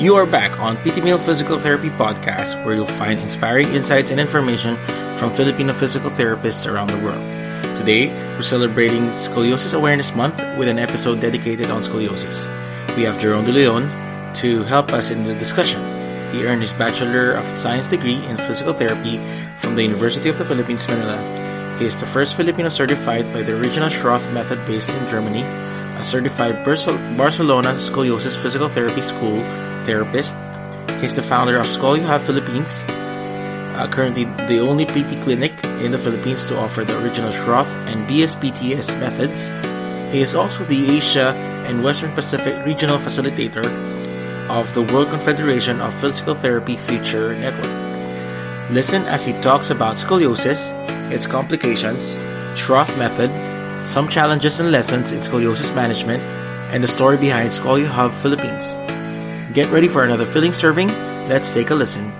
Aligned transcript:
You 0.00 0.14
are 0.14 0.26
back 0.26 0.56
on 0.60 0.76
PT 0.84 1.02
Meal 1.02 1.18
Physical 1.18 1.58
Therapy 1.58 1.90
Podcast, 1.90 2.64
where 2.64 2.76
you'll 2.76 2.86
find 3.02 3.18
inspiring 3.18 3.74
insights 3.74 4.12
and 4.12 4.20
information 4.20 4.76
from 5.18 5.34
Filipino 5.34 5.74
physical 5.74 6.08
therapists 6.08 6.70
around 6.70 6.90
the 6.90 6.98
world. 6.98 7.18
Today, 7.76 8.06
we're 8.06 8.42
celebrating 8.42 9.10
Scoliosis 9.18 9.74
Awareness 9.74 10.14
Month 10.14 10.38
with 10.56 10.68
an 10.68 10.78
episode 10.78 11.20
dedicated 11.20 11.72
on 11.72 11.82
scoliosis. 11.82 12.46
We 12.94 13.02
have 13.02 13.18
Jerome 13.18 13.44
De 13.44 13.50
Leon 13.50 14.34
to 14.34 14.62
help 14.62 14.92
us 14.92 15.10
in 15.10 15.24
the 15.24 15.34
discussion. 15.34 15.82
He 16.32 16.46
earned 16.46 16.62
his 16.62 16.72
Bachelor 16.74 17.32
of 17.32 17.58
Science 17.58 17.88
degree 17.88 18.24
in 18.24 18.36
Physical 18.36 18.74
Therapy 18.74 19.18
from 19.58 19.74
the 19.74 19.82
University 19.82 20.28
of 20.28 20.38
the 20.38 20.44
Philippines, 20.44 20.86
Manila. 20.86 21.18
He 21.80 21.86
is 21.86 21.98
the 21.98 22.06
first 22.06 22.36
Filipino 22.36 22.68
certified 22.68 23.32
by 23.32 23.42
the 23.42 23.58
original 23.58 23.88
Schroth 23.88 24.32
method 24.32 24.64
based 24.64 24.90
in 24.90 25.10
Germany, 25.10 25.42
a 25.98 26.04
certified 26.04 26.64
Barcelona 26.64 27.74
Scoliosis 27.74 28.40
Physical 28.40 28.68
Therapy 28.68 29.02
School 29.02 29.42
therapist. 29.84 30.36
He's 31.00 31.14
the 31.14 31.22
founder 31.22 31.58
of 31.58 31.66
ScolioHub 31.66 32.24
Philippines, 32.24 32.70
uh, 32.86 33.88
currently 33.90 34.24
the 34.46 34.60
only 34.60 34.86
PT 34.86 35.20
clinic 35.24 35.52
in 35.82 35.90
the 35.90 35.98
Philippines 35.98 36.44
to 36.46 36.56
offer 36.56 36.84
the 36.84 36.96
original 37.02 37.32
Schroth 37.32 37.72
and 37.90 38.08
BSPTS 38.08 38.96
methods. 39.00 39.48
He 40.14 40.20
is 40.20 40.36
also 40.36 40.64
the 40.64 40.96
Asia 40.96 41.34
and 41.66 41.82
Western 41.82 42.14
Pacific 42.14 42.64
Regional 42.64 42.98
Facilitator 42.98 43.66
of 44.48 44.72
the 44.74 44.82
World 44.82 45.08
Confederation 45.08 45.80
of 45.80 45.92
Physical 46.00 46.36
Therapy 46.36 46.76
Future 46.76 47.34
Network. 47.34 48.70
Listen 48.70 49.02
as 49.04 49.24
he 49.24 49.32
talks 49.40 49.70
about 49.70 49.96
scoliosis, 49.96 50.70
its 51.10 51.26
complications, 51.26 52.14
Schroth 52.54 52.96
method, 52.98 53.47
some 53.84 54.08
challenges 54.08 54.60
and 54.60 54.70
lessons 54.70 55.12
in 55.12 55.20
scoliosis 55.20 55.74
management, 55.74 56.22
and 56.72 56.82
the 56.82 56.88
story 56.88 57.16
behind 57.16 57.50
ScolioHub 57.50 58.14
Philippines. 58.22 58.64
Get 59.54 59.70
ready 59.70 59.88
for 59.88 60.04
another 60.04 60.26
filling 60.26 60.52
serving. 60.52 60.88
Let's 61.28 61.52
take 61.52 61.70
a 61.70 61.74
listen. 61.74 62.12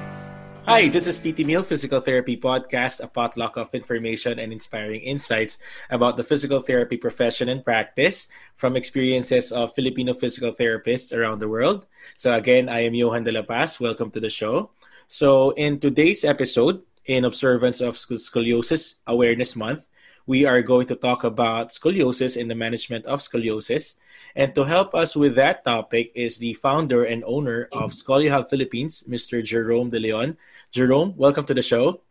Hi, 0.68 0.88
this 0.88 1.06
is 1.06 1.16
PT 1.16 1.48
Meal 1.48 1.62
Physical 1.62 2.00
Therapy 2.00 2.36
Podcast, 2.36 3.00
a 3.00 3.08
potluck 3.08 3.56
of 3.56 3.74
information 3.74 4.38
and 4.38 4.52
inspiring 4.52 5.00
insights 5.00 5.56
about 5.88 6.18
the 6.18 6.24
physical 6.24 6.60
therapy 6.60 6.98
profession 6.98 7.48
and 7.48 7.64
practice 7.64 8.28
from 8.55 8.77
experiences 8.77 9.50
of 9.50 9.72
Filipino 9.72 10.12
physical 10.12 10.52
therapists 10.52 11.16
around 11.16 11.40
the 11.40 11.48
world. 11.48 11.86
So, 12.16 12.34
again, 12.34 12.68
I 12.68 12.84
am 12.84 12.92
Johan 12.92 13.24
de 13.24 13.33
la 13.33 13.40
Paz. 13.40 13.80
Welcome 13.80 14.11
to 14.11 14.20
the 14.20 14.28
show. 14.28 14.68
So, 15.08 15.52
in 15.52 15.80
today's 15.80 16.22
episode, 16.22 16.83
in 17.08 17.24
observance 17.24 17.80
of 17.80 17.96
Scoliosis 17.96 19.00
Awareness 19.06 19.56
Month, 19.56 19.88
we 20.28 20.44
are 20.44 20.60
going 20.60 20.86
to 20.86 20.94
talk 20.94 21.24
about 21.24 21.72
scoliosis 21.72 22.36
and 22.36 22.52
the 22.52 22.54
management 22.54 23.02
of 23.06 23.24
scoliosis. 23.24 23.96
And 24.36 24.54
to 24.54 24.62
help 24.62 24.94
us 24.94 25.16
with 25.16 25.34
that 25.40 25.64
topic 25.64 26.12
is 26.14 26.36
the 26.36 26.52
founder 26.52 27.08
and 27.08 27.24
owner 27.24 27.66
of 27.72 27.96
ScolioHub 27.96 28.52
Philippines, 28.52 29.02
Mr. 29.08 29.42
Jerome 29.42 29.88
De 29.88 29.98
Leon. 29.98 30.36
Jerome, 30.70 31.16
welcome 31.16 31.46
to 31.46 31.54
the 31.54 31.64
show. 31.64 32.02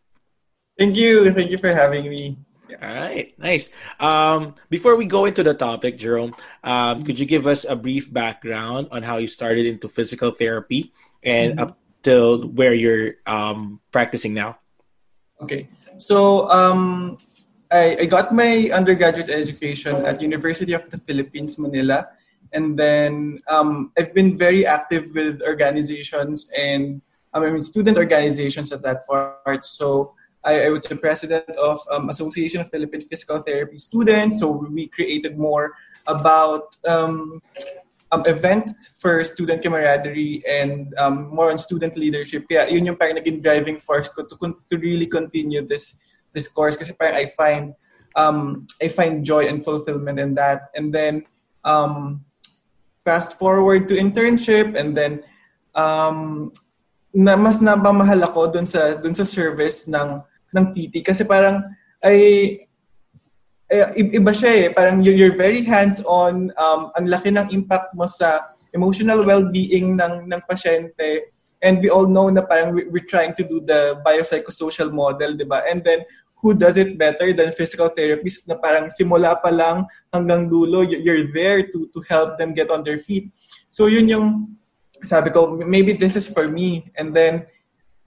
Thank 0.81 0.97
you. 0.97 1.31
Thank 1.31 1.51
you 1.51 1.61
for 1.61 1.69
having 1.69 2.09
me. 2.09 2.41
All 2.81 2.89
right, 2.89 3.37
nice. 3.37 3.69
Um, 3.99 4.55
before 4.69 4.97
we 4.97 5.05
go 5.05 5.25
into 5.25 5.43
the 5.43 5.53
topic, 5.53 5.97
Jerome, 5.97 6.35
um, 6.65 7.03
could 7.03 7.19
you 7.19 7.25
give 7.25 7.45
us 7.45 7.69
a 7.69 7.75
brief 7.77 8.11
background 8.11 8.89
on 8.91 9.03
how 9.03 9.17
you 9.17 9.27
started 9.27 9.65
into 9.65 9.87
physical 9.87 10.31
therapy 10.31 10.91
and 11.21 11.53
mm-hmm. 11.53 11.69
up 11.69 11.77
till 12.01 12.49
where 12.49 12.73
you're 12.73 13.21
um, 13.25 13.79
practicing 13.91 14.33
now? 14.33 14.57
Okay, 15.39 15.69
so 15.97 16.49
um, 16.49 17.17
I, 17.71 17.97
I 18.01 18.05
got 18.05 18.33
my 18.33 18.69
undergraduate 18.73 19.29
education 19.29 20.05
at 20.05 20.21
University 20.21 20.73
of 20.73 20.89
the 20.89 20.97
Philippines, 20.97 21.59
Manila. 21.59 22.07
And 22.53 22.79
then 22.79 23.39
um, 23.47 23.91
I've 23.97 24.13
been 24.13 24.37
very 24.37 24.65
active 24.65 25.11
with 25.13 25.41
organizations 25.41 26.49
and 26.57 27.01
I 27.33 27.39
mean 27.39 27.61
student 27.61 27.97
organizations 27.97 28.71
at 28.71 28.81
that 28.83 29.05
part. 29.05 29.65
So 29.65 30.13
I, 30.43 30.65
I 30.65 30.69
was 30.69 30.83
the 30.83 30.95
president 30.95 31.49
of 31.49 31.79
um, 31.91 32.09
Association 32.09 32.61
of 32.61 32.71
Philippine 32.71 33.01
Physical 33.01 33.41
Therapy 33.41 33.77
Students. 33.79 34.39
So 34.39 34.51
we 34.51 34.87
created 34.87 35.37
more 35.37 35.75
about 36.07 36.77
um, 36.87 37.41
um, 38.11 38.23
events 38.25 38.97
for 38.99 39.23
student 39.23 39.61
camaraderie 39.61 40.41
and 40.47 40.93
um, 40.97 41.27
more 41.35 41.51
on 41.51 41.57
student 41.57 41.97
leadership. 41.97 42.47
Kaya 42.47 42.71
yun 42.71 42.85
yung 42.85 42.95
naging 42.95 43.43
driving 43.43 43.77
force 43.77 44.07
ko 44.07 44.23
to, 44.23 44.35
to 44.39 44.77
really 44.77 45.07
continue 45.07 45.67
this 45.67 45.99
this 46.33 46.47
course 46.47 46.75
kasi 46.75 46.93
parang 46.93 47.15
I 47.15 47.25
find 47.27 47.65
um, 48.15 48.67
I 48.81 48.87
find 48.87 49.25
joy 49.25 49.47
and 49.47 49.63
fulfillment 49.63 50.19
in 50.19 50.35
that. 50.35 50.73
And 50.75 50.93
then 50.93 51.25
um, 51.63 52.25
fast 53.05 53.37
forward 53.37 53.87
to 53.87 53.95
internship 53.95 54.75
and 54.75 54.97
then 54.97 55.23
um, 55.75 56.51
na 57.13 57.37
mas 57.37 57.63
nabamahal 57.63 58.21
ako 58.25 58.51
dun 58.51 58.67
sa 58.67 58.97
dun 58.99 59.15
sa 59.15 59.23
service 59.23 59.87
ng 59.87 60.21
ng 60.53 60.65
PT 60.75 61.05
kasi 61.05 61.23
parang 61.23 61.63
ay 62.03 62.67
iba 63.97 64.31
siya 64.31 64.51
eh. 64.51 64.65
Parang 64.71 65.03
you're, 65.03 65.15
you're 65.15 65.35
very 65.35 65.63
hands-on. 65.63 66.51
Um, 66.55 66.81
ang 66.95 67.05
laki 67.11 67.35
ng 67.35 67.51
impact 67.51 67.91
mo 67.95 68.07
sa 68.07 68.47
emotional 68.71 69.23
well-being 69.27 69.99
ng, 69.99 70.27
ng 70.27 70.41
pasyente. 70.47 71.27
And 71.61 71.81
we 71.81 71.89
all 71.89 72.05
know 72.05 72.29
na 72.29 72.45
parang 72.45 72.73
we're 72.73 73.09
trying 73.09 73.33
to 73.35 73.43
do 73.43 73.61
the 73.61 74.01
biopsychosocial 74.05 74.93
model, 74.93 75.33
di 75.33 75.43
ba? 75.43 75.65
And 75.65 75.83
then 75.83 76.05
who 76.37 76.53
does 76.53 76.77
it 76.77 76.97
better 76.97 77.33
than 77.33 77.51
physical 77.51 77.89
therapists 77.89 78.45
na 78.47 78.55
parang 78.61 78.93
simula 78.93 79.41
pa 79.41 79.49
lang 79.49 79.89
hanggang 80.13 80.49
dulo, 80.49 80.85
you're 80.85 81.33
there 81.33 81.65
to, 81.65 81.89
to 81.89 81.99
help 82.07 82.37
them 82.37 82.53
get 82.53 82.69
on 82.69 82.83
their 82.83 82.99
feet. 82.99 83.33
So 83.69 83.87
yun 83.87 84.07
yung 84.07 84.57
sabi 85.01 85.29
ko, 85.29 85.57
maybe 85.57 85.93
this 85.93 86.15
is 86.15 86.29
for 86.29 86.47
me. 86.47 86.89
And 86.97 87.13
then, 87.13 87.45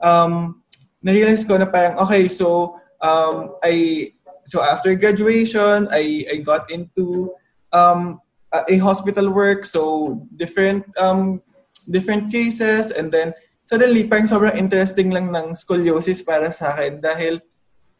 um, 0.00 0.62
narealize 1.04 1.46
ko 1.46 1.58
na 1.58 1.66
parang, 1.66 1.98
okay, 2.06 2.28
so, 2.28 2.78
um, 3.02 3.56
I, 3.62 4.14
so 4.46 4.62
after 4.62 4.94
graduation, 4.94 5.88
I, 5.90 6.26
I 6.30 6.36
got 6.42 6.70
into 6.70 7.34
um, 7.72 8.20
a, 8.52 8.78
hospital 8.78 9.30
work, 9.30 9.66
so 9.66 10.26
different, 10.36 10.86
um, 10.98 11.42
different 11.86 12.32
cases, 12.32 12.90
and 12.90 13.12
then, 13.12 13.32
suddenly, 13.64 14.04
parang 14.08 14.26
sobrang 14.26 14.56
interesting 14.56 15.10
lang 15.10 15.30
ng 15.30 15.54
scoliosis 15.54 16.24
para 16.26 16.52
sa 16.52 16.74
akin 16.74 17.00
dahil 17.00 17.40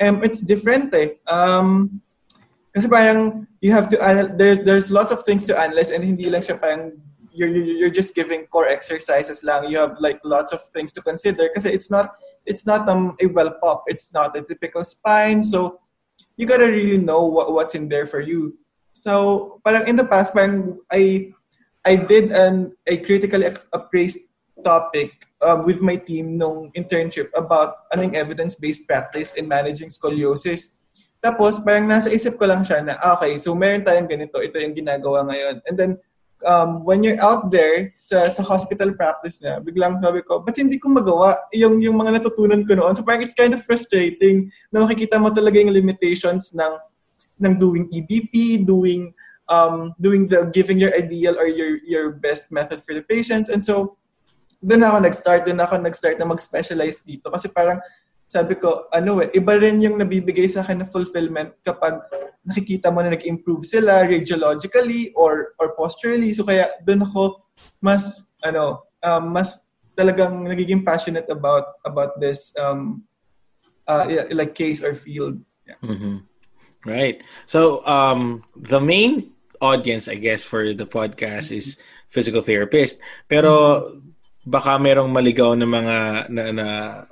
um, 0.00 0.24
it's 0.24 0.40
different 0.40 0.92
eh. 0.96 1.20
Um, 1.28 2.00
kasi 2.72 2.88
parang 2.88 3.46
you 3.60 3.72
have 3.72 3.88
to, 3.90 3.96
there, 4.38 4.56
there's 4.56 4.90
lots 4.90 5.10
of 5.10 5.22
things 5.24 5.44
to 5.44 5.58
analyze 5.58 5.90
and 5.90 6.02
hindi 6.02 6.30
lang 6.30 6.42
siya 6.42 6.58
parang 6.58 6.96
you're, 7.32 7.50
you're 7.50 7.90
just 7.90 8.14
giving 8.14 8.46
core 8.46 8.68
exercises 8.68 9.42
lang. 9.44 9.68
You 9.68 9.78
have 9.78 9.96
like 10.00 10.20
lots 10.24 10.52
of 10.52 10.62
things 10.74 10.92
to 10.94 11.02
consider 11.02 11.50
kasi 11.54 11.70
it's 11.70 11.90
not, 11.90 12.14
it's 12.46 12.66
not 12.66 12.88
um, 12.88 13.16
a 13.20 13.26
well 13.26 13.50
pop. 13.62 13.84
It's 13.86 14.14
not 14.14 14.36
a 14.36 14.42
typical 14.42 14.84
spine. 14.84 15.44
So 15.44 15.80
you 16.36 16.46
gotta 16.46 16.66
really 16.66 16.98
know 16.98 17.26
what, 17.26 17.52
what's 17.52 17.74
in 17.74 17.88
there 17.88 18.06
for 18.06 18.20
you. 18.20 18.56
So 18.92 19.60
parang 19.64 19.86
in 19.88 19.96
the 19.96 20.04
past, 20.04 20.34
parang 20.34 20.78
I, 20.90 21.32
I 21.84 21.96
did 21.96 22.32
an, 22.32 22.76
a 22.86 22.96
critically 23.00 23.48
appraised 23.72 24.28
topic 24.60 25.26
um, 25.40 25.64
with 25.64 25.80
my 25.80 25.96
team 25.96 26.36
nung 26.36 26.68
internship 26.76 27.32
about 27.32 27.88
anong 27.92 28.14
evidence-based 28.14 28.84
practice 28.84 29.34
in 29.34 29.48
managing 29.48 29.88
scoliosis. 29.88 30.76
Tapos, 31.20 31.60
parang 31.60 31.88
nasa 31.88 32.12
isip 32.12 32.36
ko 32.36 32.48
lang 32.48 32.64
siya 32.64 32.84
na, 32.84 32.96
ah, 33.00 33.16
okay, 33.16 33.36
so 33.40 33.52
meron 33.52 33.84
tayong 33.84 34.08
ganito, 34.08 34.40
ito 34.40 34.56
yung 34.56 34.76
ginagawa 34.76 35.24
ngayon. 35.28 35.60
And 35.68 35.76
then, 35.76 35.92
um, 36.44 36.84
when 36.84 37.04
you're 37.04 37.20
out 37.20 37.52
there 37.52 37.92
sa, 37.92 38.28
sa 38.28 38.40
hospital 38.44 38.92
practice 38.96 39.40
na, 39.44 39.60
biglang 39.60 40.00
sabi 40.00 40.24
ko, 40.24 40.40
ba't 40.40 40.56
hindi 40.56 40.80
ko 40.80 40.88
magawa 40.88 41.36
yung, 41.52 41.80
yung 41.80 41.96
mga 41.96 42.20
natutunan 42.20 42.64
ko 42.64 42.72
noon? 42.76 42.96
So 42.96 43.04
parang 43.04 43.24
it's 43.24 43.36
kind 43.36 43.52
of 43.52 43.64
frustrating 43.64 44.48
na 44.72 44.84
makikita 44.84 45.20
mo 45.20 45.28
talaga 45.32 45.60
yung 45.60 45.76
limitations 45.76 46.56
ng, 46.56 46.72
ng 47.40 47.54
doing 47.60 47.84
EBP, 47.92 48.64
doing 48.64 49.12
um, 49.50 49.92
doing 49.98 50.30
the 50.30 50.46
giving 50.54 50.78
your 50.78 50.94
ideal 50.94 51.36
or 51.36 51.50
your 51.50 51.82
your 51.84 52.06
best 52.14 52.54
method 52.54 52.80
for 52.80 52.94
the 52.94 53.02
patients. 53.02 53.50
And 53.50 53.60
so 53.60 53.98
doon 54.62 54.86
ako 54.86 54.96
nag-start, 55.02 55.42
doon 55.48 55.60
ako 55.60 55.74
nag-start 55.82 56.16
na 56.20 56.28
mag-specialize 56.28 57.02
dito. 57.02 57.32
Kasi 57.32 57.50
parang 57.50 57.82
sabi 58.30 58.54
ko, 58.54 58.86
ano 58.94 59.18
eh, 59.26 59.32
iba 59.34 59.58
rin 59.58 59.82
yung 59.82 59.98
nabibigay 59.98 60.46
sa 60.46 60.62
akin 60.62 60.84
na 60.84 60.88
fulfillment 60.88 61.50
kapag 61.66 61.98
nakikita 62.46 62.88
mo 62.88 63.02
na 63.02 63.12
nag-improve 63.12 63.66
sila 63.66 64.06
radiologically 64.06 65.10
or 65.18 65.58
or 65.58 65.74
posturally. 65.74 66.30
So 66.32 66.46
kaya 66.46 66.70
doon 66.86 67.02
ako 67.04 67.42
mas 67.82 68.32
ano, 68.46 68.86
um, 69.02 69.34
mas 69.34 69.74
talagang 69.98 70.46
nagiging 70.46 70.86
passionate 70.86 71.28
about 71.28 71.76
about 71.84 72.16
this 72.22 72.54
um 72.56 73.02
uh, 73.90 74.06
like 74.30 74.54
case 74.54 74.80
or 74.80 74.94
field. 74.94 75.42
Yeah. 75.66 75.80
Mm-hmm. 75.82 76.16
Right. 76.86 77.20
So 77.50 77.84
um 77.84 78.46
the 78.56 78.80
main 78.80 79.34
audience 79.60 80.08
I 80.08 80.16
guess 80.16 80.42
for 80.42 80.72
the 80.72 80.86
podcast 80.86 81.52
mm-hmm. 81.52 81.60
is 81.60 81.78
physical 82.08 82.42
therapist. 82.42 82.98
Pero 83.28 83.52
mm-hmm 83.52 84.10
baka 84.46 84.80
merong 84.80 85.12
maligaw 85.12 85.52
na 85.52 85.68
mga 85.68 85.96
na, 86.32 86.42
na 86.52 86.66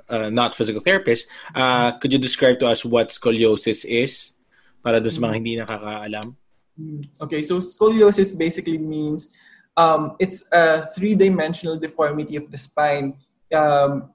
uh, 0.09 0.29
not 0.33 0.57
physical 0.57 0.81
therapist. 0.81 1.29
Uh, 1.53 1.93
could 2.01 2.11
you 2.11 2.17
describe 2.17 2.57
to 2.59 2.65
us 2.65 2.83
what 2.83 3.13
scoliosis 3.13 3.85
is 3.85 4.33
para 4.81 4.97
doon 4.97 5.13
sa 5.13 5.21
mga 5.21 5.35
hindi 5.37 5.53
nakakaalam? 5.55 6.27
Okay, 7.21 7.43
so 7.43 7.61
scoliosis 7.61 8.33
basically 8.33 8.79
means 8.79 9.29
um, 9.77 10.15
it's 10.17 10.47
a 10.51 10.87
three-dimensional 10.95 11.77
deformity 11.77 12.35
of 12.35 12.49
the 12.49 12.57
spine 12.57 13.13
um, 13.53 14.09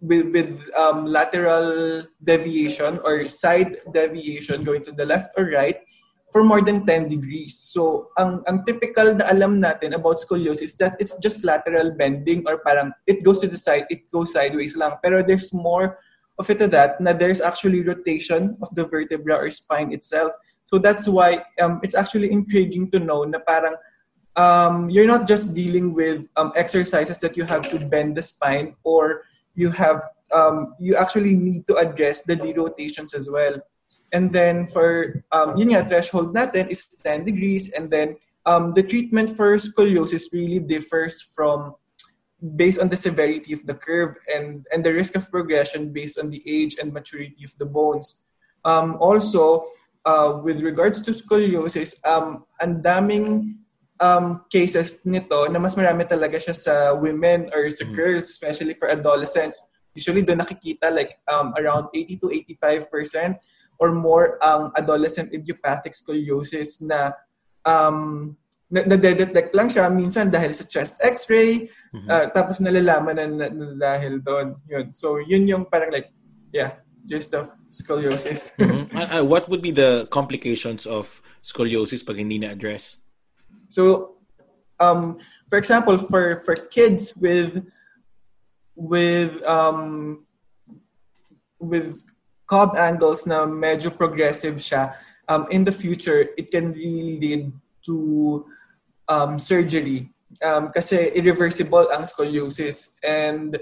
with, 0.00 0.28
with 0.30 0.62
um, 0.76 1.06
lateral 1.06 2.04
deviation 2.22 3.00
or 3.02 3.28
side 3.28 3.80
deviation 3.90 4.62
going 4.62 4.84
to 4.84 4.92
the 4.92 5.04
left 5.04 5.32
or 5.36 5.50
right 5.50 5.82
for 6.32 6.42
more 6.44 6.62
than 6.62 6.84
10 6.84 7.08
degrees. 7.08 7.56
So, 7.58 8.10
ang, 8.18 8.42
ang 8.46 8.64
typical 8.64 9.14
na 9.14 9.30
alam 9.30 9.60
natin 9.62 9.94
about 9.94 10.20
scoliosis 10.20 10.76
that 10.78 10.96
it's 10.98 11.16
just 11.18 11.44
lateral 11.44 11.92
bending 11.92 12.44
or 12.46 12.58
parang 12.58 12.92
it 13.06 13.22
goes 13.22 13.40
to 13.40 13.48
the 13.48 13.58
side, 13.58 13.86
it 13.90 14.10
goes 14.10 14.32
sideways 14.32 14.76
lang. 14.76 14.98
Pero 15.02 15.22
there's 15.22 15.54
more 15.54 15.98
of 16.38 16.50
it 16.50 16.58
to 16.58 16.68
that 16.68 17.00
na 17.00 17.12
there's 17.12 17.40
actually 17.40 17.82
rotation 17.82 18.56
of 18.60 18.68
the 18.74 18.84
vertebra 18.84 19.36
or 19.36 19.50
spine 19.50 19.92
itself. 19.92 20.32
So 20.64 20.78
that's 20.78 21.08
why 21.08 21.44
um, 21.60 21.80
it's 21.82 21.94
actually 21.94 22.32
intriguing 22.32 22.90
to 22.90 22.98
know 22.98 23.22
na 23.24 23.38
parang 23.38 23.76
um, 24.36 24.90
you're 24.90 25.06
not 25.06 25.26
just 25.26 25.54
dealing 25.54 25.94
with 25.94 26.26
um, 26.36 26.52
exercises 26.56 27.18
that 27.18 27.36
you 27.36 27.44
have 27.44 27.62
to 27.70 27.78
bend 27.78 28.16
the 28.16 28.22
spine 28.22 28.76
or 28.84 29.24
you 29.54 29.70
have 29.70 30.04
um, 30.32 30.74
you 30.78 30.96
actually 30.96 31.36
need 31.36 31.66
to 31.68 31.76
address 31.76 32.22
the 32.22 32.36
derotations 32.36 33.14
as 33.14 33.30
well. 33.30 33.62
And 34.16 34.32
then 34.32 34.64
for 34.72 35.20
um, 35.28 35.60
yun 35.60 35.76
nga, 35.76 35.84
threshold 35.84 36.32
natin 36.32 36.72
is 36.72 36.88
10 37.04 37.28
degrees 37.28 37.68
and 37.76 37.92
then 37.92 38.16
um, 38.48 38.72
the 38.72 38.80
treatment 38.80 39.36
for 39.36 39.52
scoliosis 39.60 40.32
really 40.32 40.56
differs 40.56 41.20
from 41.20 41.76
based 42.56 42.80
on 42.80 42.88
the 42.88 42.96
severity 42.96 43.52
of 43.52 43.60
the 43.68 43.76
curve 43.76 44.16
and, 44.32 44.64
and 44.72 44.80
the 44.80 44.92
risk 44.92 45.20
of 45.20 45.28
progression 45.28 45.92
based 45.92 46.16
on 46.16 46.32
the 46.32 46.40
age 46.48 46.80
and 46.80 46.96
maturity 46.96 47.44
of 47.44 47.52
the 47.60 47.68
bones. 47.68 48.24
Um, 48.64 48.96
also, 49.04 49.68
uh, 50.08 50.40
with 50.40 50.64
regards 50.64 51.04
to 51.04 51.12
scoliosis, 51.12 52.00
um, 52.08 52.48
ang 52.56 52.80
daming 52.80 53.60
um, 54.00 54.48
cases 54.48 55.04
nito 55.04 55.44
na 55.52 55.60
mas 55.60 55.76
marami 55.76 56.08
talaga 56.08 56.40
siya 56.40 56.56
sa 56.56 56.74
women 56.96 57.52
or 57.52 57.68
sa 57.68 57.84
mm-hmm. 57.84 57.92
girls, 57.92 58.32
especially 58.32 58.72
for 58.80 58.88
adolescents. 58.88 59.60
Usually 59.92 60.24
doon 60.24 60.40
nakikita 60.40 60.88
like 60.88 61.20
um, 61.28 61.52
around 61.60 61.92
80 61.92 62.16
to 62.24 62.28
85% 62.64 63.36
or 63.78 63.92
more 63.92 64.40
ang 64.40 64.72
adolescent 64.76 65.32
idiopathic 65.32 65.92
scoliosis 65.92 66.82
na 66.82 67.12
um, 67.66 68.34
na-detect 68.66 69.54
lang 69.54 69.70
siya 69.70 69.86
minsan 69.86 70.26
dahil 70.26 70.50
sa 70.50 70.66
chest 70.66 70.98
x-ray, 70.98 71.70
mm-hmm. 71.94 72.10
uh, 72.10 72.26
tapos 72.34 72.58
nalalaman 72.58 73.14
na, 73.14 73.26
na, 73.30 73.46
na 73.46 73.66
dahil 73.78 74.18
doon. 74.18 74.58
Yun. 74.66 74.90
So, 74.90 75.22
yun 75.22 75.46
yung 75.46 75.70
parang 75.70 75.94
like, 75.94 76.10
yeah, 76.50 76.82
just 77.06 77.30
of 77.34 77.54
scoliosis. 77.70 78.58
mm-hmm. 78.58 78.90
uh, 78.98 79.22
what 79.22 79.46
would 79.46 79.62
be 79.62 79.70
the 79.70 80.10
complications 80.10 80.82
of 80.82 81.22
scoliosis 81.46 82.02
pag 82.02 82.18
hindi 82.18 82.42
na-address? 82.42 82.98
So, 83.70 84.18
um, 84.82 85.22
for 85.48 85.58
example, 85.58 85.98
for, 85.98 86.42
for 86.42 86.54
kids 86.56 87.14
with 87.14 87.62
with 88.76 89.42
um, 89.48 90.26
with 91.58 92.04
cob 92.46 92.78
angles 92.78 93.26
na 93.26 93.44
medyo 93.44 93.90
progressive 93.90 94.56
siya, 94.62 94.94
um, 95.28 95.46
in 95.50 95.66
the 95.66 95.74
future, 95.74 96.30
it 96.38 96.50
can 96.50 96.72
really 96.72 97.18
lead 97.18 97.52
to 97.84 98.46
um, 99.08 99.38
surgery. 99.38 100.10
Um, 100.42 100.70
kasi 100.70 101.10
irreversible 101.14 101.90
ang 101.90 102.06
scoliosis. 102.06 102.98
And 103.02 103.58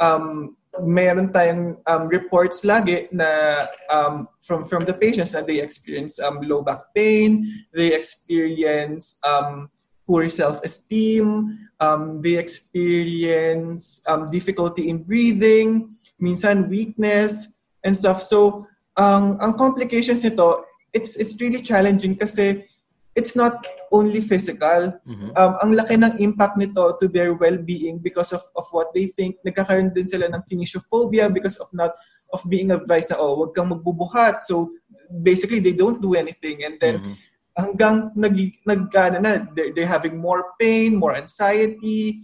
um, 0.00 0.56
mayroon 0.80 1.32
tayong 1.32 1.80
um, 1.88 2.04
reports 2.08 2.62
lagi 2.62 3.08
na 3.10 3.66
um, 3.90 4.28
from 4.40 4.68
from 4.68 4.84
the 4.84 4.94
patients 4.94 5.34
na 5.34 5.42
they 5.42 5.58
experience 5.58 6.20
um, 6.20 6.40
low 6.44 6.62
back 6.62 6.92
pain, 6.94 7.64
they 7.74 7.96
experience 7.96 9.18
um, 9.24 9.70
poor 10.06 10.28
self-esteem, 10.28 11.58
um, 11.80 12.20
they 12.24 12.40
experience 12.40 14.00
um, 14.08 14.26
difficulty 14.28 14.88
in 14.88 15.04
breathing, 15.04 15.96
minsan 16.16 16.68
weakness 16.68 17.57
and 17.88 17.96
stuff. 17.96 18.20
So, 18.20 18.68
um, 19.00 19.40
ang 19.40 19.56
complications 19.56 20.20
nito, 20.20 20.68
it's 20.92 21.16
it's 21.16 21.40
really 21.40 21.64
challenging 21.64 22.12
kasi 22.20 22.68
it's 23.16 23.34
not 23.34 23.64
only 23.90 24.20
physical. 24.20 24.94
Mm-hmm. 25.02 25.32
Um, 25.34 25.52
ang 25.58 25.70
laki 25.74 25.96
ng 25.98 26.20
impact 26.22 26.54
nito 26.54 26.94
to 27.00 27.08
their 27.08 27.34
well-being 27.34 27.98
because 27.98 28.30
of, 28.30 28.44
of 28.54 28.68
what 28.70 28.92
they 28.94 29.10
think. 29.10 29.40
Nagkakaroon 29.42 29.90
din 29.90 30.06
sila 30.06 30.30
ng 30.30 30.44
kinesiophobia 30.46 31.26
because 31.32 31.56
of 31.58 31.66
not 31.74 31.96
of 32.30 32.44
being 32.46 32.70
advised 32.70 33.10
na, 33.10 33.16
oh, 33.18 33.40
wag 33.40 33.56
kang 33.56 33.72
magbubuhat. 33.72 34.44
So, 34.44 34.70
basically, 35.08 35.58
they 35.58 35.72
don't 35.72 35.98
do 35.98 36.14
anything. 36.14 36.62
And 36.62 36.76
then, 36.78 36.94
mm-hmm. 37.00 37.16
hanggang 37.58 38.12
nag, 38.14 38.36
nag 38.68 38.92
na, 39.18 39.48
they're, 39.56 39.72
they're 39.74 39.90
having 39.90 40.20
more 40.20 40.54
pain, 40.60 40.94
more 40.94 41.16
anxiety, 41.16 42.20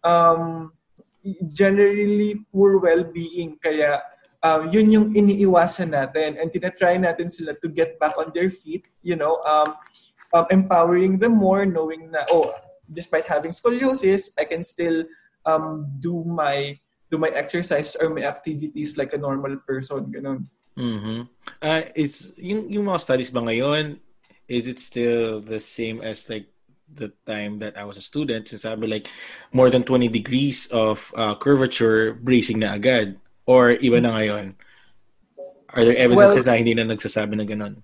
um, 0.00 0.72
generally 1.52 2.40
poor 2.54 2.78
well-being. 2.78 3.58
Kaya, 3.60 4.00
um, 4.42 4.70
yun 4.70 4.90
yung 4.90 5.06
iniiwasan 5.14 5.90
natin 5.90 6.38
and 6.38 6.50
tinatry 6.50 6.98
natin 6.98 7.30
sila 7.30 7.54
to 7.58 7.68
get 7.68 7.98
back 7.98 8.16
on 8.18 8.30
their 8.34 8.50
feet, 8.50 8.86
you 9.02 9.16
know, 9.16 9.42
um, 9.42 9.74
um, 10.34 10.46
empowering 10.50 11.18
them 11.18 11.34
more, 11.34 11.66
knowing 11.66 12.10
na, 12.10 12.24
oh, 12.30 12.54
despite 12.92 13.26
having 13.26 13.50
scoliosis, 13.50 14.30
I 14.38 14.44
can 14.44 14.64
still 14.64 15.04
um, 15.44 15.88
do 16.00 16.24
my 16.24 16.78
do 17.10 17.16
my 17.16 17.28
exercise 17.32 17.96
or 17.96 18.10
my 18.10 18.22
activities 18.22 18.96
like 18.96 19.12
a 19.14 19.18
normal 19.18 19.56
person. 19.64 20.12
Ganun. 20.12 20.44
Mm-hmm. 20.76 21.22
Uh, 21.60 21.82
it's, 21.96 22.30
yung, 22.36 22.70
yung 22.70 22.84
mga 22.84 23.00
studies 23.00 23.30
ba 23.30 23.40
ngayon, 23.40 23.98
is 24.46 24.66
it 24.68 24.78
still 24.78 25.40
the 25.40 25.58
same 25.58 26.00
as 26.00 26.28
like 26.28 26.46
the 26.92 27.12
time 27.26 27.58
that 27.60 27.76
I 27.76 27.84
was 27.84 27.96
a 27.96 28.04
student? 28.04 28.48
Sabi 28.48 28.86
like 28.86 29.08
more 29.52 29.70
than 29.70 29.84
20 29.84 30.08
degrees 30.08 30.68
of 30.68 31.12
uh, 31.16 31.34
curvature 31.34 32.12
bracing 32.12 32.60
na 32.60 32.74
agad? 32.74 33.16
Or 33.48 33.72
iba 33.72 33.96
na 34.04 34.20
ngayon? 34.20 34.52
Are 35.72 35.84
there 35.84 35.96
evidences 35.96 36.44
well, 36.44 36.52
na 36.52 36.60
hindi 36.60 36.76
na 36.76 36.84
nagsasabi 36.84 37.32
na 37.32 37.48
ganun? 37.48 37.80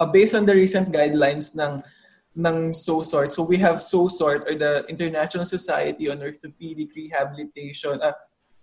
uh, 0.00 0.06
based 0.06 0.34
on 0.34 0.46
the 0.46 0.54
recent 0.54 0.92
guidelines 0.92 1.54
ng 1.54 1.82
ng 2.34 2.74
SOSORT. 2.74 3.30
So 3.30 3.46
we 3.46 3.62
have 3.62 3.78
SOSORT 3.78 4.50
or 4.50 4.54
the 4.58 4.82
International 4.90 5.46
Society 5.46 6.10
on 6.10 6.18
Orthopedic 6.18 6.90
Rehabilitation 6.90 8.02
uh, 8.02 8.10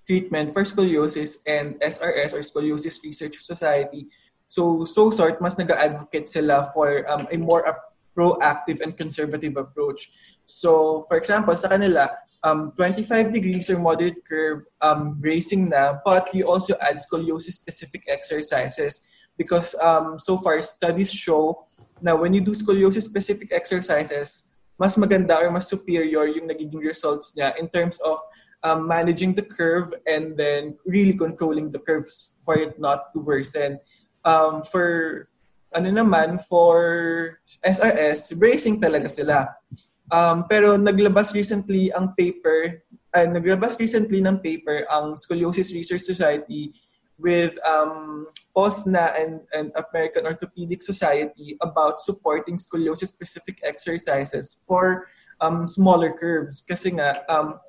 Treatment 0.03 0.51
for 0.51 0.67
Scoliosis 0.67 1.39
and 1.47 1.79
SRS 1.79 2.35
or 2.35 2.43
Scoliosis 2.43 2.99
Research 2.99 3.39
Society. 3.39 4.11
So 4.51 4.83
SOSORT 4.83 5.39
mas 5.39 5.55
nag-advocate 5.55 6.27
sila 6.27 6.67
for 6.75 7.07
um, 7.07 7.31
a 7.31 7.37
more 7.39 7.63
proactive 8.11 8.83
and 8.83 8.91
conservative 8.99 9.55
approach. 9.55 10.11
So 10.43 11.03
for 11.07 11.15
example, 11.15 11.55
sa 11.55 11.71
kanila, 11.71 12.11
um, 12.43 12.71
25 12.75 13.33
degrees 13.33 13.69
or 13.69 13.79
moderate 13.79 14.25
curve 14.25 14.63
um, 14.81 15.15
bracing 15.19 15.69
na, 15.69 15.97
but 16.03 16.33
you 16.33 16.47
also 16.47 16.75
add 16.81 16.97
scoliosis 16.97 17.53
specific 17.53 18.03
exercises 18.07 19.01
because 19.37 19.75
um, 19.81 20.17
so 20.17 20.37
far 20.37 20.61
studies 20.61 21.11
show 21.11 21.65
na 22.01 22.15
when 22.15 22.33
you 22.33 22.41
do 22.41 22.51
scoliosis 22.51 23.03
specific 23.03 23.53
exercises, 23.53 24.49
mas 24.79 24.97
maganda 24.97 25.37
or 25.37 25.51
mas 25.51 25.69
superior 25.69 26.25
yung 26.25 26.49
nagiging 26.49 26.81
results 26.81 27.37
niya 27.37 27.53
in 27.61 27.69
terms 27.69 28.01
of 28.01 28.17
um, 28.63 28.87
managing 28.87 29.33
the 29.33 29.45
curve 29.45 29.93
and 30.09 30.37
then 30.37 30.77
really 30.85 31.13
controlling 31.13 31.71
the 31.71 31.79
curves 31.79 32.33
for 32.41 32.57
it 32.57 32.77
not 32.79 33.13
to 33.13 33.21
worsen. 33.21 33.77
Um, 34.25 34.61
for 34.65 35.29
ano 35.73 35.89
naman, 35.89 36.41
for 36.45 37.39
SRS, 37.63 38.37
bracing 38.37 38.81
talaga 38.81 39.09
sila. 39.09 39.49
Um, 40.11 40.43
pero 40.51 40.75
naglabas 40.75 41.31
recently 41.31 41.87
ang 41.95 42.11
paper, 42.19 42.83
uh, 43.15 43.27
naglabas 43.31 43.79
recently 43.79 44.19
ng 44.19 44.43
paper 44.43 44.83
ang 44.91 45.15
Scoliosis 45.15 45.71
Research 45.71 46.03
Society 46.03 46.75
with 47.21 47.55
um, 47.63 48.27
POSNA 48.51 49.15
and, 49.15 49.33
and 49.55 49.71
American 49.77 50.25
Orthopedic 50.25 50.83
Society 50.83 51.55
about 51.61 52.01
supporting 52.01 52.57
scoliosis-specific 52.57 53.61
exercises 53.63 54.59
for 54.67 55.07
um, 55.39 55.67
smaller 55.67 56.11
curves. 56.11 56.59
Kasi 56.65 56.91
nga, 56.97 57.23
um, 57.29 57.61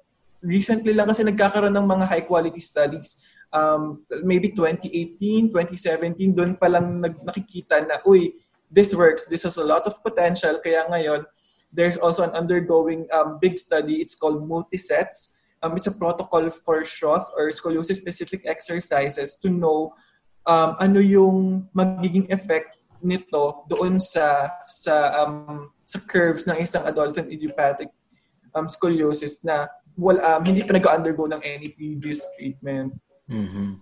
recently 0.43 0.97
lang 0.97 1.07
kasi 1.07 1.23
nagkakaroon 1.23 1.77
ng 1.77 1.87
mga 1.87 2.05
high-quality 2.09 2.59
studies. 2.59 3.23
Um, 3.53 4.03
maybe 4.25 4.51
2018, 4.51 5.53
2017, 5.53 6.35
doon 6.35 6.57
pa 6.57 6.67
lang 6.73 6.99
nag, 6.99 7.21
nakikita 7.23 7.85
na, 7.85 8.01
uy, 8.09 8.33
this 8.73 8.97
works, 8.97 9.29
this 9.29 9.45
has 9.45 9.61
a 9.61 9.65
lot 9.65 9.85
of 9.85 10.01
potential. 10.01 10.57
Kaya 10.65 10.89
ngayon, 10.89 11.23
there's 11.73 11.97
also 11.97 12.23
an 12.23 12.31
undergoing 12.37 13.09
um, 13.13 13.39
big 13.41 13.59
study. 13.59 14.05
It's 14.05 14.15
called 14.15 14.45
Multisets 14.45 15.41
um, 15.63 15.77
it's 15.77 15.87
a 15.87 15.95
protocol 15.95 16.51
for 16.51 16.83
Schroth 16.83 17.31
or 17.37 17.51
scoliosis-specific 17.51 18.43
exercises 18.45 19.39
to 19.39 19.49
know 19.49 19.95
um, 20.47 20.77
ano 20.83 20.99
yung 20.99 21.71
magiging 21.71 22.27
effect 22.31 22.77
nito 23.03 23.67
doon 23.71 23.99
sa 23.99 24.51
sa 24.67 25.11
um, 25.23 25.71
sa 25.87 25.99
curves 26.07 26.47
ng 26.47 26.59
isang 26.59 26.87
adolescent 26.87 27.31
idiopathic 27.31 27.91
um, 28.55 28.67
scoliosis 28.67 29.43
na 29.47 29.67
wala 29.99 30.39
um, 30.39 30.43
hindi 30.43 30.63
pa 30.63 30.75
nag-undergo 30.75 31.31
ng 31.31 31.43
any 31.43 31.71
previous 31.75 32.27
treatment. 32.39 32.95
Mm-hmm. 33.31 33.79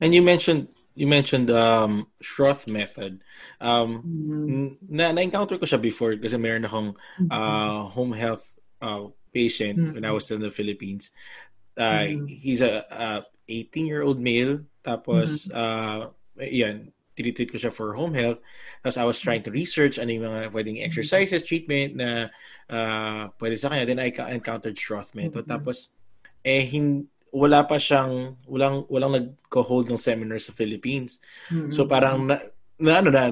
And 0.00 0.10
you 0.12 0.24
mentioned 0.24 0.68
you 0.98 1.06
mentioned 1.06 1.46
um 1.54 2.10
Schroth 2.18 2.66
method. 2.66 3.22
Um 3.62 4.02
mm-hmm. 4.02 4.66
na 4.90 5.14
na-encounter 5.14 5.54
ko 5.54 5.64
siya 5.64 5.78
before 5.78 6.18
kasi 6.18 6.34
meron 6.34 6.66
akong 6.66 6.98
uh, 7.30 7.86
home 7.86 8.10
health 8.10 8.58
uh, 8.82 9.06
patient 9.30 9.78
mm-hmm. 9.78 9.94
when 9.94 10.04
I 10.04 10.10
was 10.10 10.26
in 10.34 10.42
the 10.42 10.50
Philippines. 10.50 11.14
Uh, 11.78 12.10
mm-hmm. 12.10 12.26
He's 12.26 12.60
a, 12.60 12.82
a 12.90 13.08
18 13.46 13.86
year 13.86 14.02
old 14.02 14.18
male. 14.18 14.66
Tapos, 14.82 15.46
mm-hmm. 15.46 15.54
uh, 15.54 16.10
yan, 16.42 16.90
tinitreat 17.14 17.54
ko 17.54 17.58
siya 17.62 17.70
for 17.70 17.94
home 17.94 18.18
health. 18.18 18.42
Tapos 18.82 18.98
I 18.98 19.06
was 19.06 19.22
trying 19.22 19.46
to 19.46 19.54
research 19.54 20.02
ano 20.02 20.10
yung 20.10 20.26
mga 20.26 20.50
pwedeng 20.50 20.82
mm-hmm. 20.82 20.90
exercises, 20.90 21.46
treatment 21.46 21.94
na 21.94 22.34
uh, 22.66 23.30
pwede 23.38 23.54
sa 23.54 23.70
kanya. 23.70 23.86
Then 23.86 24.02
I 24.02 24.10
encountered 24.34 24.74
Schroth 24.74 25.14
method. 25.14 25.46
Mm-hmm. 25.46 25.54
Tapos, 25.54 25.94
eh, 26.42 26.66
hin- 26.66 27.06
wala 27.32 27.64
pa 27.64 27.76
siyang, 27.76 28.36
walang, 28.48 28.84
walang 28.88 29.12
nag-hold 29.12 29.88
ng 29.88 30.00
seminar 30.00 30.38
sa 30.40 30.52
Philippines. 30.52 31.20
Mm-hmm. 31.52 31.72
So 31.72 31.84
parang, 31.84 32.26
na, 32.26 32.40
na 32.78 32.92
ano 33.00 33.10
na, 33.10 33.28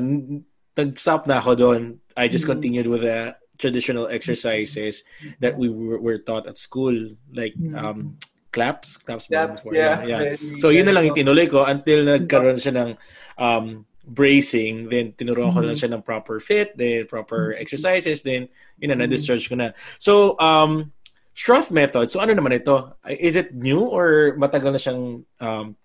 nag-stop 0.76 1.24
na 1.24 1.40
ako 1.40 1.52
doon. 1.56 1.82
I 2.16 2.28
just 2.28 2.44
mm-hmm. 2.44 2.60
continued 2.60 2.88
with 2.88 3.02
the 3.02 3.36
traditional 3.56 4.08
exercises 4.08 5.04
that 5.40 5.56
we 5.56 5.72
were, 5.72 5.96
were 5.96 6.20
taught 6.20 6.44
at 6.44 6.60
school. 6.60 6.92
Like, 7.32 7.56
mm-hmm. 7.56 7.76
um, 7.76 8.20
claps, 8.52 8.96
claps, 8.96 9.28
claps 9.28 9.64
before. 9.64 9.76
Yeah, 9.76 10.04
yeah. 10.04 10.22
yeah. 10.36 10.60
So 10.60 10.68
yun 10.68 10.88
na 10.88 10.92
lang 10.92 11.08
yung 11.08 11.16
tinuloy 11.16 11.48
ko 11.48 11.64
until 11.64 12.04
nagkaroon 12.04 12.60
siya 12.60 12.72
ng 12.76 12.90
um, 13.36 13.84
bracing, 14.06 14.88
then 14.88 15.12
tinuruan 15.16 15.50
ko 15.50 15.60
mm-hmm. 15.60 15.74
na 15.74 15.80
siya 15.80 15.92
ng 15.92 16.04
proper 16.04 16.40
fit, 16.40 16.76
then 16.76 17.04
proper 17.08 17.52
mm-hmm. 17.52 17.62
exercises, 17.64 18.20
then 18.22 18.48
yun 18.78 18.92
na, 18.92 19.04
na-discharge 19.04 19.48
ko 19.48 19.56
na. 19.56 19.72
So, 19.98 20.36
um, 20.38 20.92
Schroth 21.36 21.68
method, 21.68 22.08
so 22.08 22.16
ano 22.24 22.32
naman 22.32 22.56
ito? 22.56 22.96
Is 23.04 23.36
it 23.36 23.52
new 23.52 23.84
or 23.84 24.40
matagal 24.40 24.72
na 24.72 24.80
siyang 24.80 25.20
um, 25.36 25.76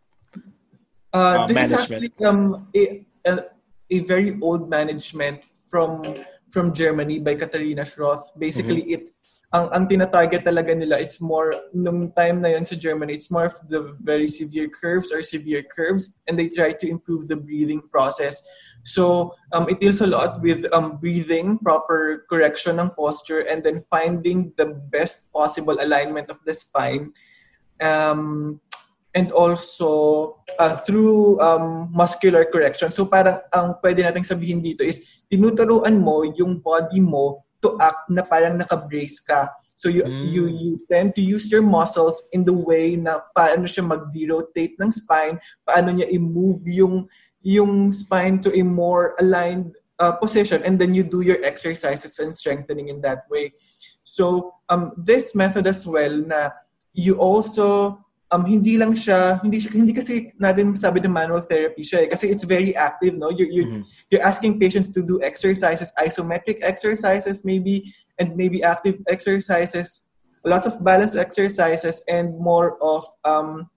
uh, 1.12 1.44
uh, 1.44 1.48
this 1.48 1.68
management? 1.68 1.76
is 1.76 2.08
actually 2.08 2.12
um, 2.24 2.72
a, 2.72 3.04
a, 3.28 3.32
a 3.92 3.98
very 4.08 4.40
old 4.40 4.72
management 4.72 5.44
from 5.68 6.08
from 6.56 6.72
Germany 6.72 7.20
by 7.20 7.36
Katharina 7.36 7.84
Schroth. 7.84 8.32
Basically, 8.40 8.80
mm-hmm. 8.88 9.11
it 9.11 9.11
ang 9.52 9.68
ang 9.76 9.84
tina-target 9.84 10.48
talaga 10.48 10.72
nila 10.72 10.96
it's 10.96 11.20
more 11.20 11.52
nung 11.76 12.08
time 12.16 12.40
na 12.40 12.56
yon 12.56 12.64
sa 12.64 12.80
Germany 12.80 13.20
it's 13.20 13.28
more 13.28 13.52
of 13.52 13.56
the 13.68 13.92
very 14.00 14.32
severe 14.32 14.72
curves 14.72 15.12
or 15.12 15.20
severe 15.20 15.60
curves 15.60 16.16
and 16.28 16.40
they 16.40 16.48
try 16.48 16.72
to 16.72 16.88
improve 16.88 17.28
the 17.28 17.36
breathing 17.36 17.84
process. 17.92 18.40
So 18.88 19.36
um, 19.52 19.68
it 19.68 19.84
deals 19.84 20.00
a 20.00 20.08
lot 20.08 20.40
with 20.42 20.66
um, 20.72 20.98
breathing 21.04 21.60
proper 21.60 22.26
correction 22.32 22.80
ng 22.80 22.96
posture 22.96 23.44
and 23.44 23.60
then 23.60 23.84
finding 23.92 24.56
the 24.56 24.72
best 24.90 25.30
possible 25.36 25.78
alignment 25.84 26.32
of 26.32 26.40
the 26.48 26.56
spine. 26.56 27.12
Um, 27.84 28.62
and 29.14 29.32
also 29.36 30.40
uh, 30.60 30.80
through 30.88 31.40
um, 31.44 31.92
muscular 31.92 32.48
correction. 32.48 32.92
So 32.92 33.04
parang 33.04 33.44
ang 33.52 33.76
pwede 33.84 34.08
nating 34.08 34.24
sabihin 34.24 34.64
dito 34.64 34.88
is 34.88 35.04
tinuturuan 35.28 36.00
mo 36.00 36.24
yung 36.24 36.64
body 36.64 37.04
mo 37.04 37.44
to 37.62 37.78
act 37.80 38.10
na 38.10 38.26
parang 38.26 38.58
naka-brace 38.58 39.22
ka. 39.22 39.50
So 39.78 39.90
you 39.90 40.06
mm. 40.06 40.30
you 40.30 40.44
you 40.46 40.72
tend 40.86 41.18
to 41.18 41.24
use 41.26 41.50
your 41.50 41.66
muscles 41.66 42.22
in 42.34 42.46
the 42.46 42.54
way 42.54 42.94
na 42.98 43.22
paano 43.34 43.66
siya 43.66 43.82
mag-rotate 43.82 44.78
ng 44.78 44.92
spine, 44.94 45.42
paano 45.66 45.90
niya 45.90 46.10
i-move 46.14 46.62
yung 46.70 47.10
yung 47.42 47.90
spine 47.90 48.38
to 48.46 48.54
a 48.54 48.62
more 48.62 49.18
aligned 49.18 49.74
uh, 49.98 50.14
position 50.14 50.62
and 50.62 50.78
then 50.78 50.94
you 50.94 51.02
do 51.02 51.26
your 51.26 51.42
exercises 51.42 52.22
and 52.22 52.30
strengthening 52.34 52.94
in 52.94 53.02
that 53.02 53.26
way. 53.30 53.54
So 54.06 54.54
um 54.70 54.94
this 54.98 55.34
method 55.34 55.66
as 55.66 55.82
well 55.86 56.14
na 56.14 56.54
you 56.94 57.18
also 57.18 57.98
um 58.32 58.48
hindi 58.48 58.80
lang 58.80 58.96
siya 58.96 59.44
hindi 59.44 59.60
siya, 59.60 59.72
hindi 59.76 59.92
kasi 59.92 60.32
natin 60.40 60.72
sabi 60.74 61.04
ng 61.04 61.12
manual 61.12 61.44
therapy 61.44 61.84
siya 61.84 62.08
eh, 62.08 62.10
kasi 62.10 62.32
it's 62.32 62.48
very 62.48 62.72
active 62.74 63.14
no 63.20 63.30
you're 63.30 63.52
you're, 63.52 63.68
mm-hmm. 63.68 63.84
you're 64.10 64.24
asking 64.24 64.56
patients 64.58 64.90
to 64.96 65.04
do 65.04 65.20
exercises 65.22 65.92
isometric 66.00 66.64
exercises 66.64 67.44
maybe 67.44 67.92
and 68.18 68.34
maybe 68.40 68.64
active 68.64 68.98
exercises 69.12 70.08
a 70.46 70.50
lot 70.50 70.66
of 70.66 70.80
balance 70.82 71.14
exercises 71.14 72.02
and 72.08 72.32
more 72.40 72.80
of 72.80 73.04
um 73.28 73.68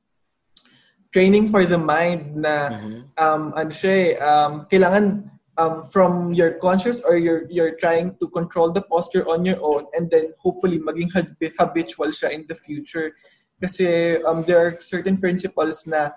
training 1.10 1.50
for 1.50 1.66
the 1.66 1.78
mind 1.78 2.38
na 2.38 2.70
mm-hmm. 2.70 3.00
um 3.18 3.50
ano 3.58 3.70
siya 3.74 3.92
eh, 3.92 4.10
um 4.22 4.66
kailangan 4.70 5.34
um, 5.58 5.84
from 5.86 6.34
your 6.34 6.58
conscious 6.58 7.02
or 7.02 7.16
you're 7.16 7.46
you're 7.50 7.74
trying 7.78 8.14
to 8.18 8.26
control 8.30 8.70
the 8.70 8.82
posture 8.82 9.26
on 9.30 9.44
your 9.44 9.58
own 9.62 9.86
and 9.94 10.10
then 10.10 10.30
hopefully 10.38 10.78
maging 10.78 11.10
habitual 11.58 12.10
siya 12.10 12.34
in 12.34 12.42
the 12.50 12.54
future 12.54 13.14
Kasi 13.60 14.18
um, 14.22 14.42
there 14.44 14.58
are 14.58 14.72
certain 14.78 15.16
principles 15.16 15.86
na 15.86 16.10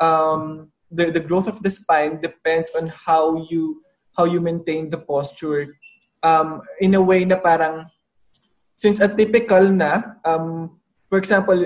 um, 0.00 0.70
the, 0.90 1.10
the 1.10 1.20
growth 1.20 1.48
of 1.48 1.62
the 1.62 1.70
spine 1.70 2.20
depends 2.20 2.70
on 2.76 2.92
how 2.92 3.46
you 3.50 3.82
how 4.14 4.24
you 4.24 4.38
maintain 4.38 4.90
the 4.90 4.98
posture 4.98 5.74
um, 6.22 6.62
in 6.78 6.94
a 6.94 7.02
way 7.02 7.24
na 7.24 7.36
parang 7.36 7.84
since 8.78 9.02
a 9.02 9.10
typical 9.10 9.66
na 9.70 10.18
um, 10.22 10.78
for 11.10 11.18
example 11.18 11.58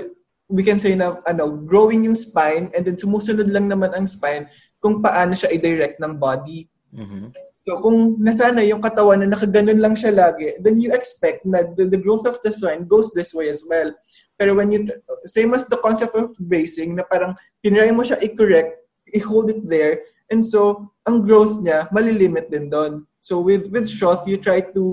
we 0.49 0.65
can 0.65 0.81
say 0.81 0.97
na 0.97 1.21
ano 1.29 1.61
growing 1.61 2.09
yung 2.09 2.17
spine 2.17 2.73
and 2.73 2.85
then 2.89 2.97
sumusunod 2.97 3.45
lang 3.53 3.69
naman 3.69 3.93
ang 3.93 4.09
spine 4.09 4.49
kung 4.81 4.97
paano 4.97 5.37
siya 5.37 5.53
i-direct 5.53 6.01
ng 6.01 6.17
body. 6.17 6.65
Mm-hmm. 6.95 7.25
So 7.67 7.77
kung 7.77 8.17
nasana 8.17 8.65
yung 8.65 8.81
katawan 8.81 9.21
na 9.21 9.29
nakaganon 9.29 9.77
lang 9.77 9.93
siya 9.93 10.09
lagi, 10.09 10.57
then 10.57 10.81
you 10.81 10.89
expect 10.89 11.45
na 11.45 11.61
the, 11.61 11.85
the 11.85 12.01
growth 12.01 12.25
of 12.25 12.41
the 12.41 12.49
spine 12.49 12.89
goes 12.89 13.13
this 13.13 13.29
way 13.29 13.51
as 13.51 13.61
well. 13.69 13.93
Pero 14.39 14.55
when 14.55 14.71
you, 14.71 14.87
same 15.27 15.51
as 15.51 15.67
the 15.67 15.75
concept 15.83 16.15
of 16.15 16.31
bracing, 16.39 16.95
na 16.95 17.03
parang 17.03 17.35
tinry 17.59 17.91
mo 17.91 18.07
siya 18.07 18.23
i-correct, 18.23 18.79
i-hold 19.11 19.51
it 19.51 19.59
there, 19.67 20.07
and 20.31 20.39
so 20.39 20.87
ang 21.03 21.27
growth 21.27 21.59
niya, 21.59 21.91
malilimit 21.91 22.47
din 22.47 22.71
doon. 22.71 23.03
So 23.19 23.43
with, 23.43 23.67
with 23.67 23.91
Shoth, 23.91 24.23
you 24.23 24.39
try 24.39 24.63
to 24.63 24.83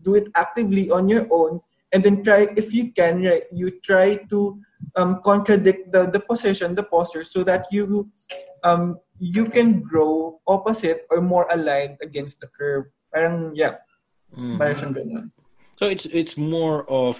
do 0.00 0.16
it 0.16 0.32
actively 0.32 0.88
on 0.88 1.04
your 1.12 1.28
own, 1.28 1.60
and 1.92 2.00
then 2.00 2.24
try, 2.24 2.48
if 2.56 2.72
you 2.72 2.96
can, 2.96 3.20
right, 3.20 3.44
you 3.52 3.76
try 3.84 4.16
to 4.32 4.56
um, 4.96 5.20
contradict 5.20 5.92
the, 5.92 6.08
the 6.08 6.20
position, 6.20 6.74
the 6.74 6.82
posture, 6.82 7.24
so 7.24 7.44
that 7.44 7.68
you 7.70 8.08
um, 8.64 8.98
you 9.20 9.46
can 9.46 9.80
grow 9.80 10.40
opposite 10.46 11.06
or 11.10 11.20
more 11.20 11.46
aligned 11.52 11.98
against 12.02 12.40
the 12.40 12.48
curve. 12.48 12.86
Parang, 13.12 13.52
yeah. 13.54 13.76
Mm-hmm. 14.32 14.58
Parang 14.58 14.74
siyang 14.74 14.94
ganun. 14.96 15.30
So 15.78 15.86
it's 15.86 16.06
it's 16.06 16.36
more 16.36 16.82
of 16.90 17.18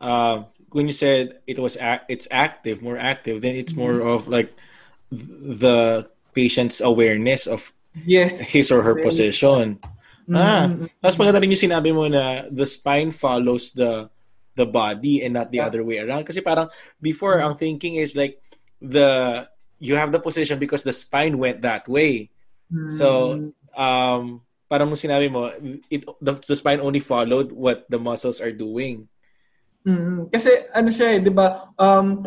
uh, 0.00 0.44
when 0.72 0.86
you 0.86 0.92
said 0.92 1.40
it 1.46 1.58
was 1.58 1.76
act, 1.76 2.06
it's 2.08 2.28
active, 2.30 2.82
more 2.82 2.98
active, 2.98 3.42
then 3.42 3.54
it's 3.54 3.74
more 3.74 4.00
mm-hmm. 4.00 4.08
of 4.08 4.28
like 4.28 4.54
the 5.10 6.08
patient's 6.32 6.80
awareness 6.80 7.46
of 7.46 7.72
yes 8.06 8.38
his 8.40 8.70
or 8.70 8.82
her 8.82 8.94
position. 9.02 9.78
Mm-hmm. 10.30 10.36
Ah, 10.38 10.70
tapos 11.02 11.18
maganda 11.18 11.42
rin 11.42 11.50
yung 11.50 11.66
sinabi 11.66 11.90
mo 11.90 12.06
na 12.06 12.46
the 12.46 12.66
spine 12.66 13.10
follows 13.10 13.74
the 13.74 14.06
the 14.54 14.66
body 14.66 15.24
and 15.24 15.34
not 15.34 15.50
the 15.50 15.58
yeah. 15.58 15.66
other 15.66 15.82
way 15.82 15.98
around. 15.98 16.22
Kasi 16.22 16.40
parang 16.40 16.70
before, 17.02 17.38
mm-hmm. 17.38 17.50
ang 17.50 17.58
thinking 17.58 17.98
is 17.98 18.14
like 18.14 18.38
the 18.78 19.46
you 19.80 19.96
have 19.96 20.12
the 20.12 20.20
position 20.20 20.60
because 20.60 20.84
the 20.84 20.94
spine 20.94 21.38
went 21.40 21.62
that 21.62 21.88
way. 21.88 22.30
Mm. 22.70 22.92
So, 22.94 23.08
um, 23.74 24.44
parang 24.68 24.92
mo 24.92 24.94
sinabi 24.94 25.32
mo, 25.32 25.50
it, 25.90 26.06
the, 26.20 26.38
the 26.46 26.54
spine 26.54 26.78
only 26.78 27.00
followed 27.00 27.50
what 27.50 27.88
the 27.90 27.98
muscles 27.98 28.38
are 28.38 28.52
doing. 28.52 29.08
Mm, 29.86 30.28
kasi 30.28 30.50
ano 30.76 30.90
siya 30.92 31.16
eh, 31.16 31.18
di 31.24 31.32
ba? 31.32 31.72
Um, 31.80 32.20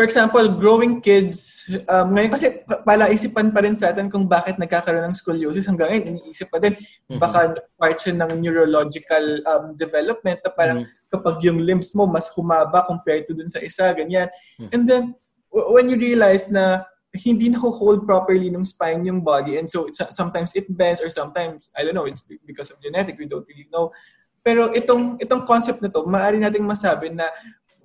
for 0.00 0.04
example, 0.08 0.48
growing 0.56 1.04
kids, 1.04 1.68
um, 1.84 2.16
ngayon 2.16 2.32
kasi 2.32 2.46
pala 2.64 3.12
isipan 3.12 3.52
pa 3.52 3.60
rin 3.60 3.76
sa 3.76 3.92
atin 3.92 4.08
kung 4.08 4.24
bakit 4.24 4.56
nagkakaroon 4.56 5.12
ng 5.12 5.18
scoliosis 5.18 5.68
hanggang 5.68 5.92
ngayon, 5.92 6.16
iniisip 6.16 6.48
pa 6.48 6.56
din, 6.56 6.72
mm-hmm. 6.72 7.20
baka 7.20 7.60
part 7.76 8.00
siya 8.00 8.16
ng 8.16 8.40
neurological 8.40 9.44
um, 9.44 9.76
development 9.76 10.40
na 10.40 10.50
parang 10.56 10.78
mm-hmm. 10.88 11.08
kapag 11.12 11.36
yung 11.44 11.60
limbs 11.60 11.92
mo 11.92 12.08
mas 12.08 12.32
humaba 12.32 12.80
compared 12.88 13.28
to 13.28 13.36
dun 13.36 13.52
sa 13.52 13.60
isa, 13.60 13.92
ganyan. 13.92 14.32
Mm-hmm. 14.56 14.72
And 14.72 14.82
then, 14.88 15.04
when 15.52 15.92
you 15.92 16.00
realize 16.00 16.48
na 16.48 16.88
hindi 17.10 17.50
na-hold 17.50 18.06
properly 18.06 18.48
ng 18.54 18.62
spine 18.62 19.02
yung 19.02 19.20
body 19.26 19.58
and 19.58 19.66
so 19.66 19.90
sometimes 20.14 20.54
it 20.54 20.70
bends 20.70 21.02
or 21.02 21.10
sometimes 21.10 21.66
I 21.74 21.82
don't 21.82 21.98
know 21.98 22.06
it's 22.06 22.22
because 22.46 22.70
of 22.70 22.78
genetic 22.78 23.18
we 23.18 23.26
don't 23.26 23.42
really 23.50 23.66
know 23.74 23.90
pero 24.40 24.72
itong 24.72 25.20
itong 25.20 25.44
concept 25.44 25.84
na 25.84 25.92
to 25.92 26.04
maaari 26.08 26.40
nating 26.40 26.64
masabi 26.64 27.12
na 27.12 27.28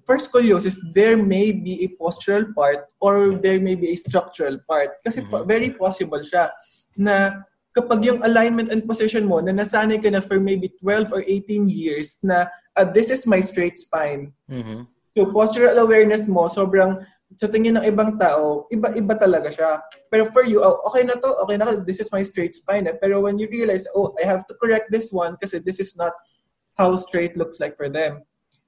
for 0.05 0.15
scoliosis 0.21 0.77
there 0.93 1.17
may 1.17 1.51
be 1.51 1.83
a 1.83 1.89
postural 1.99 2.45
part 2.53 2.87
or 3.01 3.35
there 3.41 3.59
may 3.59 3.75
be 3.75 3.91
a 3.91 3.97
structural 3.97 4.55
part 4.69 5.01
kasi 5.01 5.19
mm-hmm. 5.25 5.43
very 5.43 5.73
possible 5.73 6.21
siya 6.21 6.53
na 6.95 7.43
kapag 7.75 8.07
yung 8.07 8.23
alignment 8.23 8.71
and 8.71 8.87
position 8.87 9.27
mo 9.27 9.43
na 9.43 9.51
nasanay 9.51 9.99
ka 9.99 10.07
na 10.07 10.23
for 10.23 10.39
maybe 10.39 10.71
12 10.79 11.11
or 11.11 11.21
18 11.27 11.67
years 11.67 12.23
na 12.23 12.47
uh, 12.79 12.87
this 12.87 13.11
is 13.11 13.27
my 13.27 13.43
straight 13.43 13.75
spine 13.75 14.31
mm-hmm. 14.47 14.87
so 15.11 15.19
postural 15.33 15.75
awareness 15.81 16.29
mo 16.29 16.47
sobrang 16.47 17.03
sa 17.35 17.51
tingin 17.51 17.75
ng 17.75 17.85
ibang 17.89 18.15
tao, 18.15 18.69
iba-iba 18.71 19.17
talaga 19.17 19.51
siya. 19.51 19.81
Pero 20.07 20.29
for 20.31 20.47
you, 20.47 20.63
oh, 20.63 20.79
okay 20.87 21.03
na 21.03 21.19
to, 21.19 21.29
okay 21.43 21.57
na 21.59 21.67
to, 21.67 21.83
this 21.83 21.99
is 21.99 22.07
my 22.13 22.23
straight 22.23 22.55
spine. 22.55 22.87
Eh. 22.87 22.95
Pero 22.95 23.19
when 23.19 23.35
you 23.35 23.49
realize, 23.51 23.89
oh, 23.91 24.15
I 24.15 24.23
have 24.23 24.47
to 24.47 24.55
correct 24.55 24.87
this 24.87 25.11
one 25.11 25.35
kasi 25.35 25.59
this 25.59 25.83
is 25.83 25.97
not 25.99 26.15
how 26.77 26.95
straight 26.95 27.35
looks 27.37 27.59
like 27.59 27.75
for 27.77 27.89
them. 27.89 28.23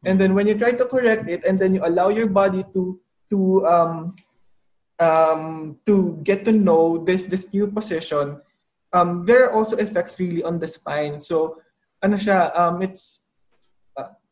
And 0.05 0.19
then 0.19 0.33
when 0.33 0.47
you 0.47 0.57
try 0.57 0.71
to 0.71 0.85
correct 0.85 1.27
it 1.27 1.43
and 1.43 1.59
then 1.59 1.73
you 1.73 1.81
allow 1.83 2.09
your 2.09 2.29
body 2.29 2.63
to 2.73 2.99
to 3.29 3.65
um 3.65 4.15
um 4.99 5.77
to 5.85 6.19
get 6.23 6.45
to 6.45 6.51
know 6.51 7.03
this 7.03 7.25
this 7.25 7.51
new 7.53 7.67
position, 7.67 8.39
um 8.93 9.25
there 9.25 9.45
are 9.45 9.53
also 9.53 9.75
effects 9.77 10.19
really 10.19 10.43
on 10.43 10.59
the 10.59 10.67
spine. 10.67 11.19
So 11.19 11.59
ano 11.99 12.15
siya, 12.15 12.53
um 12.55 12.81
it's 12.81 13.27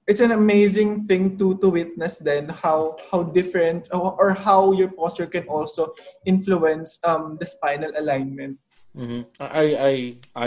it's 0.08 0.22
an 0.22 0.32
amazing 0.32 1.10
thing 1.10 1.38
to 1.38 1.58
to 1.58 1.70
witness 1.70 2.22
then 2.22 2.50
how 2.50 2.96
how 3.10 3.26
different 3.26 3.90
or 3.92 4.38
how 4.38 4.72
your 4.72 4.94
posture 4.94 5.26
can 5.26 5.50
also 5.50 5.94
influence 6.26 7.02
um 7.04 7.38
the 7.42 7.46
spinal 7.46 7.92
alignment. 7.98 8.62
Mm-hmm. 8.96 9.22
I 9.42 9.66
I 9.76 9.94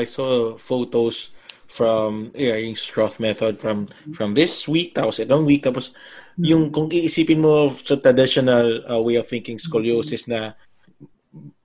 I 0.00 0.02
saw 0.06 0.56
photos 0.56 1.34
from 1.68 2.32
yeah, 2.32 2.56
yung 2.56 2.74
Stroth 2.74 3.20
method 3.20 3.60
from 3.60 3.86
from 4.16 4.32
this 4.32 4.66
week 4.66 4.96
tapos 4.96 5.20
itong 5.20 5.44
week 5.44 5.62
tapos 5.62 5.92
yung 6.40 6.72
kung 6.72 6.88
iisipin 6.88 7.44
mo 7.44 7.68
sa 7.68 8.00
traditional 8.00 8.80
uh, 8.88 8.98
way 8.98 9.20
of 9.20 9.28
thinking 9.28 9.60
scoliosis 9.60 10.24
na 10.24 10.56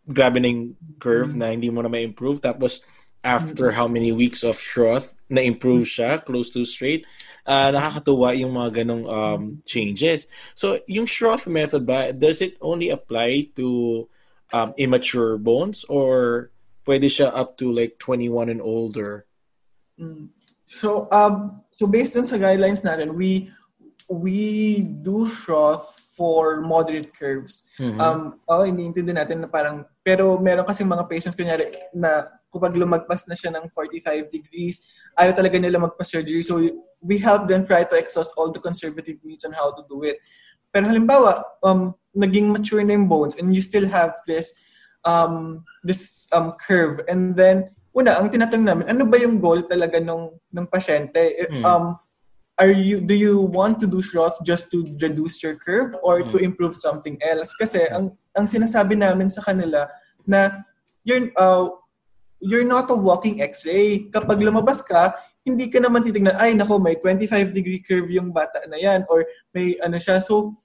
grabe 0.03 0.43
na 0.43 0.51
yung 0.51 0.75
curve 0.99 1.31
na 1.33 1.55
hindi 1.55 1.71
mo 1.71 1.79
na 1.79 1.87
ma-improve 1.87 2.43
tapos 2.43 2.83
after 3.23 3.71
how 3.71 3.87
many 3.87 4.11
weeks 4.11 4.43
of 4.43 4.59
Stroth 4.59 5.15
na 5.31 5.39
improve 5.39 5.87
siya 5.87 6.19
close 6.19 6.51
to 6.51 6.67
straight 6.67 7.07
uh, 7.47 7.71
nakakatuwa 7.71 8.35
yung 8.35 8.53
mga 8.55 8.83
ganong 8.83 9.05
um, 9.07 9.41
changes. 9.63 10.27
So 10.55 10.83
yung 10.91 11.07
Stroth 11.07 11.47
method 11.47 11.87
ba 11.87 12.11
does 12.11 12.43
it 12.43 12.59
only 12.59 12.91
apply 12.91 13.55
to 13.55 14.07
um, 14.51 14.75
immature 14.75 15.39
bones 15.39 15.87
or 15.87 16.51
pwede 16.83 17.07
siya 17.07 17.31
up 17.31 17.55
to 17.63 17.71
like 17.71 17.95
21 17.99 18.51
and 18.51 18.59
older 18.59 19.23
Mm. 19.99 20.29
So 20.65 21.07
um 21.11 21.61
so 21.69 21.85
based 21.85 22.17
on 22.17 22.25
sa 22.25 22.37
guidelines 22.37 22.81
natin, 22.81 23.13
we 23.13 23.51
we 24.09 24.83
do 25.01 25.25
Schroth 25.29 25.85
for 26.13 26.61
moderate 26.61 27.13
curves. 27.13 27.67
Mm-hmm. 27.77 27.99
Um 28.01 28.41
oh, 28.49 28.65
iniintindi 28.65 29.13
natin 29.13 29.45
na 29.45 29.49
parang 29.49 29.85
pero 30.01 30.37
meron 30.37 30.65
kasi 30.65 30.83
mga 30.85 31.05
patients 31.09 31.37
kunyari 31.37 31.69
na 31.93 32.27
kapag 32.53 32.77
lumagpas 32.77 33.25
na 33.25 33.33
siya 33.33 33.49
ng 33.49 33.65
45 33.73 34.29
degrees, 34.29 34.85
ayaw 35.17 35.33
talaga 35.33 35.57
nila 35.57 35.81
magpa-surgery. 35.81 36.45
So 36.45 36.61
we 37.01 37.17
help 37.17 37.49
them 37.49 37.65
try 37.65 37.81
to 37.81 37.95
exhaust 37.97 38.37
all 38.37 38.53
the 38.53 38.61
conservative 38.61 39.17
means 39.25 39.41
on 39.41 39.57
how 39.57 39.73
to 39.73 39.81
do 39.89 40.05
it. 40.05 40.21
Pero 40.69 40.85
halimbawa, 40.85 41.41
um, 41.65 41.97
naging 42.13 42.53
mature 42.53 42.85
na 42.85 42.93
yung 42.93 43.09
bones 43.09 43.41
and 43.41 43.49
you 43.53 43.61
still 43.61 43.89
have 43.89 44.13
this 44.29 44.53
um, 45.01 45.65
this 45.81 46.29
um, 46.31 46.53
curve 46.61 47.01
and 47.09 47.35
then 47.35 47.73
una, 47.93 48.17
ang 48.17 48.27
tinatanong 48.27 48.65
namin, 48.65 48.85
ano 48.89 49.05
ba 49.05 49.17
yung 49.21 49.37
goal 49.37 49.63
talaga 49.69 50.01
ng 50.01 50.33
ng 50.51 50.65
pasyente? 50.67 51.47
Hmm. 51.47 51.63
Um, 51.63 51.85
are 52.57 52.73
you 52.73 53.01
do 53.01 53.17
you 53.17 53.41
want 53.49 53.81
to 53.81 53.89
do 53.89 54.01
Schroth 54.01 54.37
just 54.45 54.69
to 54.69 54.85
reduce 55.01 55.41
your 55.41 55.57
curve 55.57 55.97
or 56.05 56.21
hmm. 56.21 56.29
to 56.33 56.37
improve 56.41 56.75
something 56.75 57.17
else? 57.21 57.53
Kasi 57.53 57.85
ang 57.89 58.17
ang 58.33 58.49
sinasabi 58.49 58.97
namin 58.97 59.29
sa 59.29 59.45
kanila 59.45 59.85
na 60.25 60.65
you're 61.05 61.29
uh, 61.37 61.69
you're 62.43 62.67
not 62.67 62.89
a 62.91 62.97
walking 62.97 63.39
x-ray. 63.39 64.09
Kapag 64.11 64.41
lumabas 64.43 64.83
ka, 64.83 65.15
hindi 65.47 65.71
ka 65.71 65.79
naman 65.79 66.03
titingnan, 66.03 66.35
ay 66.35 66.55
nako, 66.55 66.79
may 66.79 66.95
25 66.99 67.55
degree 67.55 67.79
curve 67.83 68.11
yung 68.11 68.31
bata 68.31 68.63
na 68.67 68.79
yan 68.79 69.07
or 69.07 69.23
may 69.55 69.75
ano 69.79 69.95
siya. 69.95 70.19
So, 70.19 70.55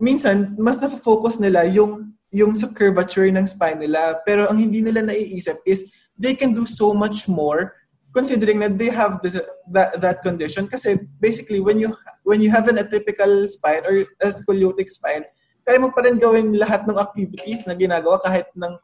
minsan, 0.00 0.56
mas 0.56 0.80
na-focus 0.80 1.40
nila 1.40 1.64
yung 1.68 2.14
yung 2.34 2.50
sa 2.50 2.66
curvature 2.66 3.30
ng 3.30 3.46
spine 3.46 3.78
nila. 3.78 4.18
Pero 4.26 4.50
ang 4.50 4.58
hindi 4.58 4.82
nila 4.82 5.06
naiisip 5.06 5.62
is 5.62 5.94
they 6.18 6.34
can 6.34 6.54
do 6.54 6.66
so 6.66 6.94
much 6.94 7.28
more 7.28 7.74
considering 8.14 8.62
that 8.62 8.78
they 8.78 8.88
have 8.88 9.18
this, 9.22 9.34
that, 9.74 10.00
that 10.00 10.22
condition. 10.22 10.70
Kasi 10.70 11.02
basically, 11.18 11.58
when 11.58 11.78
you 11.78 11.90
when 12.22 12.40
you 12.40 12.50
have 12.50 12.70
an 12.70 12.78
atypical 12.78 13.46
spine 13.50 13.82
or 13.84 14.06
a 14.22 14.28
scoliotic 14.30 14.88
spine, 14.88 15.26
kaya 15.66 15.82
mo 15.82 15.90
pa 15.90 16.06
rin 16.06 16.16
gawin 16.16 16.54
lahat 16.54 16.86
ng 16.86 16.96
activities 16.96 17.66
na 17.66 17.74
ginagawa 17.74 18.22
kahit 18.22 18.46
ng 18.54 18.74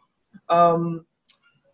um, 0.50 1.06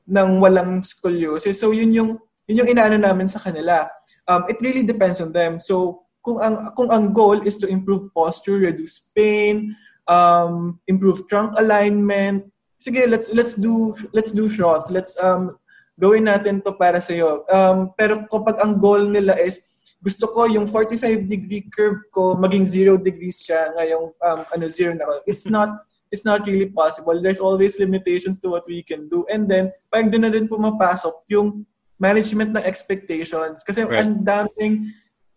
ng 0.06 0.30
walang 0.38 0.84
scoliosis. 0.84 1.58
So 1.58 1.72
yun 1.72 1.90
yung 1.96 2.10
yun 2.46 2.62
yung 2.62 2.70
inaano 2.70 3.00
namin 3.00 3.26
sa 3.26 3.40
kanila. 3.42 3.88
Um, 4.28 4.46
it 4.46 4.60
really 4.60 4.84
depends 4.84 5.18
on 5.18 5.32
them. 5.32 5.58
So 5.58 6.06
kung 6.20 6.38
ang 6.38 6.75
kung 6.76 6.92
ang 6.92 7.14
goal 7.14 7.42
is 7.42 7.58
to 7.62 7.66
improve 7.66 8.12
posture, 8.14 8.58
reduce 8.58 9.10
pain, 9.14 9.74
um, 10.07 10.78
improve 10.87 11.26
trunk 11.26 11.54
alignment, 11.59 12.46
sige, 12.78 13.04
let's 13.08 13.32
let's 13.32 13.54
do 13.56 13.96
let's 14.12 14.32
do 14.32 14.48
Schroth. 14.48 14.88
Let's 14.92 15.16
um 15.20 15.56
gawin 15.96 16.28
natin 16.28 16.60
to 16.64 16.76
para 16.76 17.00
sa 17.00 17.12
iyo. 17.16 17.44
Um, 17.48 17.92
pero 17.96 18.24
kapag 18.28 18.60
ang 18.60 18.76
goal 18.80 19.08
nila 19.08 19.36
is 19.40 19.72
gusto 20.04 20.28
ko 20.28 20.44
yung 20.46 20.68
45 20.68 21.24
degree 21.24 21.64
curve 21.72 22.04
ko 22.12 22.36
maging 22.36 22.68
0 22.68 23.00
degrees 23.00 23.40
siya 23.42 23.72
ngayong 23.74 24.12
um, 24.12 24.40
ano 24.52 24.64
zero 24.68 24.92
na 24.92 25.08
It's 25.24 25.48
not 25.48 25.72
it's 26.10 26.24
not 26.24 26.46
really 26.46 26.70
possible. 26.70 27.18
There's 27.18 27.40
always 27.40 27.78
limitations 27.78 28.38
to 28.40 28.48
what 28.52 28.64
we 28.68 28.82
can 28.82 29.08
do. 29.08 29.26
And 29.26 29.50
then, 29.50 29.72
pag 29.90 30.10
doon 30.10 30.22
na 30.26 30.30
rin 30.30 30.46
pumapasok 30.46 31.26
yung 31.32 31.66
management 31.98 32.54
ng 32.54 32.64
expectations. 32.64 33.64
Kasi 33.66 33.82
right. 33.84 34.04
ang 34.04 34.22
daming 34.22 34.92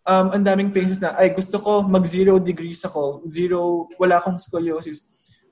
um, 0.06 0.26
ang 0.30 0.42
daming 0.46 0.70
patients 0.70 1.02
na, 1.02 1.16
ay, 1.18 1.34
gusto 1.34 1.58
ko 1.58 1.82
mag 1.82 2.06
zero 2.06 2.38
degrees 2.38 2.84
ako. 2.86 3.26
Zero, 3.26 3.90
wala 3.98 4.22
akong 4.22 4.38
scoliosis. 4.38 5.10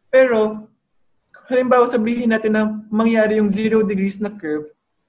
Pero, 0.09 0.71
halimbawa 1.49 1.89
sabihin 1.89 2.29
natin 2.29 2.53
na 2.53 2.63
mangyari 2.93 3.41
yung 3.41 3.49
zero 3.49 3.81
degrees 3.81 4.21
na 4.21 4.29
curve, 4.29 4.69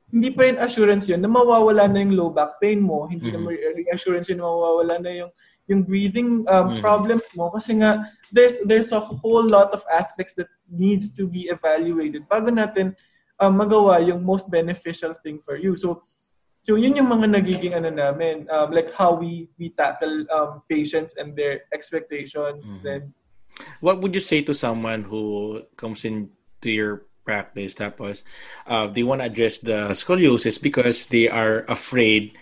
hindi 0.09 0.33
pa 0.33 0.49
rin 0.49 0.57
assurance 0.57 1.05
yun 1.05 1.21
na 1.21 1.29
mawawala 1.29 1.85
na 1.85 2.01
yung 2.01 2.17
low 2.17 2.29
back 2.33 2.57
pain 2.57 2.81
mo. 2.81 3.05
Hindi 3.05 3.29
mm-hmm. 3.29 3.45
na 3.45 3.75
reassurance 3.77 4.31
yun 4.31 4.41
na 4.41 4.47
mawawala 4.49 4.95
na 4.97 5.11
yung 5.13 5.31
yung 5.69 5.85
breathing 5.85 6.41
um, 6.49 6.65
mm-hmm. 6.65 6.81
problems 6.81 7.29
mo 7.37 7.53
kasi 7.53 7.77
nga 7.77 8.09
there's 8.33 8.57
there's 8.65 8.89
a 8.89 8.97
whole 8.97 9.45
lot 9.45 9.69
of 9.69 9.85
aspects 9.93 10.33
that 10.33 10.49
needs 10.65 11.13
to 11.13 11.29
be 11.29 11.45
evaluated 11.45 12.25
bago 12.25 12.49
natin 12.49 12.97
um, 13.37 13.53
magawa 13.53 14.01
yung 14.01 14.25
most 14.25 14.49
beneficial 14.49 15.13
thing 15.21 15.37
for 15.37 15.61
you. 15.61 15.77
So 15.77 16.01
so 16.65 16.73
yun 16.73 16.97
yung 16.97 17.13
mga 17.13 17.37
nagiging 17.37 17.77
ano 17.77 17.93
namin 17.93 18.49
um, 18.49 18.73
like 18.73 18.89
how 18.97 19.13
we 19.13 19.45
we 19.61 19.69
tackle 19.69 20.25
um, 20.33 20.65
patients 20.65 21.21
and 21.21 21.37
their 21.37 21.69
expectations 21.69 22.65
mm-hmm. 22.65 22.81
then 22.81 23.01
What 23.79 24.01
would 24.01 24.15
you 24.15 24.23
say 24.23 24.41
to 24.43 24.53
someone 24.53 25.03
who 25.03 25.63
comes 25.75 26.05
into 26.05 26.69
your 26.69 27.09
practice 27.29 27.77
tapos 27.77 28.25
uh, 28.65 28.89
they 28.89 29.05
want 29.05 29.21
to 29.21 29.29
address 29.29 29.61
the 29.61 29.93
scoliosis 29.93 30.57
because 30.57 31.05
they 31.13 31.29
are 31.29 31.61
afraid 31.69 32.33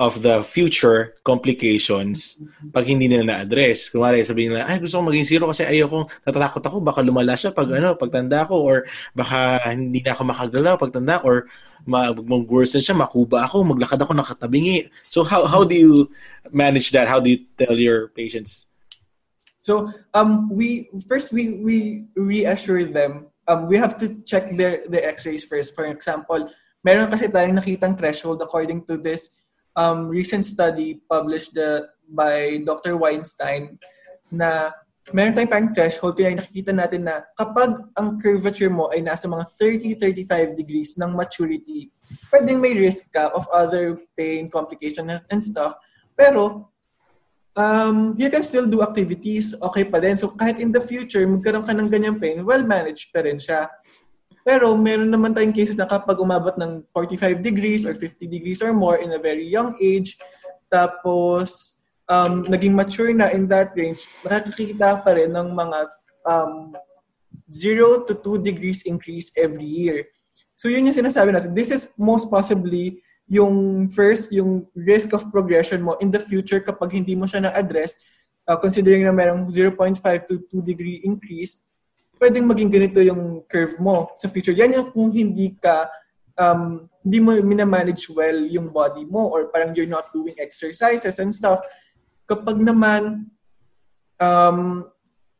of 0.00 0.24
the 0.24 0.40
future 0.40 1.12
complications 1.28 2.40
pag 2.72 2.88
hindi 2.88 3.04
nila 3.04 3.28
na-address. 3.28 3.92
Kumari 3.92 4.24
sabihin 4.24 4.56
nila, 4.56 4.64
ay 4.64 4.80
gusto 4.80 4.96
ko 4.96 5.04
maging 5.12 5.28
zero 5.28 5.44
kasi 5.52 5.68
ayoko, 5.68 6.08
natatakot 6.24 6.64
ako, 6.64 6.76
baka 6.80 7.04
lumala 7.04 7.36
siya 7.36 7.52
pag 7.52 7.68
ano, 7.68 7.92
pagtanda 8.00 8.48
ko 8.48 8.64
or 8.64 8.88
baka 9.12 9.60
hindi 9.68 10.00
na 10.00 10.16
ako 10.16 10.22
makagalaw 10.24 10.74
pagtanda 10.80 11.20
or 11.20 11.52
mag-worsen 11.84 12.80
siya, 12.80 12.96
makuba 12.96 13.44
ako, 13.44 13.60
maglakad 13.76 14.00
ako 14.00 14.16
nakatabingi. 14.16 14.88
So 15.04 15.20
how 15.20 15.44
how 15.44 15.68
do 15.68 15.76
you 15.76 16.08
manage 16.48 16.96
that? 16.96 17.04
How 17.04 17.20
do 17.20 17.36
you 17.36 17.44
tell 17.60 17.76
your 17.76 18.08
patients 18.16 18.69
So 19.60 19.92
um, 20.14 20.48
we 20.48 20.88
first 21.04 21.32
we 21.32 21.60
we 21.60 21.76
reassure 22.16 22.84
them. 22.88 23.28
Um, 23.48 23.68
we 23.68 23.76
have 23.76 24.00
to 24.00 24.20
check 24.24 24.56
their 24.56 24.84
their 24.88 25.04
X-rays 25.12 25.44
first. 25.44 25.76
For 25.76 25.84
example, 25.84 26.48
meron 26.80 27.12
kasi 27.12 27.28
tayong 27.28 27.60
nakitang 27.60 27.96
threshold 27.96 28.40
according 28.40 28.88
to 28.88 28.96
this 28.96 29.40
um, 29.76 30.08
recent 30.08 30.48
study 30.48 31.00
published 31.08 31.54
the, 31.54 31.88
by 32.08 32.58
Dr. 32.64 32.96
Weinstein 32.96 33.78
na 34.32 34.72
meron 35.12 35.34
tayong 35.34 35.52
parang 35.52 35.72
threshold 35.74 36.16
kaya 36.16 36.38
nakikita 36.38 36.72
natin 36.72 37.04
na 37.04 37.26
kapag 37.36 37.84
ang 37.98 38.16
curvature 38.16 38.70
mo 38.72 38.88
ay 38.94 39.02
nasa 39.02 39.26
mga 39.28 39.44
30-35 39.98 40.56
degrees 40.56 40.96
ng 40.96 41.12
maturity, 41.12 41.90
pwedeng 42.32 42.62
may 42.62 42.74
risk 42.78 43.10
ka 43.12 43.28
of 43.34 43.44
other 43.50 43.98
pain, 44.16 44.48
complications, 44.48 45.20
and 45.28 45.42
stuff. 45.42 45.74
Pero 46.14 46.70
um, 47.56 48.14
you 48.18 48.30
can 48.30 48.42
still 48.42 48.66
do 48.66 48.82
activities, 48.82 49.54
okay 49.58 49.84
pa 49.84 49.98
din. 49.98 50.16
So 50.16 50.34
kahit 50.34 50.58
in 50.58 50.70
the 50.70 50.82
future, 50.82 51.22
magkaroon 51.26 51.66
ka 51.66 51.74
ng 51.74 51.90
ganyang 51.90 52.18
pain, 52.20 52.44
well-managed 52.44 53.10
pa 53.10 53.24
rin 53.24 53.38
siya. 53.38 53.66
Pero 54.40 54.72
meron 54.76 55.12
naman 55.12 55.36
tayong 55.36 55.54
cases 55.54 55.76
na 55.76 55.84
kapag 55.84 56.16
umabot 56.16 56.56
ng 56.56 56.84
45 56.94 57.44
degrees 57.44 57.84
or 57.84 57.92
50 57.92 58.24
degrees 58.26 58.64
or 58.64 58.72
more 58.72 58.96
in 58.98 59.12
a 59.12 59.20
very 59.20 59.44
young 59.44 59.76
age, 59.78 60.16
tapos 60.72 61.80
um, 62.08 62.48
naging 62.48 62.72
mature 62.72 63.12
na 63.12 63.28
in 63.30 63.44
that 63.50 63.74
range, 63.76 64.08
nakikita 64.24 65.04
pa 65.04 65.12
rin 65.12 65.30
ng 65.30 65.52
mga 65.52 65.78
um, 66.24 66.72
0 67.52 68.06
to 68.08 68.14
2 68.16 68.40
degrees 68.46 68.86
increase 68.86 69.34
every 69.36 69.66
year. 69.66 70.08
So 70.54 70.68
yun 70.68 70.88
yung 70.88 70.96
sinasabi 70.96 71.32
natin. 71.32 71.52
This 71.52 71.72
is 71.72 71.92
most 71.96 72.30
possibly 72.30 73.02
yung 73.30 73.86
first, 73.94 74.34
yung 74.34 74.66
risk 74.74 75.14
of 75.14 75.30
progression 75.30 75.78
mo 75.86 75.94
in 76.02 76.10
the 76.10 76.18
future 76.18 76.58
kapag 76.58 76.98
hindi 76.98 77.14
mo 77.14 77.30
siya 77.30 77.46
na-address, 77.46 78.02
uh, 78.50 78.58
considering 78.58 79.06
na 79.06 79.14
merong 79.14 79.46
0.5 79.54 80.02
to 80.26 80.42
2 80.50 80.66
degree 80.66 80.98
increase, 81.06 81.62
pwedeng 82.18 82.50
maging 82.50 82.74
ganito 82.74 82.98
yung 82.98 83.46
curve 83.46 83.78
mo 83.78 84.10
sa 84.18 84.26
future. 84.26 84.52
Yan 84.52 84.74
yung 84.74 84.90
kung 84.90 85.14
hindi 85.14 85.54
ka, 85.62 85.86
um, 86.34 86.90
hindi 87.06 87.22
mo 87.22 87.38
minamanage 87.38 88.10
well 88.10 88.34
yung 88.50 88.74
body 88.74 89.06
mo 89.06 89.30
or 89.30 89.46
parang 89.54 89.78
you're 89.78 89.86
not 89.86 90.10
doing 90.10 90.34
exercises 90.42 91.22
and 91.22 91.30
stuff. 91.30 91.62
Kapag 92.26 92.58
naman, 92.58 93.30
um, 94.18 94.90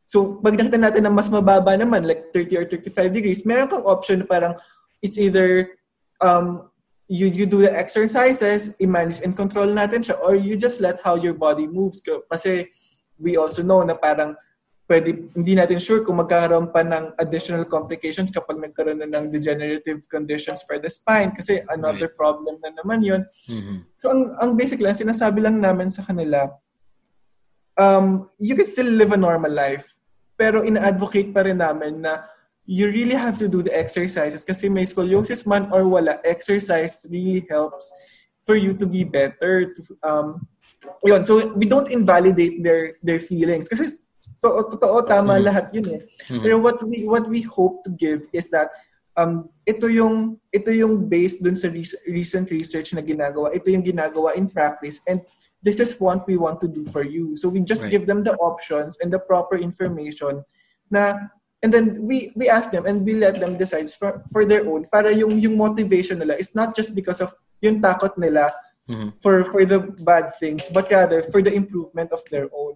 so 0.07 0.39
pag 0.39 0.55
nakita 0.55 0.79
natin 0.79 1.03
na 1.03 1.11
mas 1.11 1.27
mababa 1.27 1.75
naman, 1.75 2.07
like 2.07 2.31
30 2.31 2.55
or 2.55 2.65
35 2.71 3.11
degrees, 3.11 3.43
meron 3.43 3.67
kang 3.67 3.83
option 3.83 4.23
parang 4.23 4.55
it's 5.03 5.19
either 5.19 5.75
um, 6.23 6.70
you 7.11 7.27
you 7.27 7.43
do 7.43 7.59
the 7.59 7.73
exercises, 7.75 8.79
i-manage 8.79 9.19
and 9.19 9.35
control 9.35 9.67
natin 9.67 9.99
siya 9.99 10.15
or 10.23 10.31
you 10.31 10.55
just 10.55 10.79
let 10.79 10.95
how 11.03 11.19
your 11.19 11.35
body 11.35 11.67
moves. 11.67 11.99
Kasi 12.31 12.71
we 13.19 13.35
also 13.35 13.59
know 13.59 13.83
na 13.83 13.99
parang 13.99 14.39
pwede, 14.87 15.27
hindi 15.35 15.59
natin 15.59 15.79
sure 15.79 16.07
kung 16.07 16.23
magkakaroon 16.23 16.71
pa 16.71 16.87
ng 16.87 17.15
additional 17.19 17.67
complications 17.67 18.31
kapag 18.31 18.63
nagkaroon 18.63 19.03
na 19.03 19.07
ng 19.11 19.27
degenerative 19.27 20.07
conditions 20.07 20.63
for 20.63 20.79
the 20.79 20.87
spine 20.87 21.35
kasi 21.35 21.59
another 21.67 22.07
right. 22.07 22.19
problem 22.19 22.55
na 22.63 22.71
naman 22.79 23.03
yun. 23.03 23.21
Mm-hmm. 23.47 23.77
So 23.99 24.15
ang, 24.15 24.35
ang 24.39 24.51
basic 24.55 24.79
lang, 24.79 24.95
sinasabi 24.95 25.43
lang 25.43 25.59
namin 25.59 25.91
sa 25.91 26.03
kanila, 26.07 26.47
um, 27.75 28.31
you 28.39 28.55
can 28.55 28.67
still 28.67 28.87
live 28.87 29.11
a 29.11 29.19
normal 29.19 29.51
life 29.51 29.87
pero 30.39 30.63
ina-advocate 30.63 31.31
pa 31.35 31.43
rin 31.43 31.59
namin 31.59 32.03
na 32.03 32.23
you 32.65 32.87
really 32.87 33.15
have 33.15 33.37
to 33.39 33.47
do 33.47 33.61
the 33.61 33.73
exercises 33.73 34.43
kasi 34.43 34.69
may 34.69 34.83
scoliosis 34.83 35.47
man 35.47 35.69
or 35.71 35.87
wala, 35.87 36.19
exercise 36.23 37.05
really 37.09 37.45
helps 37.49 37.91
for 38.45 38.55
you 38.55 38.73
to 38.73 38.85
be 38.85 39.03
better. 39.03 39.73
To, 39.73 39.81
um, 40.03 40.47
yun, 41.03 41.25
so 41.25 41.53
we 41.53 41.65
don't 41.65 41.91
invalidate 41.91 42.63
their 42.63 42.93
their 43.01 43.19
feelings 43.19 43.67
kasi 43.67 43.97
to, 44.41 44.47
totoo 44.73 45.05
tama 45.05 45.37
mm-hmm. 45.37 45.47
lahat 45.47 45.65
yun 45.73 45.87
eh. 45.89 46.01
Mm-hmm. 46.01 46.41
Pero 46.41 46.55
what 46.61 46.77
we 46.85 47.05
what 47.05 47.25
we 47.29 47.41
hope 47.41 47.83
to 47.85 47.91
give 47.93 48.25
is 48.33 48.49
that 48.49 48.69
um 49.17 49.49
ito 49.67 49.91
yung 49.91 50.39
ito 50.53 50.71
yung 50.71 51.05
based 51.05 51.43
dun 51.45 51.57
sa 51.57 51.69
re- 51.69 51.99
recent 52.09 52.49
research 52.49 52.93
na 52.93 53.01
ginagawa. 53.01 53.53
Ito 53.53 53.69
yung 53.69 53.85
ginagawa 53.85 54.33
in 54.37 54.49
practice 54.49 55.01
and 55.05 55.21
this 55.61 55.77
is 55.77 55.93
what 56.01 56.25
we 56.25 56.37
want 56.37 56.57
to 56.61 56.69
do 56.69 56.85
for 56.89 57.05
you. 57.05 57.37
So 57.37 57.49
we 57.49 57.61
just 57.61 57.85
right. 57.85 57.93
give 57.93 58.09
them 58.09 58.25
the 58.25 58.33
options 58.41 58.97
and 58.97 59.13
the 59.13 59.21
proper 59.21 59.57
information 59.61 60.41
na 60.89 61.29
and 61.63 61.73
then 61.73 62.01
we 62.01 62.31
we 62.35 62.49
ask 62.49 62.71
them 62.71 62.85
and 62.85 63.05
we 63.05 63.13
let 63.13 63.39
them 63.39 63.57
decide 63.57 63.89
for, 63.89 64.23
for 64.31 64.45
their 64.45 64.65
own 64.67 64.85
para 64.89 65.13
yung 65.13 65.37
yung 65.39 65.57
motivation 65.57 66.19
nila 66.19 66.35
is 66.35 66.55
not 66.55 66.75
just 66.75 66.95
because 66.95 67.21
of 67.21 67.33
yung 67.61 67.81
takot 67.81 68.17
nila 68.17 68.49
mm-hmm. 68.89 69.13
for 69.21 69.45
for 69.53 69.65
the 69.65 69.79
bad 70.01 70.33
things 70.41 70.69
but 70.73 70.89
rather 70.89 71.21
for 71.21 71.41
the 71.41 71.53
improvement 71.53 72.11
of 72.11 72.21
their 72.33 72.49
own 72.53 72.75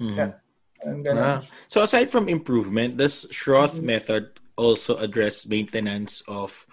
mm-hmm. 0.00 0.16
yeah. 0.16 0.32
Ah. 0.84 1.40
So 1.68 1.82
aside 1.82 2.10
from 2.10 2.28
improvement, 2.28 2.96
does 2.96 3.26
Schroth 3.30 3.78
mm-hmm. 3.78 3.86
method 3.86 4.40
also 4.56 4.96
address 4.96 5.46
maintenance 5.46 6.22
of 6.26 6.66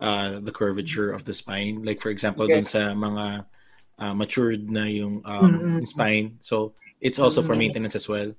uh, 0.00 0.40
the 0.40 0.50
curvature 0.50 1.12
of 1.12 1.24
the 1.24 1.34
spine? 1.34 1.82
Like 1.84 2.02
for 2.02 2.10
example, 2.10 2.48
yes. 2.48 2.56
dun 2.56 2.64
sa 2.66 2.82
mga 2.90 3.46
uh, 3.98 4.14
matured 4.14 4.70
na 4.70 4.84
yung 4.90 5.22
um, 5.24 5.42
mm-hmm. 5.46 5.84
spine. 5.84 6.38
So 6.40 6.74
it's 7.00 7.18
also 7.18 7.42
for 7.42 7.52
mm-hmm. 7.52 7.58
maintenance 7.58 7.94
as 7.94 8.08
well. 8.08 8.34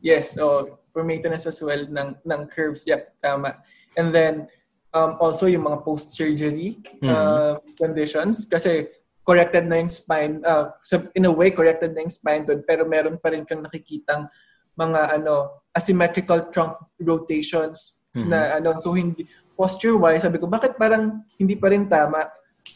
Yes, 0.00 0.32
so 0.32 0.78
for 0.92 1.02
maintenance 1.02 1.46
as 1.46 1.62
well 1.62 1.80
ng 1.86 2.18
ng 2.26 2.40
curves. 2.50 2.86
Yep, 2.86 3.22
tama. 3.22 3.58
And 3.98 4.14
then 4.14 4.50
um, 4.94 5.16
also 5.18 5.46
yung 5.46 5.66
mga 5.66 5.82
post-surgery 5.86 6.78
mm-hmm. 6.82 7.08
uh, 7.08 7.58
conditions 7.78 8.46
kasi 8.46 8.90
corrected 9.22 9.68
na 9.68 9.78
yung 9.78 9.92
spine 9.92 10.42
uh, 10.42 10.74
so 10.82 11.06
in 11.14 11.28
a 11.28 11.32
way 11.32 11.50
corrected 11.50 11.94
na 11.94 12.02
yung 12.02 12.14
spine 12.14 12.42
doon 12.42 12.64
pero 12.66 12.82
meron 12.86 13.18
pa 13.20 13.30
rin 13.30 13.46
kang 13.46 13.62
nakikitang 13.62 14.26
mga 14.74 15.20
ano 15.20 15.62
asymmetrical 15.76 16.50
trunk 16.50 16.74
rotations 16.98 18.02
mm-hmm. 18.16 18.30
na 18.30 18.58
ano 18.58 18.74
so 18.80 18.96
hindi 18.96 19.28
posture 19.54 19.94
wise 19.94 20.24
sabi 20.24 20.40
ko 20.40 20.48
bakit 20.48 20.74
parang 20.74 21.22
hindi 21.36 21.54
pa 21.54 21.70
rin 21.70 21.86
tama 21.86 22.26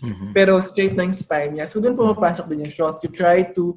mm-hmm. 0.05 0.31
pero 0.37 0.61
straight 0.61 0.95
na 0.95 1.09
yung 1.09 1.17
spine 1.17 1.59
niya 1.59 1.67
so 1.67 1.81
doon 1.81 1.97
pumapasok 1.97 2.47
din 2.47 2.69
yung 2.69 2.75
shot 2.75 3.01
you 3.03 3.11
try 3.11 3.43
to 3.43 3.75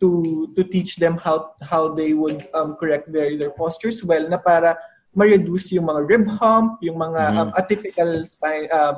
to 0.00 0.48
to 0.56 0.64
teach 0.64 0.96
them 0.96 1.16
how 1.20 1.54
how 1.60 1.92
they 1.92 2.16
would 2.16 2.48
um, 2.56 2.74
correct 2.80 3.12
their 3.12 3.36
their 3.36 3.52
postures 3.52 4.02
well 4.02 4.24
na 4.28 4.40
para 4.40 4.76
ma-reduce 5.14 5.72
yung 5.74 5.90
mga 5.90 6.00
rib 6.06 6.26
hump, 6.38 6.78
yung 6.82 6.96
mga 6.96 7.22
mm. 7.34 7.36
um, 7.38 7.50
atypical 7.58 8.10
spine 8.26 8.70
uh, 8.70 8.94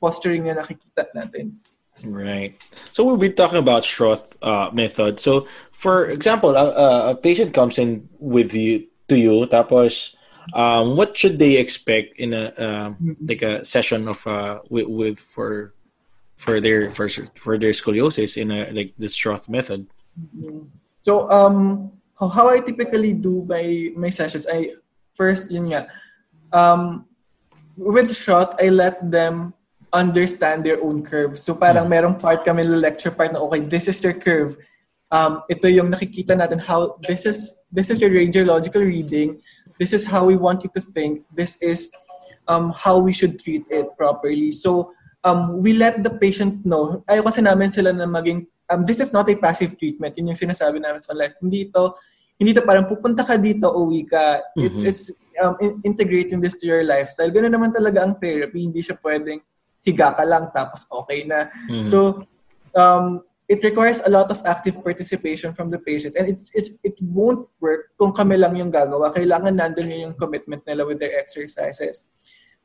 posturing 0.00 0.44
na 0.44 0.54
nakikita 0.54 1.08
natin. 1.16 1.56
Right. 2.04 2.60
So 2.92 3.04
we'll 3.04 3.16
be 3.16 3.32
talking 3.32 3.58
about 3.58 3.82
Schroth 3.82 4.36
uh, 4.42 4.68
method. 4.72 5.18
So 5.18 5.48
for 5.72 6.06
example, 6.08 6.56
a, 6.56 7.10
a 7.10 7.14
patient 7.16 7.54
comes 7.54 7.78
in 7.78 8.08
with 8.20 8.52
you 8.52 8.86
to 9.08 9.16
you, 9.16 9.46
tapos 9.48 10.14
um, 10.52 10.96
what 10.96 11.16
should 11.16 11.38
they 11.38 11.56
expect 11.56 12.20
in 12.20 12.34
a 12.34 12.52
uh, 12.56 12.92
like 13.24 13.42
a 13.42 13.64
session 13.64 14.08
of 14.08 14.26
uh, 14.26 14.60
with, 14.68 14.86
with 14.86 15.18
for 15.18 15.72
for 16.36 16.60
their 16.60 16.90
for 16.90 17.08
for 17.08 17.56
their 17.56 17.72
scoliosis 17.72 18.36
in 18.36 18.50
a 18.50 18.70
like 18.72 18.92
the 18.98 19.06
Schroth 19.06 19.48
method? 19.48 19.88
So, 21.00 21.30
um, 21.30 21.92
how, 22.18 22.28
how 22.28 22.48
I 22.48 22.60
typically 22.60 23.12
do 23.12 23.44
my, 23.44 23.92
my 23.96 24.08
sessions, 24.10 24.46
I 24.50 24.72
first, 25.14 25.50
yun 25.50 25.70
nga, 25.70 25.88
um, 26.52 27.06
with 27.76 28.14
shot, 28.16 28.56
I 28.60 28.68
let 28.68 29.10
them 29.10 29.54
understand 29.92 30.64
their 30.64 30.82
own 30.82 31.02
curves. 31.02 31.42
So 31.42 31.54
parang 31.54 31.86
mm. 31.86 31.92
merong 31.92 32.20
part 32.20 32.44
kami 32.44 32.64
lecture 32.64 33.10
part 33.10 33.32
na 33.32 33.40
okay, 33.40 33.60
this 33.60 33.88
is 33.88 34.02
your 34.02 34.12
curve. 34.12 34.56
Um, 35.12 35.42
ito 35.48 35.68
yung 35.70 35.92
nakikita 35.92 36.34
natin 36.34 36.58
how 36.58 36.98
this 37.06 37.24
is 37.24 37.62
this 37.70 37.88
is 37.88 38.00
your 38.00 38.10
radiological 38.10 38.82
reading. 38.82 39.40
This 39.78 39.92
is 39.92 40.04
how 40.04 40.24
we 40.26 40.36
want 40.36 40.64
you 40.64 40.70
to 40.74 40.82
think. 40.82 41.22
This 41.32 41.60
is 41.62 41.92
um, 42.48 42.72
how 42.74 42.98
we 42.98 43.12
should 43.12 43.38
treat 43.38 43.64
it 43.70 43.92
properly. 43.96 44.50
So 44.50 44.92
um, 45.22 45.62
we 45.62 45.76
let 45.76 46.02
the 46.02 46.16
patient 46.18 46.64
know. 46.64 47.04
Ayaw 47.06 47.28
kasi 47.28 47.44
namin 47.44 47.70
sila 47.70 47.92
na 47.92 48.08
maging 48.08 48.48
um, 48.70 48.84
this 48.84 49.00
is 49.00 49.12
not 49.12 49.28
a 49.30 49.36
passive 49.36 49.78
treatment. 49.78 50.16
Yun 50.18 50.34
yung 50.34 50.40
sinasabi 50.40 50.82
namin 50.82 51.00
sa 51.02 51.14
life. 51.14 51.34
Hindi 51.40 51.70
ito, 51.70 51.96
hindi 52.38 52.52
ito 52.52 52.62
parang 52.66 52.86
pupunta 52.86 53.22
ka 53.22 53.38
dito, 53.38 53.70
uwi 53.70 54.06
ka. 54.06 54.42
Mm-hmm. 54.54 54.66
It's, 54.66 54.82
it's 54.82 55.04
um, 55.40 55.56
in- 55.60 55.80
integrating 55.82 56.40
this 56.40 56.58
to 56.60 56.66
your 56.66 56.84
lifestyle. 56.84 57.30
Ganun 57.30 57.54
naman 57.54 57.70
talaga 57.72 58.02
ang 58.02 58.18
therapy. 58.18 58.66
Hindi 58.66 58.82
siya 58.82 58.98
pwedeng 59.00 59.40
higa 59.86 60.10
ka 60.10 60.24
lang 60.26 60.50
tapos 60.50 60.84
okay 60.90 61.22
na. 61.24 61.46
Mm-hmm. 61.70 61.86
So, 61.86 62.26
um, 62.74 63.22
it 63.46 63.62
requires 63.62 64.02
a 64.02 64.10
lot 64.10 64.26
of 64.30 64.42
active 64.42 64.82
participation 64.82 65.54
from 65.54 65.70
the 65.70 65.78
patient 65.78 66.18
and 66.18 66.34
it, 66.34 66.40
it, 66.52 66.66
it 66.82 66.96
won't 66.98 67.46
work 67.62 67.94
kung 67.94 68.10
kami 68.10 68.34
lang 68.34 68.58
yung 68.58 68.74
gagawa. 68.74 69.14
Kailangan 69.14 69.54
nandun 69.54 69.86
yung 69.94 70.18
commitment 70.18 70.66
nila 70.66 70.82
with 70.82 70.98
their 70.98 71.14
exercises. 71.14 72.10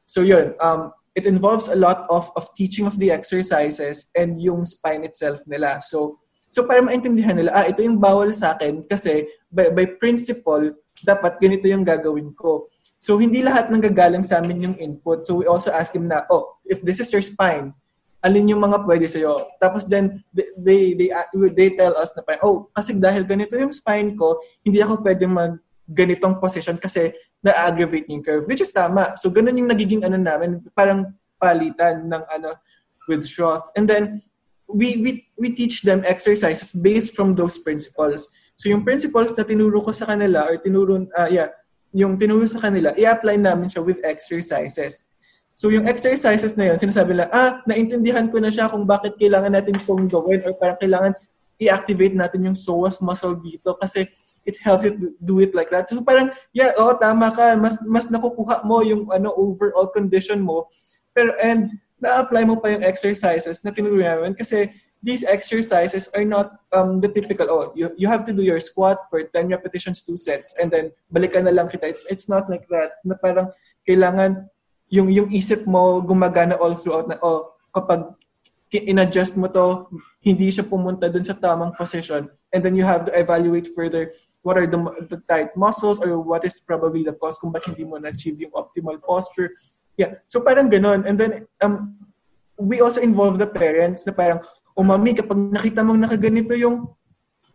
So 0.09 0.25
yun, 0.25 0.57
um, 0.57 0.89
it 1.15 1.25
involves 1.25 1.67
a 1.67 1.75
lot 1.75 2.07
of, 2.09 2.31
of 2.35 2.47
teaching 2.55 2.87
of 2.87 2.97
the 2.99 3.11
exercises 3.11 4.09
and 4.15 4.39
yung 4.39 4.63
spine 4.63 5.03
itself 5.03 5.43
nila. 5.47 5.79
So, 5.83 6.19
so 6.49 6.63
para 6.63 6.79
maintindihan 6.79 7.35
nila, 7.35 7.51
ah, 7.51 7.65
ito 7.67 7.83
yung 7.83 7.99
bawal 7.99 8.31
sa 8.31 8.55
akin 8.55 8.87
kasi 8.87 9.27
by, 9.51 9.71
by 9.75 9.85
principle, 9.99 10.71
dapat 11.03 11.35
ganito 11.41 11.67
yung 11.67 11.83
gagawin 11.83 12.31
ko. 12.37 12.71
So, 13.01 13.17
hindi 13.17 13.41
lahat 13.41 13.73
nang 13.73 13.81
gagaling 13.81 14.21
sa 14.21 14.39
amin 14.39 14.71
yung 14.71 14.77
input. 14.77 15.25
So, 15.25 15.41
we 15.41 15.49
also 15.49 15.73
ask 15.73 15.89
them 15.89 16.05
na, 16.05 16.21
oh, 16.29 16.61
if 16.63 16.85
this 16.85 17.01
is 17.01 17.09
your 17.09 17.25
spine, 17.25 17.73
alin 18.21 18.53
yung 18.53 18.61
mga 18.61 18.85
pwede 18.85 19.09
sa'yo? 19.09 19.49
Tapos 19.57 19.89
then, 19.89 20.21
they, 20.31 20.93
they, 20.93 21.09
they 21.57 21.69
tell 21.73 21.97
us 21.97 22.13
na, 22.13 22.21
oh, 22.45 22.69
kasi 22.77 22.93
dahil 23.01 23.25
ganito 23.25 23.57
yung 23.57 23.73
spine 23.73 24.13
ko, 24.13 24.37
hindi 24.61 24.79
ako 24.79 25.01
pwede 25.01 25.25
mag 25.25 25.57
ganitong 25.91 26.39
position 26.39 26.79
kasi 26.79 27.11
na-aggravate 27.41 28.05
yung 28.09 28.21
curve, 28.21 28.45
which 28.45 28.61
is 28.61 28.71
tama. 28.71 29.17
So, 29.17 29.29
ganun 29.33 29.57
yung 29.57 29.69
nagiging 29.69 30.05
ano 30.05 30.17
namin, 30.17 30.61
parang 30.77 31.13
palitan 31.41 32.05
ng 32.05 32.23
ano 32.29 32.53
with 33.09 33.25
Schroth. 33.25 33.65
And 33.73 33.89
then, 33.89 34.21
we, 34.69 35.01
we, 35.01 35.11
we 35.35 35.51
teach 35.51 35.81
them 35.81 36.05
exercises 36.05 36.71
based 36.71 37.17
from 37.17 37.33
those 37.33 37.57
principles. 37.57 38.29
So, 38.55 38.69
yung 38.69 38.85
principles 38.85 39.33
na 39.33 39.43
tinuro 39.43 39.81
ko 39.81 39.91
sa 39.91 40.05
kanila, 40.05 40.45
or 40.45 40.61
tinuro, 40.61 41.09
uh, 41.17 41.29
yeah, 41.33 41.49
yung 41.91 42.15
tinuro 42.15 42.45
sa 42.45 42.61
kanila, 42.61 42.93
i-apply 42.93 43.41
namin 43.41 43.67
siya 43.67 43.81
with 43.83 43.99
exercises. 44.05 45.09
So, 45.57 45.67
yung 45.73 45.89
exercises 45.89 46.55
na 46.55 46.71
yun, 46.71 46.77
sinasabi 46.79 47.17
lang, 47.17 47.29
ah, 47.33 47.59
naintindihan 47.67 48.29
ko 48.31 48.39
na 48.39 48.53
siya 48.53 48.71
kung 48.71 48.87
bakit 48.87 49.17
kailangan 49.19 49.51
natin 49.51 49.75
itong 49.81 50.07
gawin 50.07 50.39
or 50.45 50.55
parang 50.55 50.79
kailangan 50.79 51.13
i-activate 51.61 52.17
natin 52.17 52.49
yung 52.49 52.57
psoas 52.57 52.97
muscle 53.03 53.37
dito 53.37 53.77
kasi 53.77 54.09
it 54.45 54.57
helps 54.61 54.85
you 54.85 55.15
do 55.21 55.39
it 55.39 55.53
like 55.53 55.69
that. 55.69 55.89
So 55.89 56.01
parang, 56.01 56.31
yeah, 56.53 56.73
oh, 56.77 56.97
tama 56.97 57.29
ka. 57.31 57.55
Mas, 57.57 57.77
mas 57.85 58.09
nakukuha 58.09 58.65
mo 58.65 58.81
yung 58.81 59.09
ano, 59.11 59.33
overall 59.37 59.87
condition 59.93 60.41
mo. 60.41 60.67
Pero, 61.13 61.35
and, 61.41 61.77
na-apply 62.01 62.43
mo 62.49 62.57
pa 62.57 62.73
yung 62.73 62.81
exercises 62.81 63.61
na 63.61 63.69
namin 63.69 64.33
kasi 64.33 64.73
these 65.05 65.21
exercises 65.21 66.09
are 66.17 66.25
not 66.25 66.57
um, 66.73 66.97
the 66.97 67.07
typical, 67.07 67.45
oh, 67.49 67.69
you, 67.77 67.93
you 67.97 68.09
have 68.09 68.25
to 68.25 68.33
do 68.33 68.41
your 68.41 68.59
squat 68.59 68.97
for 69.09 69.21
10 69.21 69.49
repetitions, 69.49 70.01
2 70.01 70.17
sets, 70.17 70.57
and 70.57 70.73
then 70.73 70.91
balikan 71.13 71.45
na 71.45 71.53
lang 71.53 71.69
kita. 71.69 71.85
It's, 71.85 72.05
it's 72.09 72.27
not 72.29 72.49
like 72.49 72.65
that. 72.69 72.97
Na 73.05 73.15
parang 73.15 73.53
kailangan 73.85 74.49
yung, 74.89 75.09
yung 75.09 75.29
isip 75.29 75.65
mo 75.65 76.01
gumagana 76.01 76.57
all 76.57 76.73
throughout 76.73 77.07
na, 77.07 77.21
oh, 77.21 77.53
kapag 77.73 78.13
in-adjust 78.73 79.37
mo 79.37 79.45
to, 79.49 79.89
hindi 80.21 80.49
siya 80.49 80.65
pumunta 80.65 81.09
dun 81.09 81.25
sa 81.25 81.33
tamang 81.33 81.73
position. 81.77 82.29
And 82.53 82.61
then 82.65 82.77
you 82.77 82.85
have 82.85 83.05
to 83.09 83.13
evaluate 83.13 83.73
further 83.73 84.13
what 84.41 84.57
are 84.57 84.65
the, 84.65 84.79
the 85.09 85.21
tight 85.29 85.55
muscles 85.55 86.01
or 86.01 86.19
what 86.19 86.45
is 86.45 86.59
probably 86.59 87.03
the 87.03 87.13
cause 87.13 87.37
kung 87.37 87.51
ba't 87.53 87.65
hindi 87.65 87.85
mo 87.85 87.97
na-achieve 87.97 88.41
yung 88.41 88.53
optimal 88.57 88.97
posture. 89.01 89.53
Yeah. 89.97 90.17
So 90.27 90.41
parang 90.41 90.69
ganun. 90.69 91.05
And 91.05 91.19
then, 91.19 91.45
um, 91.61 91.97
we 92.57 92.81
also 92.81 93.01
involve 93.01 93.37
the 93.37 93.47
parents 93.47 94.05
na 94.05 94.13
parang, 94.13 94.41
oh, 94.77 94.83
mami, 94.83 95.13
kapag 95.13 95.37
nakita 95.37 95.85
mong 95.85 96.01
nakaganito 96.01 96.57
yung 96.57 96.89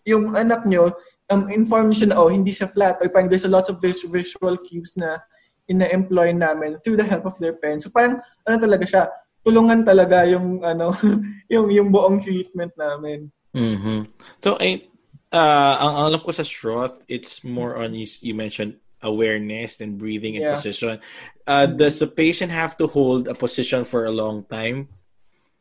yung 0.07 0.39
anak 0.39 0.63
nyo, 0.71 0.95
um, 1.35 1.51
inform 1.51 1.91
siya 1.91 2.15
na, 2.15 2.23
oh, 2.23 2.31
hindi 2.31 2.55
siya 2.55 2.71
flat. 2.71 3.03
Or 3.03 3.11
parang 3.11 3.27
there's 3.27 3.47
a 3.47 3.51
lots 3.51 3.67
of 3.67 3.83
visual 3.83 4.55
cues 4.63 4.95
na 4.95 5.19
ina-employ 5.67 6.31
namin 6.31 6.79
through 6.87 6.95
the 6.95 7.03
help 7.03 7.27
of 7.27 7.35
their 7.43 7.59
parents. 7.59 7.87
So 7.87 7.91
parang, 7.91 8.23
ano 8.47 8.57
talaga 8.63 8.87
siya, 8.87 9.11
tulungan 9.47 9.87
talaga 9.87 10.27
yung 10.27 10.67
ano 10.67 10.91
yung 11.55 11.71
yung 11.71 11.95
buong 11.95 12.19
treatment 12.19 12.75
namin. 12.75 13.31
Mm-hmm. 13.55 14.11
So 14.43 14.59
I 14.59 14.91
uh, 15.33 15.75
ang 15.81 15.95
alam 16.11 16.21
ko 16.21 16.31
sa 16.31 16.43
Shroth, 16.43 17.03
it's 17.09 17.43
more 17.43 17.77
on 17.77 17.95
you, 17.95 18.07
you 18.21 18.35
mentioned 18.35 18.77
awareness 19.03 19.81
and 19.81 19.99
breathing 19.99 20.37
and 20.37 20.45
yeah. 20.45 20.55
position. 20.55 20.99
Uh, 21.47 21.67
mm-hmm. 21.67 21.77
Does 21.77 21.99
the 21.99 22.07
patient 22.07 22.51
have 22.51 22.77
to 22.79 22.87
hold 22.87 23.29
a 23.29 23.35
position 23.35 23.85
for 23.85 24.07
a 24.07 24.13
long 24.13 24.45
time? 24.51 24.89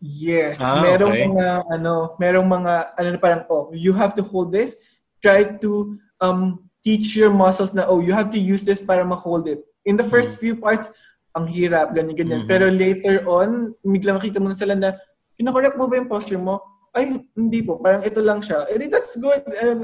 Yes. 0.01 0.62
Ah, 0.62 0.82
merong 0.82 1.13
okay. 1.13 1.25
mga 1.30 1.47
ano, 1.71 2.15
merong 2.19 2.47
mga 2.47 2.73
ano 2.99 3.17
parang 3.17 3.41
oh, 3.49 3.71
you 3.73 3.93
have 3.93 4.13
to 4.13 4.23
hold 4.23 4.51
this. 4.51 4.78
Try 5.23 5.58
to 5.62 5.97
um 6.21 6.65
teach 6.86 7.17
your 7.17 7.34
muscles 7.34 7.73
na 7.73 7.89
oh, 7.89 8.01
you 8.01 8.13
have 8.13 8.30
to 8.30 8.41
use 8.41 8.62
this 8.62 8.82
para 8.82 9.01
ma-hold 9.01 9.49
it. 9.49 9.65
In 9.86 9.97
the 9.97 10.06
first 10.06 10.38
mm-hmm. 10.38 10.45
few 10.45 10.56
parts, 10.62 10.86
ang 11.34 11.49
hirap, 11.49 11.91
ganyan, 11.97 12.15
ganyan. 12.15 12.39
Mm-hmm. 12.45 12.51
Pero 12.51 12.65
later 12.69 13.15
on, 13.25 13.73
biglang 13.82 14.21
makita 14.21 14.39
mo 14.39 14.54
na 14.54 14.58
sila 14.58 14.73
na, 14.78 14.95
kinakorrect 15.36 15.75
mo 15.75 15.89
ba 15.89 15.99
yung 15.99 16.10
posture 16.10 16.39
mo? 16.39 16.62
Ay, 16.95 17.19
hindi 17.36 17.60
po. 17.60 17.75
Parang 17.84 18.08
ito 18.08 18.23
lang 18.23 18.39
siya. 18.39 18.63
Eh, 18.71 18.88
that's 18.88 19.19
good. 19.19 19.43
Um, 19.60 19.84